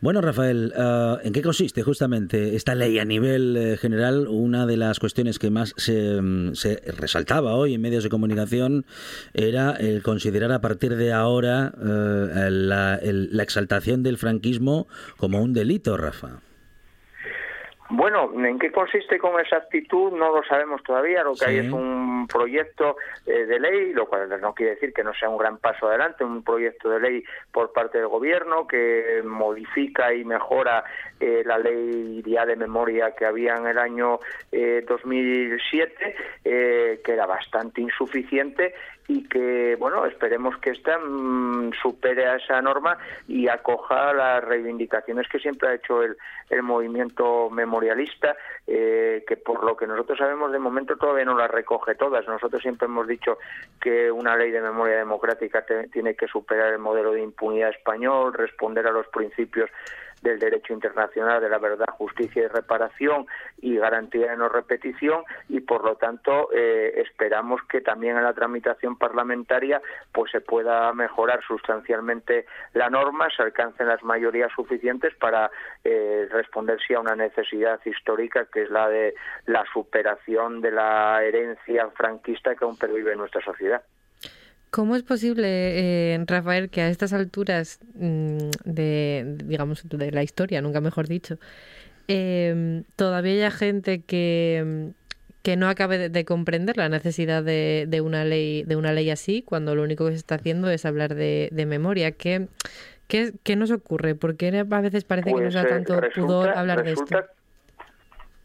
Bueno, 0.00 0.20
Rafael, 0.20 0.72
eh, 0.76 1.14
¿en 1.24 1.32
qué 1.32 1.42
consiste 1.42 1.82
justamente 1.82 2.54
esta 2.54 2.76
ley 2.76 3.00
a 3.00 3.04
nivel 3.04 3.56
eh, 3.56 3.76
general? 3.76 4.28
Una 4.28 4.64
de 4.64 4.76
las 4.76 5.00
cuestiones 5.00 5.40
que 5.40 5.50
más 5.50 5.74
se, 5.76 6.22
mm, 6.22 6.54
se 6.54 6.76
resaltaba 6.96 7.56
hoy 7.56 7.74
en 7.74 7.80
medios 7.80 8.04
de 8.04 8.08
comunicación 8.08 8.86
era 9.34 9.72
el 9.72 10.04
considerar 10.04 10.52
a 10.52 10.60
partir 10.60 10.94
de 10.94 11.12
ahora 11.12 11.72
la, 11.80 12.94
el- 13.02 13.30
la 13.36 13.42
exaltación 13.42 14.04
del 14.04 14.18
franquismo 14.18 14.86
como 15.16 15.42
un 15.42 15.52
delito, 15.52 15.96
Rafa. 15.96 16.42
Bueno, 17.90 18.30
¿en 18.34 18.58
qué 18.58 18.70
consiste 18.70 19.18
con 19.18 19.40
exactitud? 19.40 20.12
No 20.12 20.34
lo 20.34 20.42
sabemos 20.44 20.82
todavía. 20.82 21.22
Lo 21.22 21.34
que 21.34 21.46
hay 21.46 21.56
es 21.58 21.72
un 21.72 22.26
proyecto 22.28 22.96
eh, 23.26 23.46
de 23.46 23.58
ley, 23.58 23.94
lo 23.94 24.06
cual 24.06 24.28
no 24.40 24.52
quiere 24.52 24.74
decir 24.74 24.92
que 24.92 25.02
no 25.02 25.14
sea 25.14 25.30
un 25.30 25.38
gran 25.38 25.56
paso 25.56 25.88
adelante, 25.88 26.22
un 26.22 26.42
proyecto 26.42 26.90
de 26.90 27.00
ley 27.00 27.24
por 27.50 27.72
parte 27.72 27.96
del 27.96 28.08
gobierno 28.08 28.66
que 28.66 29.22
modifica 29.24 30.12
y 30.12 30.22
mejora 30.24 30.84
eh, 31.20 31.42
la 31.44 31.58
ley 31.58 32.22
ya 32.26 32.46
de 32.46 32.56
memoria 32.56 33.14
que 33.14 33.26
había 33.26 33.54
en 33.56 33.66
el 33.66 33.78
año 33.78 34.20
eh, 34.52 34.84
2007, 34.86 36.16
eh, 36.44 37.00
que 37.04 37.12
era 37.12 37.26
bastante 37.26 37.80
insuficiente 37.80 38.74
y 39.08 39.26
que, 39.26 39.74
bueno, 39.76 40.04
esperemos 40.04 40.58
que 40.58 40.70
esta 40.70 40.98
mm, 40.98 41.72
supere 41.80 42.26
a 42.26 42.36
esa 42.36 42.60
norma 42.60 42.98
y 43.26 43.48
acoja 43.48 44.12
las 44.12 44.44
reivindicaciones 44.44 45.26
que 45.28 45.38
siempre 45.38 45.68
ha 45.70 45.74
hecho 45.74 46.02
el, 46.02 46.16
el 46.50 46.62
movimiento 46.62 47.48
memorialista, 47.48 48.36
eh, 48.66 49.24
que 49.26 49.38
por 49.38 49.64
lo 49.64 49.78
que 49.78 49.86
nosotros 49.86 50.18
sabemos 50.18 50.52
de 50.52 50.58
momento 50.58 50.96
todavía 50.96 51.24
no 51.24 51.36
las 51.36 51.50
recoge 51.50 51.94
todas. 51.94 52.28
Nosotros 52.28 52.60
siempre 52.60 52.86
hemos 52.86 53.08
dicho 53.08 53.38
que 53.80 54.10
una 54.10 54.36
ley 54.36 54.50
de 54.50 54.60
memoria 54.60 54.98
democrática 54.98 55.64
tiene 55.90 56.14
que 56.14 56.28
superar 56.28 56.74
el 56.74 56.78
modelo 56.78 57.12
de 57.12 57.22
impunidad 57.22 57.70
español, 57.70 58.34
responder 58.34 58.86
a 58.86 58.92
los 58.92 59.08
principios 59.08 59.70
del 60.22 60.38
derecho 60.38 60.72
internacional 60.72 61.40
de 61.40 61.48
la 61.48 61.58
verdad, 61.58 61.86
justicia 61.90 62.42
y 62.42 62.46
reparación 62.46 63.26
y 63.60 63.76
garantía 63.76 64.30
de 64.30 64.36
no 64.36 64.48
repetición 64.48 65.24
y 65.48 65.60
por 65.60 65.84
lo 65.84 65.96
tanto 65.96 66.48
eh, 66.52 66.92
esperamos 66.96 67.60
que 67.68 67.80
también 67.80 68.16
en 68.16 68.24
la 68.24 68.32
tramitación 68.32 68.96
parlamentaria 68.96 69.80
pues 70.12 70.30
se 70.30 70.40
pueda 70.40 70.92
mejorar 70.92 71.40
sustancialmente 71.46 72.46
la 72.74 72.90
norma, 72.90 73.28
se 73.34 73.42
alcancen 73.42 73.88
las 73.88 74.02
mayorías 74.02 74.50
suficientes 74.54 75.14
para 75.16 75.50
eh, 75.84 76.28
responder 76.30 76.78
sí 76.86 76.94
a 76.94 77.00
una 77.00 77.16
necesidad 77.16 77.80
histórica 77.84 78.46
que 78.52 78.62
es 78.62 78.70
la 78.70 78.88
de 78.88 79.14
la 79.46 79.64
superación 79.72 80.60
de 80.60 80.70
la 80.70 81.22
herencia 81.22 81.88
franquista 81.90 82.54
que 82.54 82.64
aún 82.64 82.76
pervive 82.76 83.12
en 83.12 83.18
nuestra 83.18 83.42
sociedad. 83.42 83.82
¿Cómo 84.70 84.96
es 84.96 85.02
posible, 85.02 85.46
eh, 86.14 86.24
Rafael, 86.26 86.68
que 86.68 86.82
a 86.82 86.88
estas 86.88 87.12
alturas 87.12 87.80
mm, 87.94 88.50
de, 88.64 89.36
digamos, 89.44 89.88
de 89.88 90.12
la 90.12 90.22
historia, 90.22 90.60
nunca 90.60 90.80
mejor 90.80 91.08
dicho, 91.08 91.38
eh, 92.06 92.82
todavía 92.96 93.32
haya 93.32 93.50
gente 93.50 94.02
que, 94.02 94.62
mm, 94.64 95.08
que 95.42 95.56
no 95.56 95.68
acabe 95.68 95.96
de, 95.96 96.08
de 96.10 96.24
comprender 96.24 96.76
la 96.76 96.88
necesidad 96.88 97.42
de, 97.42 97.86
de 97.88 98.00
una 98.02 98.24
ley, 98.24 98.64
de 98.64 98.76
una 98.76 98.92
ley 98.92 99.10
así, 99.10 99.42
cuando 99.42 99.74
lo 99.74 99.82
único 99.82 100.04
que 100.06 100.12
se 100.12 100.18
está 100.18 100.34
haciendo 100.34 100.68
es 100.70 100.84
hablar 100.84 101.14
de, 101.14 101.48
de 101.52 101.66
memoria? 101.66 102.12
¿Qué, 102.12 102.48
qué, 103.06 103.32
qué 103.42 103.56
nos 103.56 103.70
ocurre? 103.70 104.14
¿Por 104.14 104.36
qué 104.36 104.48
a 104.48 104.80
veces 104.80 105.04
parece 105.04 105.32
que 105.32 105.40
nos 105.40 105.54
da 105.54 105.62
Pues, 105.62 105.72
eh, 105.72 105.74
tanto 105.74 106.00
pudor 106.14 106.50
hablar 106.50 106.84
de 106.84 106.92
esto? 106.92 107.24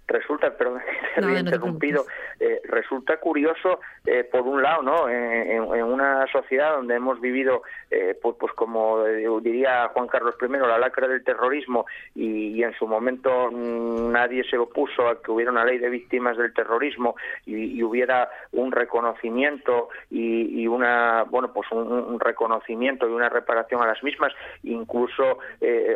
Resulta, 0.07 0.55
perdón, 0.55 0.81
no 1.21 1.33
te 1.33 1.39
interrumpido, 1.39 2.05
eh, 2.39 2.61
resulta 2.65 3.17
curioso, 3.17 3.79
eh, 4.05 4.23
por 4.23 4.41
un 4.41 4.61
lado, 4.61 4.81
¿no? 4.81 5.09
En, 5.09 5.63
una 5.83 6.25
sociedad 6.27 6.75
donde 6.75 6.95
hemos 6.95 7.19
vivido, 7.21 7.63
eh, 7.91 8.17
pues, 8.21 8.35
pues 8.39 8.53
como 8.53 9.03
diría 9.03 9.89
Juan 9.93 10.07
Carlos 10.07 10.35
I, 10.41 10.47
la 10.47 10.77
lacra 10.77 11.07
del 11.07 11.23
terrorismo, 11.23 11.85
y, 12.15 12.63
en 12.63 12.73
su 12.73 12.87
momento 12.87 13.51
mm, 13.51 14.11
nadie 14.11 14.43
se 14.45 14.57
opuso 14.57 15.07
a 15.07 15.21
que 15.21 15.31
hubiera 15.31 15.51
una 15.51 15.65
ley 15.65 15.77
de 15.77 15.89
víctimas 15.89 16.37
del 16.37 16.53
terrorismo 16.53 17.15
y, 17.45 17.83
hubiera 17.83 18.29
un 18.53 18.71
reconocimiento 18.71 19.89
y, 20.09 20.65
una, 20.67 21.23
bueno, 21.29 21.51
pues 21.53 21.69
un, 21.71 22.19
reconocimiento 22.19 23.07
y 23.07 23.11
una 23.11 23.29
reparación 23.29 23.81
a 23.81 23.87
las 23.87 24.01
mismas, 24.03 24.33
incluso 24.63 25.39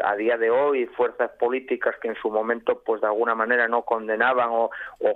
a 0.04 0.16
día 0.16 0.38
de 0.38 0.50
hoy 0.50 0.86
fuerzas 0.88 1.32
políticas 1.40 1.96
que 2.02 2.10
en 2.10 2.16
su 2.16 2.30
momento, 2.30 2.82
pues 2.86 3.02
de 3.02 3.08
alguna 3.08 3.36
manera 3.36 3.68
no 3.68 3.84
condenaban 3.84 4.50
o 4.52 4.70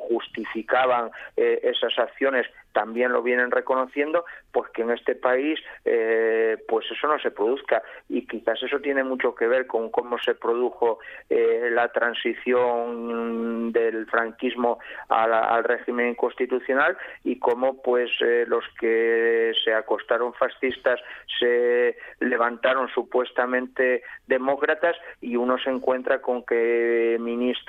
justificaban 0.10 1.11
eh, 1.38 1.60
esas 1.64 1.98
acciones 1.98 2.48
también 2.74 3.12
lo 3.12 3.22
vienen 3.22 3.52
reconociendo, 3.52 4.26
pues 4.52 4.70
que 4.72 4.82
en 4.82 4.92
este 4.92 5.16
país 5.16 5.60
eh, 5.86 6.58
pues 6.68 6.86
eso 6.92 7.08
no 7.08 7.20
se 7.20 7.32
produzca. 7.32 7.82
Y 8.10 8.26
quizás 8.26 8.62
eso 8.64 8.80
tiene 8.80 9.04
mucho 9.04 9.36
que 9.36 9.48
ver 9.48 9.68
con 9.68 9.90
cómo 9.90 10.18
se 10.20 10.36
produjo 10.36 11.00
eh, 11.30 11.70
la 11.72 11.90
transición 11.90 13.72
del 13.72 14.06
franquismo 14.08 14.80
al 15.10 15.64
régimen 15.64 16.16
constitucional 16.16 16.98
y 17.24 17.40
cómo 17.40 17.82
pues 17.82 18.10
los 18.48 18.64
que 18.80 19.52
se 19.64 19.74
acostaron 19.74 20.34
fascistas 20.34 21.00
se 21.40 21.98
levantaron 22.20 22.88
supuestamente 22.90 24.04
demócratas 24.28 24.96
y 25.22 25.36
uno 25.36 25.58
se 25.58 25.70
encuentra 25.70 26.22
con 26.22 26.44
que 26.44 27.18
ministros 27.20 27.61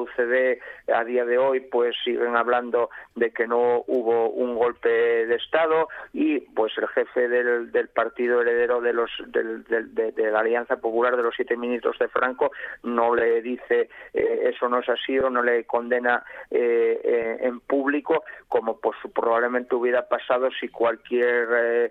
UCD 0.00 0.58
a 0.92 1.04
día 1.04 1.24
de 1.24 1.38
hoy 1.38 1.60
pues 1.60 1.94
siguen 2.04 2.36
hablando 2.36 2.90
de 3.14 3.30
que 3.30 3.46
no 3.46 3.84
hubo 3.86 4.30
un 4.30 4.56
golpe 4.56 4.88
de 4.88 5.34
estado 5.34 5.88
y 6.12 6.40
pues 6.40 6.72
el 6.78 6.88
jefe 6.88 7.28
del, 7.28 7.88
partido 7.88 8.42
heredero 8.42 8.80
de 8.80 8.92
los 8.92 9.10
de, 9.26 10.30
la 10.30 10.40
Alianza 10.40 10.76
Popular 10.76 11.16
de 11.16 11.22
los 11.22 11.34
siete 11.34 11.56
ministros 11.56 11.98
de 11.98 12.08
Franco 12.08 12.50
no 12.82 13.14
le 13.14 13.42
dice 13.42 13.88
eh, 14.12 14.50
eso 14.54 14.68
no 14.68 14.80
es 14.80 14.88
así 14.88 15.18
o 15.18 15.30
no 15.30 15.42
le 15.42 15.64
condena 15.64 16.22
eh, 16.50 17.00
eh, 17.02 17.38
en 17.40 17.60
público 17.60 18.24
como 18.48 18.78
pues 18.78 18.96
probablemente 19.14 19.74
hubiera 19.74 20.08
pasado 20.08 20.48
si 20.60 20.68
cualquier 20.68 21.90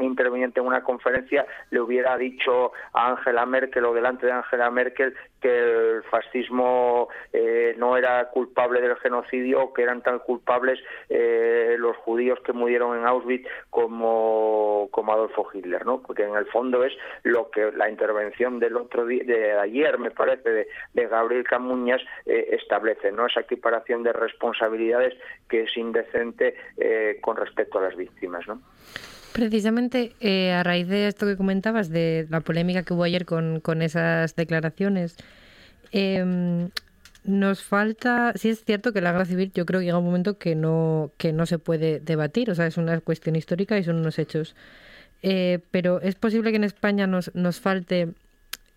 interviniente 0.00 0.60
en 0.60 0.66
una 0.66 0.82
conferencia 0.82 1.46
le 1.70 1.80
hubiera 1.80 2.16
dicho 2.16 2.72
a 2.92 3.10
Angela 3.10 3.46
Merkel 3.46 3.84
o 3.84 3.94
delante 3.94 4.26
de 4.26 4.32
Angela 4.32 4.70
Merkel 4.70 5.14
que 5.40 5.58
el 5.58 6.02
fascismo 6.04 6.83
eh, 7.32 7.74
no 7.78 7.96
era 7.96 8.30
culpable 8.30 8.80
del 8.80 8.96
genocidio 8.96 9.62
o 9.62 9.72
que 9.72 9.82
eran 9.82 10.02
tan 10.02 10.18
culpables 10.20 10.78
eh, 11.08 11.76
los 11.78 11.96
judíos 11.98 12.38
que 12.44 12.52
murieron 12.52 12.98
en 12.98 13.06
Auschwitz 13.06 13.46
como, 13.70 14.88
como 14.90 15.12
Adolfo 15.12 15.46
Hitler, 15.52 15.84
¿no? 15.84 16.00
Porque 16.00 16.24
en 16.24 16.34
el 16.34 16.46
fondo 16.46 16.84
es 16.84 16.92
lo 17.22 17.50
que 17.50 17.72
la 17.72 17.90
intervención 17.90 18.58
del 18.58 18.76
otro 18.76 19.06
día, 19.06 19.24
de 19.24 19.52
ayer, 19.58 19.98
me 19.98 20.10
parece, 20.10 20.66
de, 20.92 21.06
Gabriel 21.06 21.44
Camuñas 21.44 22.00
eh, 22.26 22.48
establece, 22.52 23.12
¿no? 23.12 23.26
Esa 23.26 23.40
equiparación 23.40 24.02
de 24.02 24.12
responsabilidades 24.12 25.14
que 25.48 25.62
es 25.62 25.76
indecente 25.76 26.54
eh, 26.76 27.18
con 27.20 27.36
respecto 27.36 27.78
a 27.78 27.82
las 27.82 27.96
víctimas, 27.96 28.46
¿no? 28.46 28.60
Precisamente 29.32 30.12
a 30.52 30.62
raíz 30.62 30.88
de 30.88 31.08
esto 31.08 31.26
que 31.26 31.36
comentabas, 31.36 31.90
de 31.90 32.26
la 32.30 32.40
polémica 32.40 32.84
que 32.84 32.94
hubo 32.94 33.02
ayer 33.02 33.24
con, 33.24 33.58
con 33.58 33.82
esas 33.82 34.36
declaraciones, 34.36 35.16
em, 35.94 36.70
nos 37.24 37.62
falta, 37.62 38.32
sí 38.36 38.50
es 38.50 38.64
cierto 38.64 38.92
que 38.92 39.00
la 39.00 39.12
guerra 39.12 39.24
civil 39.24 39.52
yo 39.54 39.64
creo 39.66 39.80
que 39.80 39.86
llega 39.86 39.98
un 39.98 40.04
momento 40.04 40.38
que 40.38 40.54
no, 40.56 41.10
que 41.18 41.32
no 41.32 41.46
se 41.46 41.58
puede 41.58 42.00
debatir, 42.00 42.50
o 42.50 42.54
sea, 42.54 42.66
es 42.66 42.76
una 42.76 43.00
cuestión 43.00 43.36
histórica 43.36 43.78
y 43.78 43.84
son 43.84 43.96
unos 43.96 44.18
hechos. 44.18 44.54
Eh, 45.22 45.60
pero 45.70 46.00
es 46.02 46.16
posible 46.16 46.50
que 46.50 46.56
en 46.56 46.64
España 46.64 47.06
nos, 47.06 47.34
nos 47.34 47.60
falte 47.60 48.08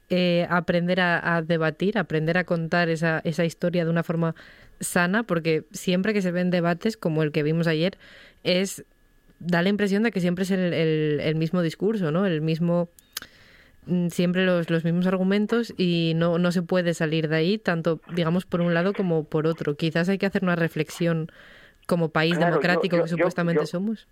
eh, 0.09 0.47
aprender 0.49 1.01
a, 1.01 1.41
debatir, 1.41 1.97
aprender 1.97 2.37
a 2.37 2.45
contar 2.45 2.89
esa, 2.89 3.21
esa 3.25 3.43
historia 3.45 3.83
de 3.83 3.91
una 3.91 4.03
forma 4.03 4.35
sana, 4.79 5.23
porque 5.23 5.65
siempre 5.71 6.13
que 6.13 6.21
se 6.21 6.31
ven 6.31 6.51
debates 6.51 6.97
como 6.97 7.23
el 7.23 7.31
que 7.33 7.43
vimos 7.43 7.67
ayer, 7.67 7.97
es 8.43 8.85
da 9.39 9.61
la 9.61 9.69
impresión 9.69 10.03
de 10.03 10.11
que 10.11 10.21
siempre 10.21 10.43
es 10.43 10.51
el, 10.51 10.73
el- 10.73 11.19
el 11.21 11.35
mismo 11.35 11.61
discurso, 11.61 12.11
¿no? 12.11 12.25
El 12.25 12.41
mismo 12.41 12.89
siempre 14.09 14.45
los, 14.45 14.69
los 14.69 14.83
mismos 14.83 15.07
argumentos 15.07 15.73
y 15.77 16.13
no, 16.15 16.37
no 16.39 16.51
se 16.51 16.61
puede 16.61 16.93
salir 16.93 17.27
de 17.29 17.35
ahí, 17.37 17.57
tanto 17.57 17.99
digamos 18.13 18.45
por 18.45 18.61
un 18.61 18.73
lado 18.73 18.93
como 18.93 19.23
por 19.25 19.47
otro. 19.47 19.75
Quizás 19.75 20.09
hay 20.09 20.17
que 20.17 20.25
hacer 20.25 20.43
una 20.43 20.55
reflexión 20.55 21.31
como 21.87 22.09
país 22.09 22.37
Claro, 22.37 22.51
democrático 22.51 22.97
yo- 22.97 23.03
que 23.03 23.09
supuestamente 23.09 23.61
yo- 23.63 23.67
somos. 23.67 24.07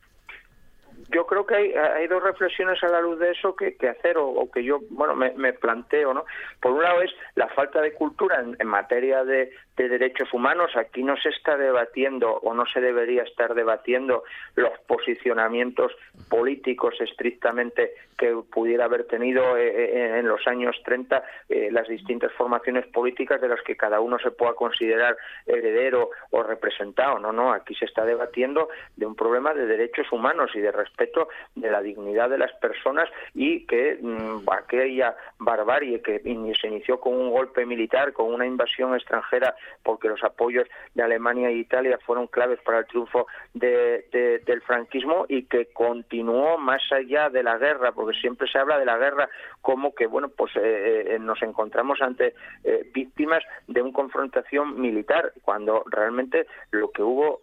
yo 1.12 1.26
creo 1.28 1.46
que 1.46 1.56
hay, 1.56 1.74
hay 1.74 2.08
dos 2.08 2.24
reflexiones 2.24 2.82
a 2.84 2.88
la 2.88 3.02
luz 3.02 3.20
de 3.20 3.32
eso 3.32 3.56
que, 3.56 3.76
que 3.76 3.90
hacer 3.90 4.18
o, 4.18 4.28
o 4.28 4.50
que 4.50 4.64
yo 4.64 4.80
bueno 4.90 5.16
me, 5.16 5.32
me 5.34 5.54
planteo 5.54 6.14
no 6.14 6.26
por 6.62 6.72
un 6.72 6.84
lado 6.84 7.02
es 7.02 7.12
la 7.36 7.48
falta 7.50 7.82
de 7.82 7.94
cultura 7.94 8.42
en, 8.42 8.56
en 8.60 8.68
materia 8.68 9.24
de, 9.24 9.52
de 9.78 9.90
derechos 9.90 10.34
humanos. 10.34 10.72
Aquí 10.76 11.04
no 11.04 11.18
se 11.18 11.30
está 11.30 11.58
debatiendo 11.58 12.32
o 12.32 12.54
no 12.54 12.66
se 12.66 12.82
debería 12.82 13.24
estar 13.24 13.54
debatiendo 13.54 14.24
los 14.56 14.78
posicionamientos 14.88 15.92
políticos 16.30 16.96
estrictamente 17.00 17.94
que 18.18 18.34
pudiera 18.52 18.86
haber 18.86 19.06
tenido 19.06 19.58
eh, 19.58 19.68
eh, 19.68 20.20
en 20.20 20.28
los 20.28 20.46
años 20.48 20.76
30 20.86 21.24
eh, 21.50 21.70
las 21.72 21.88
distintas 21.88 22.32
formaciones 22.34 22.86
políticas 22.88 23.42
de 23.42 23.50
las 23.50 23.62
que 23.62 23.76
cada 23.76 24.00
uno 24.00 24.18
se 24.20 24.32
pueda 24.32 24.54
considerar 24.54 25.18
heredero 25.46 26.12
o 26.32 26.44
representado. 26.44 27.20
No 27.20 27.34
no 27.34 27.52
aquí 27.52 27.76
se 27.76 27.86
está 27.86 28.06
debatiendo 28.06 28.70
de 28.96 29.06
un 29.06 29.16
problema 29.16 29.54
de 29.54 29.66
derechos 29.66 30.12
humanos 30.12 30.52
y 30.56 30.60
de 30.60 30.72
respeto 30.72 31.28
de 31.56 31.70
la 31.70 31.82
dignidad 31.82 32.30
de 32.30 32.38
las 32.38 32.54
personas 32.54 33.10
y 33.34 33.66
que 33.66 33.98
mm, 34.02 34.50
aquella 34.50 35.16
barbarie 35.40 36.02
que 36.02 36.20
se 36.20 36.68
inició 36.68 37.00
con 37.00 37.14
un 37.14 37.32
golpe 37.32 37.66
militar, 37.66 38.14
con 38.14 38.34
una 38.34 38.46
invasión 38.46 38.96
extranjera, 38.96 39.56
porque 39.84 40.08
los 40.08 40.24
apoyos 40.24 40.68
de 40.94 41.04
Alemania 41.04 41.50
e 41.50 41.54
Italia 41.54 42.00
fueron 42.06 42.28
claves 42.28 42.60
para 42.62 42.80
el 42.80 42.86
triunfo 42.86 43.28
de- 43.54 44.06
de- 44.12 44.40
del 44.40 44.62
franquismo 44.62 45.26
y 45.30 45.44
que 45.44 45.68
continuó 45.68 46.58
más 46.58 46.82
allá 46.92 47.30
de 47.30 47.44
la 47.44 47.58
guerra, 47.58 47.92
porque 47.92 48.18
siempre 48.20 48.48
se 48.48 48.58
habla 48.58 48.80
de 48.80 48.86
la 48.86 48.98
guerra 48.98 49.30
como 49.62 49.94
que, 49.96 50.08
bueno, 50.08 50.30
pues 50.30 50.52
eh, 50.56 51.16
eh, 51.16 51.20
nos 51.20 51.42
encontramos 51.42 52.02
ante 52.02 52.34
eh, 52.64 52.90
víctimas 52.94 53.44
de 53.68 53.82
una 53.82 53.94
confrontación 53.94 54.80
militar, 54.80 55.34
cuando 55.44 55.84
realmente 55.88 56.48
lo 56.72 56.92
que 56.92 57.02
hubo 57.04 57.40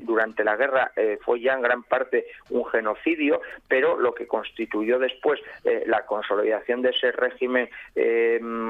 durante 0.00 0.44
la 0.44 0.56
guerra 0.56 0.92
fue 1.24 1.40
ya 1.40 1.54
en 1.54 1.62
gran 1.62 1.82
parte 1.82 2.26
un 2.50 2.64
genocidio, 2.66 3.40
pero 3.68 3.98
lo 3.98 4.14
que 4.14 4.26
constituyó 4.26 4.98
después 4.98 5.40
la 5.86 6.04
consolidación 6.06 6.82
de 6.82 6.90
ese 6.90 7.12
régimen 7.12 7.68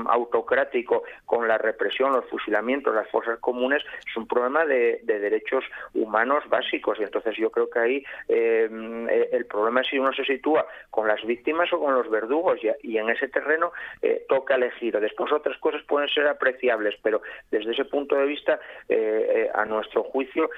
autocrático 0.08 1.04
con 1.24 1.46
la 1.48 1.58
represión, 1.58 2.12
los 2.12 2.24
fusilamientos, 2.26 2.94
las 2.96 3.08
fosas 3.08 3.38
comunes, 3.38 3.82
es 4.06 4.16
un 4.16 4.26
problema 4.26 4.64
de, 4.64 5.00
de 5.02 5.18
derechos 5.18 5.64
humanos 5.94 6.44
básicos. 6.48 6.98
Y 6.98 7.04
entonces 7.04 7.36
yo 7.36 7.50
creo 7.50 7.70
que 7.70 7.78
ahí 7.78 8.04
eh, 8.28 8.68
eh, 9.10 9.28
el 9.32 9.46
problema 9.46 9.80
es 9.80 9.88
si 9.88 9.98
uno 9.98 10.12
se 10.12 10.24
sitúa 10.24 10.66
con 10.90 11.06
las 11.06 11.24
víctimas 11.24 11.72
o 11.72 11.80
con 11.80 11.94
los 11.94 12.10
verdugos, 12.10 12.58
y, 12.82 12.96
en 12.96 13.10
ese 13.10 13.28
terreno 13.28 13.72
eh, 14.02 14.24
toca 14.28 14.54
elegir. 14.54 14.98
Después 14.98 15.32
otras 15.32 15.58
cosas 15.58 15.82
pueden 15.82 16.08
ser 16.08 16.26
apreciables, 16.26 16.94
pero 17.02 17.20
desde 17.50 17.72
ese 17.72 17.84
punto 17.84 18.16
de 18.16 18.26
vista, 18.26 18.58
eh, 18.88 19.50
a 19.54 19.64
nuestro 19.64 20.02
juicio, 20.04 20.50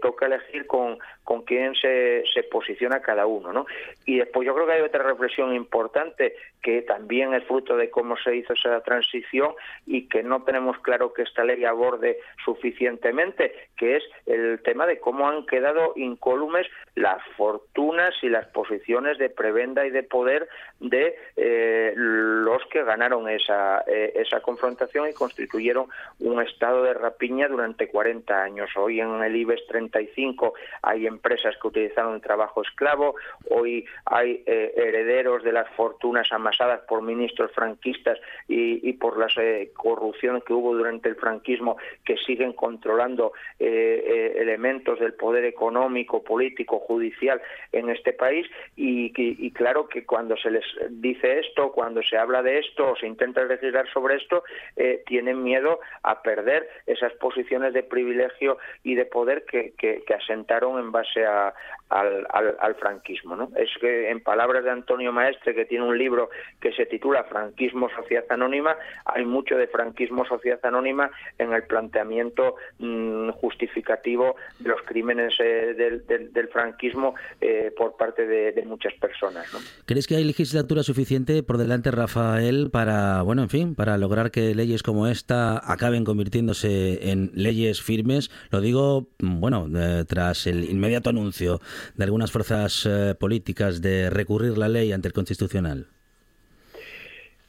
toca 0.00 0.26
elegir 0.26 0.66
con, 0.66 0.98
con 1.24 1.42
quién 1.42 1.74
se, 1.74 2.24
se 2.32 2.42
posiciona 2.44 3.00
cada 3.00 3.26
uno. 3.26 3.52
¿no? 3.52 3.66
Y 4.06 4.16
después 4.16 4.46
yo 4.46 4.54
creo 4.54 4.66
que 4.66 4.72
hay 4.72 4.80
otra 4.80 5.02
reflexión 5.02 5.54
importante 5.54 6.34
que 6.62 6.82
también 6.82 7.34
es 7.34 7.44
fruto 7.44 7.76
de 7.76 7.90
cómo 7.90 8.16
se 8.16 8.36
hizo 8.36 8.54
esa 8.54 8.80
transición 8.80 9.52
y 9.86 10.08
que 10.08 10.22
no 10.22 10.42
tenemos 10.42 10.78
claro 10.78 11.12
que 11.12 11.22
esta 11.22 11.44
ley 11.44 11.64
aborde 11.68 12.18
suficientemente, 12.44 13.52
que 13.76 13.96
es 13.96 14.04
el 14.26 14.60
tema 14.62 14.86
de 14.86 14.98
cómo 14.98 15.28
han 15.28 15.46
quedado 15.46 15.92
incólumes 15.96 16.66
las 16.94 17.22
fortunas 17.36 18.14
y 18.22 18.28
las 18.28 18.46
posiciones 18.48 19.18
de 19.18 19.30
prebenda 19.30 19.86
y 19.86 19.90
de 19.90 20.02
poder 20.02 20.48
de 20.80 21.16
eh, 21.36 21.92
los 21.96 22.64
que 22.66 22.84
ganaron 22.84 23.28
esa, 23.28 23.84
eh, 23.86 24.12
esa 24.16 24.40
confrontación 24.40 25.08
y 25.08 25.12
constituyeron 25.12 25.88
un 26.20 26.42
estado 26.42 26.82
de 26.84 26.94
rapiña 26.94 27.48
durante 27.48 27.88
40 27.88 28.42
años. 28.42 28.70
Hoy 28.76 29.00
en 29.00 29.22
el 29.22 29.36
IBEX 29.36 29.66
35 29.68 30.54
hay 30.82 31.06
empresas 31.06 31.54
que 31.60 31.68
utilizaron 31.68 32.14
el 32.14 32.20
trabajo 32.20 32.62
esclavo, 32.62 33.14
hoy 33.50 33.86
hay 34.06 34.42
eh, 34.46 34.72
herederos 34.76 35.42
de 35.42 35.52
las 35.52 35.68
fortunas 35.70 36.32
amasadas 36.32 36.80
por 36.88 37.02
ministros 37.02 37.52
franquistas 37.52 38.18
y, 38.48 38.88
y 38.88 38.92
por 38.94 39.18
la 39.18 39.28
corrupción 39.74 40.40
que 40.40 40.52
hubo 40.52 40.74
durante 40.74 41.08
el 41.08 41.16
franquismo 41.16 41.57
que 42.04 42.16
siguen 42.16 42.52
controlando 42.52 43.32
eh, 43.58 44.04
eh, 44.06 44.32
elementos 44.40 44.98
del 44.98 45.14
poder 45.14 45.44
económico, 45.44 46.22
político, 46.22 46.78
judicial 46.80 47.40
en 47.72 47.90
este 47.90 48.12
país 48.12 48.46
y, 48.76 49.12
claro 49.52 49.88
que 49.88 50.04
cuando 50.04 50.36
se 50.36 50.50
les 50.50 50.64
dice 50.90 51.40
esto, 51.40 51.72
cuando 51.72 52.02
se 52.02 52.16
habla 52.16 52.42
de 52.42 52.58
esto 52.58 52.92
o 52.92 52.96
se 52.96 53.06
intenta 53.06 53.44
legislar 53.44 53.88
sobre 53.92 54.16
esto, 54.16 54.44
eh, 54.76 55.02
tienen 55.06 55.42
miedo 55.42 55.80
a 56.02 56.22
perder 56.22 56.68
esas 56.86 57.12
posiciones 57.14 57.72
de 57.72 57.82
privilegio 57.82 58.58
y 58.84 58.94
de 58.94 59.04
poder 59.04 59.44
que 59.44 60.04
asentaron 60.14 60.78
en 60.78 60.92
base 60.92 61.24
a- 61.24 61.54
al, 61.88 62.26
al- 62.30 62.74
franquismo. 62.76 63.36
¿no? 63.36 63.50
Es 63.56 63.70
que 63.80 64.10
en 64.10 64.20
palabras 64.20 64.64
de 64.64 64.70
Antonio 64.70 65.12
Maestre, 65.12 65.54
que 65.54 65.64
tiene 65.64 65.84
un 65.84 65.96
libro 65.96 66.30
que 66.60 66.72
se 66.72 66.86
titula 66.86 67.24
Franquismo, 67.24 67.88
Sociedad 67.90 68.24
Anónima, 68.30 68.76
hay 69.04 69.24
mucho 69.24 69.56
de 69.56 69.66
franquismo, 69.68 70.24
sociedad 70.26 70.60
anónima 70.62 71.10
en 71.38 71.52
el 71.52 71.64
planteamiento 71.64 72.56
mm, 72.78 73.30
justificativo 73.30 74.36
de 74.58 74.68
los 74.68 74.82
crímenes 74.82 75.34
eh, 75.40 75.74
del, 75.74 76.48
franquismo 76.48 77.14
eh, 77.40 77.72
por 77.76 77.96
parte 77.96 78.26
de, 78.26 78.62
muchas 78.66 78.92
personas. 78.94 79.46
¿Crees 79.86 80.06
que 80.06 80.16
hay 80.16 80.24
legislatura 80.24 80.82
suficiente 80.82 81.42
por 81.42 81.56
delante, 81.56 81.90
Rafael, 81.90 82.70
para, 82.70 83.22
bueno, 83.22 83.42
en 83.42 83.48
fin, 83.48 83.74
para 83.74 83.96
lograr 83.96 84.30
que 84.30 84.54
leyes 84.54 84.82
como 84.82 85.06
esta 85.06 85.58
acaben 85.72 86.04
convirtiéndose 86.04 87.10
en 87.10 87.30
leyes 87.34 87.80
firmes? 87.80 88.30
Lo 88.50 88.60
digo, 88.60 89.08
mm, 89.20 89.40
bueno, 89.40 89.68
eh, 89.74 90.04
tras 90.06 90.46
el 90.46 90.64
inmediato 90.64 91.10
anuncio 91.10 91.60
de 91.94 92.04
algunas 92.04 92.32
fuerzas 92.32 92.86
eh, 92.86 93.14
políticas 93.18 93.80
de 93.80 94.10
recurrir 94.10 94.58
la 94.58 94.68
ley 94.68 94.92
ante 94.92 95.08
el 95.08 95.14
Constitucional. 95.14 95.86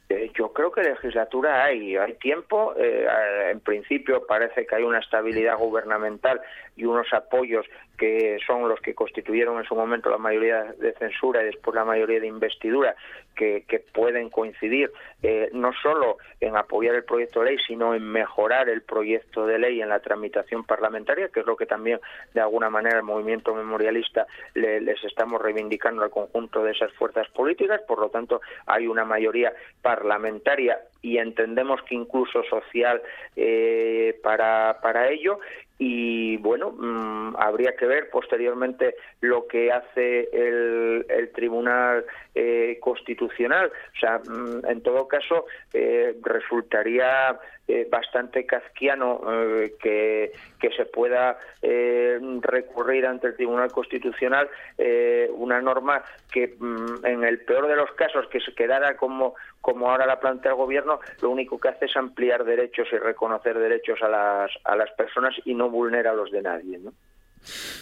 Eh, 0.08 0.30
yo 0.36 0.52
creo 0.52 0.69
que 0.82 0.88
legislatura 0.90 1.64
hay, 1.64 1.96
hay 1.96 2.14
tiempo. 2.14 2.74
eh, 2.76 3.06
en 3.50 3.60
principio 3.60 4.26
parece 4.26 4.66
que 4.66 4.74
hay 4.76 4.82
una 4.82 4.98
estabilidad 4.98 5.56
gubernamental 5.58 6.40
y 6.76 6.84
unos 6.84 7.12
apoyos 7.12 7.66
que 7.98 8.38
son 8.46 8.66
los 8.68 8.80
que 8.80 8.94
constituyeron 8.94 9.58
en 9.58 9.64
su 9.64 9.74
momento 9.74 10.08
la 10.08 10.16
mayoría 10.16 10.64
de 10.78 10.92
censura 10.94 11.42
y 11.42 11.46
después 11.46 11.74
la 11.74 11.84
mayoría 11.84 12.18
de 12.20 12.26
investidura, 12.26 12.94
que, 13.36 13.64
pueden 13.92 14.28
coincidir 14.30 14.90
eh, 15.22 15.48
no 15.52 15.72
solo 15.82 16.18
en 16.40 16.56
apoyar 16.56 16.94
el 16.94 17.04
proyecto 17.04 17.40
de 17.40 17.46
ley, 17.50 17.58
sino 17.66 17.94
en 17.94 18.02
mejorar 18.02 18.68
el 18.68 18.82
proyecto 18.82 19.46
de 19.46 19.58
ley 19.58 19.80
en 19.82 19.88
la 19.88 20.00
tramitación 20.00 20.64
parlamentaria, 20.64 21.28
que 21.28 21.40
es 21.40 21.46
lo 21.46 21.56
que 21.56 21.64
también 21.66 22.00
de 22.34 22.40
alguna 22.40 22.68
manera 22.70 22.98
el 22.98 23.02
movimiento 23.02 23.54
memorialista 23.54 24.26
le- 24.54 24.80
les 24.80 25.02
estamos 25.04 25.40
reivindicando 25.40 26.02
al 26.02 26.10
conjunto 26.10 26.62
de 26.62 26.72
esas 26.72 26.92
fuerzas 26.92 27.28
políticas. 27.30 27.80
Por 27.86 27.98
lo 27.98 28.08
tanto, 28.10 28.40
hay 28.66 28.86
una 28.86 29.04
mayoría 29.04 29.52
parlamentaria 29.82 30.69
y 31.02 31.18
entendemos 31.18 31.80
que 31.82 31.94
incluso 31.94 32.42
social 32.44 33.00
eh, 33.36 34.18
para, 34.22 34.78
para 34.82 35.08
ello 35.08 35.38
y 35.82 36.36
bueno, 36.36 36.72
mm, 36.72 37.36
habría 37.38 37.74
que 37.74 37.86
ver 37.86 38.10
posteriormente 38.10 38.96
lo 39.22 39.46
que 39.46 39.72
hace 39.72 40.28
el, 40.30 41.30
Tribunal 41.34 42.04
eh, 42.34 42.78
Constitucional. 42.82 43.72
O 43.96 43.98
sea, 43.98 44.18
mm, 44.18 44.66
en 44.68 44.82
todo 44.82 45.08
caso, 45.08 45.46
eh, 45.72 46.16
resultaría 46.22 47.38
eh, 47.72 47.88
bastante 47.90 48.44
kafkiano 48.46 49.20
eh, 49.28 49.74
que, 49.80 50.32
que 50.58 50.70
se 50.70 50.86
pueda 50.86 51.38
eh, 51.62 52.18
recurrir 52.40 53.06
ante 53.06 53.28
el 53.28 53.36
Tribunal 53.36 53.70
Constitucional 53.70 54.48
eh, 54.78 55.30
una 55.34 55.60
norma 55.60 56.02
que 56.30 56.56
mm, 56.58 57.04
en 57.04 57.24
el 57.24 57.40
peor 57.44 57.68
de 57.68 57.76
los 57.76 57.90
casos 57.92 58.26
que 58.28 58.40
se 58.40 58.54
quedara 58.54 58.96
como 58.96 59.34
como 59.60 59.90
ahora 59.90 60.06
la 60.06 60.18
plantea 60.18 60.52
el 60.52 60.56
gobierno, 60.56 61.00
lo 61.20 61.30
único 61.30 61.58
que 61.58 61.68
hace 61.68 61.84
es 61.84 61.96
ampliar 61.96 62.44
derechos 62.44 62.88
y 62.92 62.96
reconocer 62.96 63.58
derechos 63.58 64.00
a 64.02 64.08
las, 64.08 64.50
a 64.64 64.74
las 64.74 64.90
personas 64.92 65.34
y 65.44 65.54
no 65.54 65.68
vulnera 65.68 66.14
los 66.14 66.30
de 66.30 66.40
nadie. 66.40 66.78
¿no? 66.78 66.92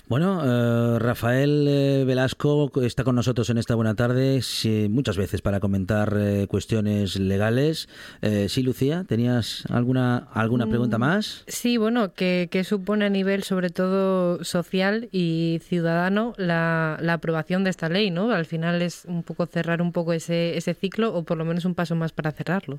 Bueno, 0.09 0.43
eh, 0.45 0.99
Rafael 0.99 1.67
eh, 1.69 2.05
Velasco 2.07 2.71
está 2.83 3.05
con 3.05 3.15
nosotros 3.17 3.51
en 3.51 3.59
esta 3.59 3.75
buena 3.75 3.95
tarde, 3.95 4.41
sí, 4.43 4.87
muchas 4.89 5.17
veces 5.17 5.43
para 5.43 5.61
comentar 5.61 6.15
eh, 6.17 6.47
cuestiones 6.49 7.17
legales. 7.19 7.89
Eh, 8.23 8.47
sí, 8.49 8.63
Lucía, 8.63 9.05
¿tenías 9.07 9.65
alguna, 9.69 10.29
alguna 10.33 10.67
pregunta 10.67 10.97
Mm, 10.99 11.01
más? 11.01 11.45
Sí, 11.47 11.77
bueno, 11.77 12.15
que, 12.15 12.49
que 12.51 12.65
supone 12.65 13.05
a 13.05 13.11
nivel 13.11 13.43
sobre 13.43 13.71
todo 13.71 14.43
social 14.45 15.09
y 15.13 15.61
ciudadano 15.63 16.33
la, 16.39 16.97
la 17.01 17.15
aprobación 17.15 17.65
de 17.65 17.71
esta 17.71 17.89
ley, 17.89 18.11
¿no? 18.11 18.31
Al 18.31 18.47
final 18.47 18.81
es 18.81 19.05
un 19.07 19.23
poco 19.23 19.47
cerrar 19.47 19.83
un 19.83 19.93
poco 19.93 20.13
ese, 20.13 20.57
ese 20.57 20.75
ciclo 20.75 21.15
o 21.15 21.25
por 21.25 21.37
lo 21.37 21.45
menos 21.45 21.65
un 21.65 21.75
paso 21.75 21.95
más 21.95 22.13
para 22.13 22.33
cerrarlo. 22.33 22.79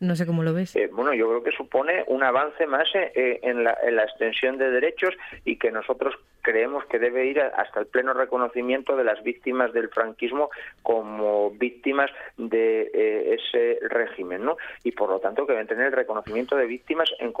No 0.00 0.16
sé 0.16 0.26
cómo 0.26 0.42
lo 0.42 0.54
ves. 0.54 0.74
Eh, 0.76 0.88
bueno, 0.90 1.12
yo 1.12 1.28
creo 1.28 1.42
que 1.42 1.52
supone 1.52 2.04
un 2.06 2.22
avance 2.22 2.66
más 2.66 2.88
eh, 2.94 3.12
eh, 3.14 3.40
en, 3.42 3.64
la, 3.64 3.76
en 3.82 3.96
la 3.96 4.04
extensión 4.04 4.56
de 4.56 4.70
derechos 4.70 5.14
y 5.44 5.56
que 5.56 5.70
nosotros 5.70 6.14
creemos 6.42 6.84
que 6.86 6.98
debe 6.98 7.26
ir 7.26 7.40
hasta 7.40 7.80
el 7.80 7.86
pleno 7.86 8.12
reconocimiento 8.12 8.96
de 8.96 9.04
las 9.04 9.22
víctimas 9.22 9.72
del 9.72 9.88
franquismo 9.88 10.50
como 10.82 11.50
víctimas 11.50 12.10
de 12.36 12.90
eh, 12.92 13.38
ese 13.38 13.78
régimen, 13.88 14.44
¿no? 14.44 14.56
Y 14.84 14.92
por 14.92 15.10
lo 15.10 15.20
tanto 15.20 15.46
que 15.46 15.52
deben 15.52 15.66
tener 15.66 15.86
el 15.86 15.92
reconocimiento 15.92 16.56
de 16.56 16.66
víctimas 16.66 17.10
en, 17.18 17.32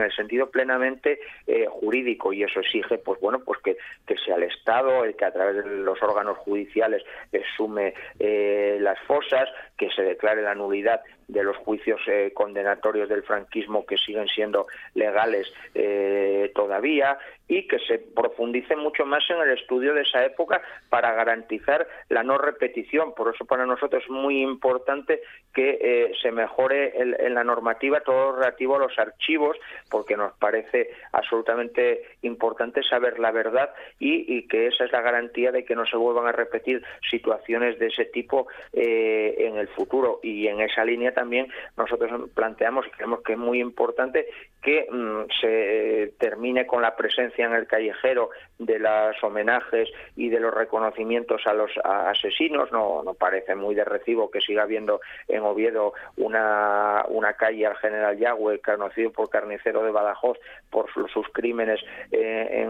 el 0.00 0.12
sentido 0.12 0.50
plenamente 0.50 1.20
eh, 1.46 1.66
jurídico 1.68 2.32
y 2.32 2.42
eso 2.42 2.60
exige, 2.60 2.98
pues 2.98 3.20
bueno, 3.20 3.40
pues 3.44 3.60
que, 3.60 3.76
que 4.06 4.16
sea 4.18 4.36
el 4.36 4.44
Estado 4.44 5.04
el 5.04 5.16
que 5.16 5.24
a 5.24 5.32
través 5.32 5.56
de 5.56 5.70
los 5.78 6.02
órganos 6.02 6.38
judiciales 6.38 7.02
sume 7.56 7.94
eh, 8.18 8.78
las 8.80 8.98
fosas, 9.00 9.48
que 9.76 9.90
se 9.90 10.02
declare 10.02 10.42
la 10.42 10.54
nulidad 10.54 11.00
de 11.28 11.42
los 11.42 11.56
juicios 11.56 12.00
condenatorios 12.34 13.08
del 13.08 13.22
franquismo 13.22 13.86
que 13.86 13.96
siguen 13.96 14.28
siendo 14.28 14.66
legales 14.94 15.50
todavía 16.54 17.18
y 17.48 17.66
que 17.66 17.78
se 17.80 17.98
profundice 17.98 18.76
mucho 18.76 19.04
más 19.04 19.22
en 19.28 19.40
el 19.40 19.50
estudio 19.58 19.94
de 19.94 20.02
esa 20.02 20.24
época 20.24 20.62
para 20.88 21.12
garantizar 21.12 21.86
la 22.08 22.22
no 22.22 22.38
repetición. 22.38 23.14
Por 23.14 23.34
eso 23.34 23.44
para 23.44 23.66
nosotros 23.66 24.02
es 24.04 24.10
muy 24.10 24.42
importante 24.42 25.20
que 25.52 25.78
eh, 25.80 26.12
se 26.22 26.30
mejore 26.30 26.92
en 26.96 27.34
la 27.34 27.44
normativa 27.44 28.00
todo 28.00 28.36
relativo 28.36 28.76
a 28.76 28.80
los 28.80 28.98
archivos, 28.98 29.56
porque 29.90 30.16
nos 30.16 30.32
parece 30.38 30.90
absolutamente 31.12 32.02
importante 32.22 32.82
saber 32.82 33.18
la 33.18 33.30
verdad 33.30 33.70
y, 33.98 34.36
y 34.36 34.46
que 34.46 34.68
esa 34.68 34.84
es 34.84 34.92
la 34.92 35.00
garantía 35.00 35.52
de 35.52 35.64
que 35.64 35.74
no 35.74 35.86
se 35.86 35.96
vuelvan 35.96 36.26
a 36.26 36.32
repetir 36.32 36.82
situaciones 37.10 37.78
de 37.78 37.88
ese 37.88 38.06
tipo 38.06 38.48
eh, 38.72 39.34
en 39.38 39.56
el 39.56 39.68
futuro. 39.68 40.20
Y 40.22 40.46
en 40.46 40.60
esa 40.60 40.84
línea 40.84 41.12
también 41.12 41.48
nosotros 41.76 42.30
planteamos 42.34 42.86
y 42.86 42.90
creemos 42.90 43.22
que 43.22 43.32
es 43.32 43.38
muy 43.38 43.60
importante 43.60 44.26
que 44.62 44.86
mm, 44.90 45.30
se 45.40 46.02
eh, 46.02 46.14
termine 46.18 46.66
con 46.66 46.82
la 46.82 46.94
presencia 46.94 47.31
en 47.38 47.54
el 47.54 47.66
callejero 47.66 48.30
de 48.58 48.78
los 48.78 49.22
homenajes 49.22 49.88
y 50.16 50.28
de 50.28 50.40
los 50.40 50.52
reconocimientos 50.54 51.46
a 51.46 51.54
los 51.54 51.70
asesinos. 51.84 52.70
No, 52.72 53.02
no 53.02 53.14
parece 53.14 53.54
muy 53.54 53.74
de 53.74 53.84
recibo 53.84 54.30
que 54.30 54.40
siga 54.40 54.62
habiendo 54.64 55.00
en 55.28 55.42
Oviedo 55.42 55.94
una, 56.16 57.04
una 57.08 57.32
calle 57.34 57.66
al 57.66 57.76
general 57.76 58.18
Yagüe, 58.18 58.60
conocido 58.60 59.10
por 59.10 59.30
carnicero 59.30 59.82
de 59.82 59.90
Badajoz, 59.90 60.38
por 60.70 60.92
su- 60.92 61.08
sus 61.08 61.28
crímenes 61.30 61.80
eh, 62.10 62.66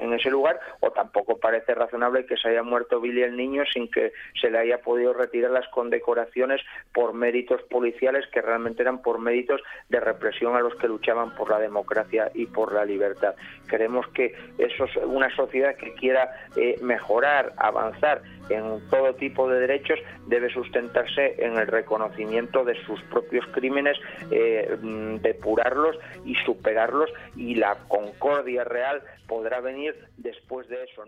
en 0.00 0.12
ese 0.12 0.30
lugar, 0.30 0.58
o 0.80 0.90
tampoco 0.90 1.38
parece 1.38 1.74
razonable 1.74 2.26
que 2.26 2.36
se 2.36 2.48
haya 2.48 2.62
muerto 2.62 3.00
Billy 3.00 3.22
el 3.22 3.36
niño 3.36 3.64
sin 3.72 3.90
que 3.90 4.12
se 4.40 4.50
le 4.50 4.58
haya 4.58 4.78
podido 4.78 5.12
retirar 5.12 5.50
las 5.50 5.68
condecoraciones 5.68 6.60
por 6.92 7.12
méritos 7.14 7.62
policiales 7.64 8.26
que 8.32 8.42
realmente 8.42 8.82
eran 8.82 9.02
por 9.02 9.18
méritos 9.18 9.62
de 9.88 10.00
represión 10.00 10.56
a 10.56 10.60
los 10.60 10.74
que 10.76 10.88
luchaban 10.88 11.34
por 11.34 11.50
la 11.50 11.58
democracia 11.58 12.30
y 12.34 12.46
por 12.46 12.72
la 12.72 12.84
libertad. 12.84 13.34
Creemos 13.66 14.05
que 14.08 14.34
eso 14.58 14.84
es 14.84 14.96
una 15.04 15.34
sociedad 15.34 15.74
que 15.76 15.94
quiera 15.94 16.30
eh, 16.56 16.76
mejorar, 16.82 17.52
avanzar 17.56 18.22
en 18.48 18.80
todo 18.90 19.14
tipo 19.14 19.48
de 19.48 19.60
derechos 19.60 19.98
debe 20.26 20.50
sustentarse 20.52 21.34
en 21.38 21.58
el 21.58 21.66
reconocimiento 21.66 22.64
de 22.64 22.74
sus 22.84 23.00
propios 23.04 23.44
crímenes, 23.52 23.98
eh, 24.30 24.76
mm, 24.80 25.16
depurarlos 25.16 25.96
y 26.24 26.34
superarlos 26.44 27.10
y 27.36 27.56
la 27.56 27.76
concordia 27.88 28.64
real 28.64 29.02
podrá 29.26 29.60
venir 29.60 29.94
después 30.16 30.68
de 30.68 30.84
eso. 30.84 31.04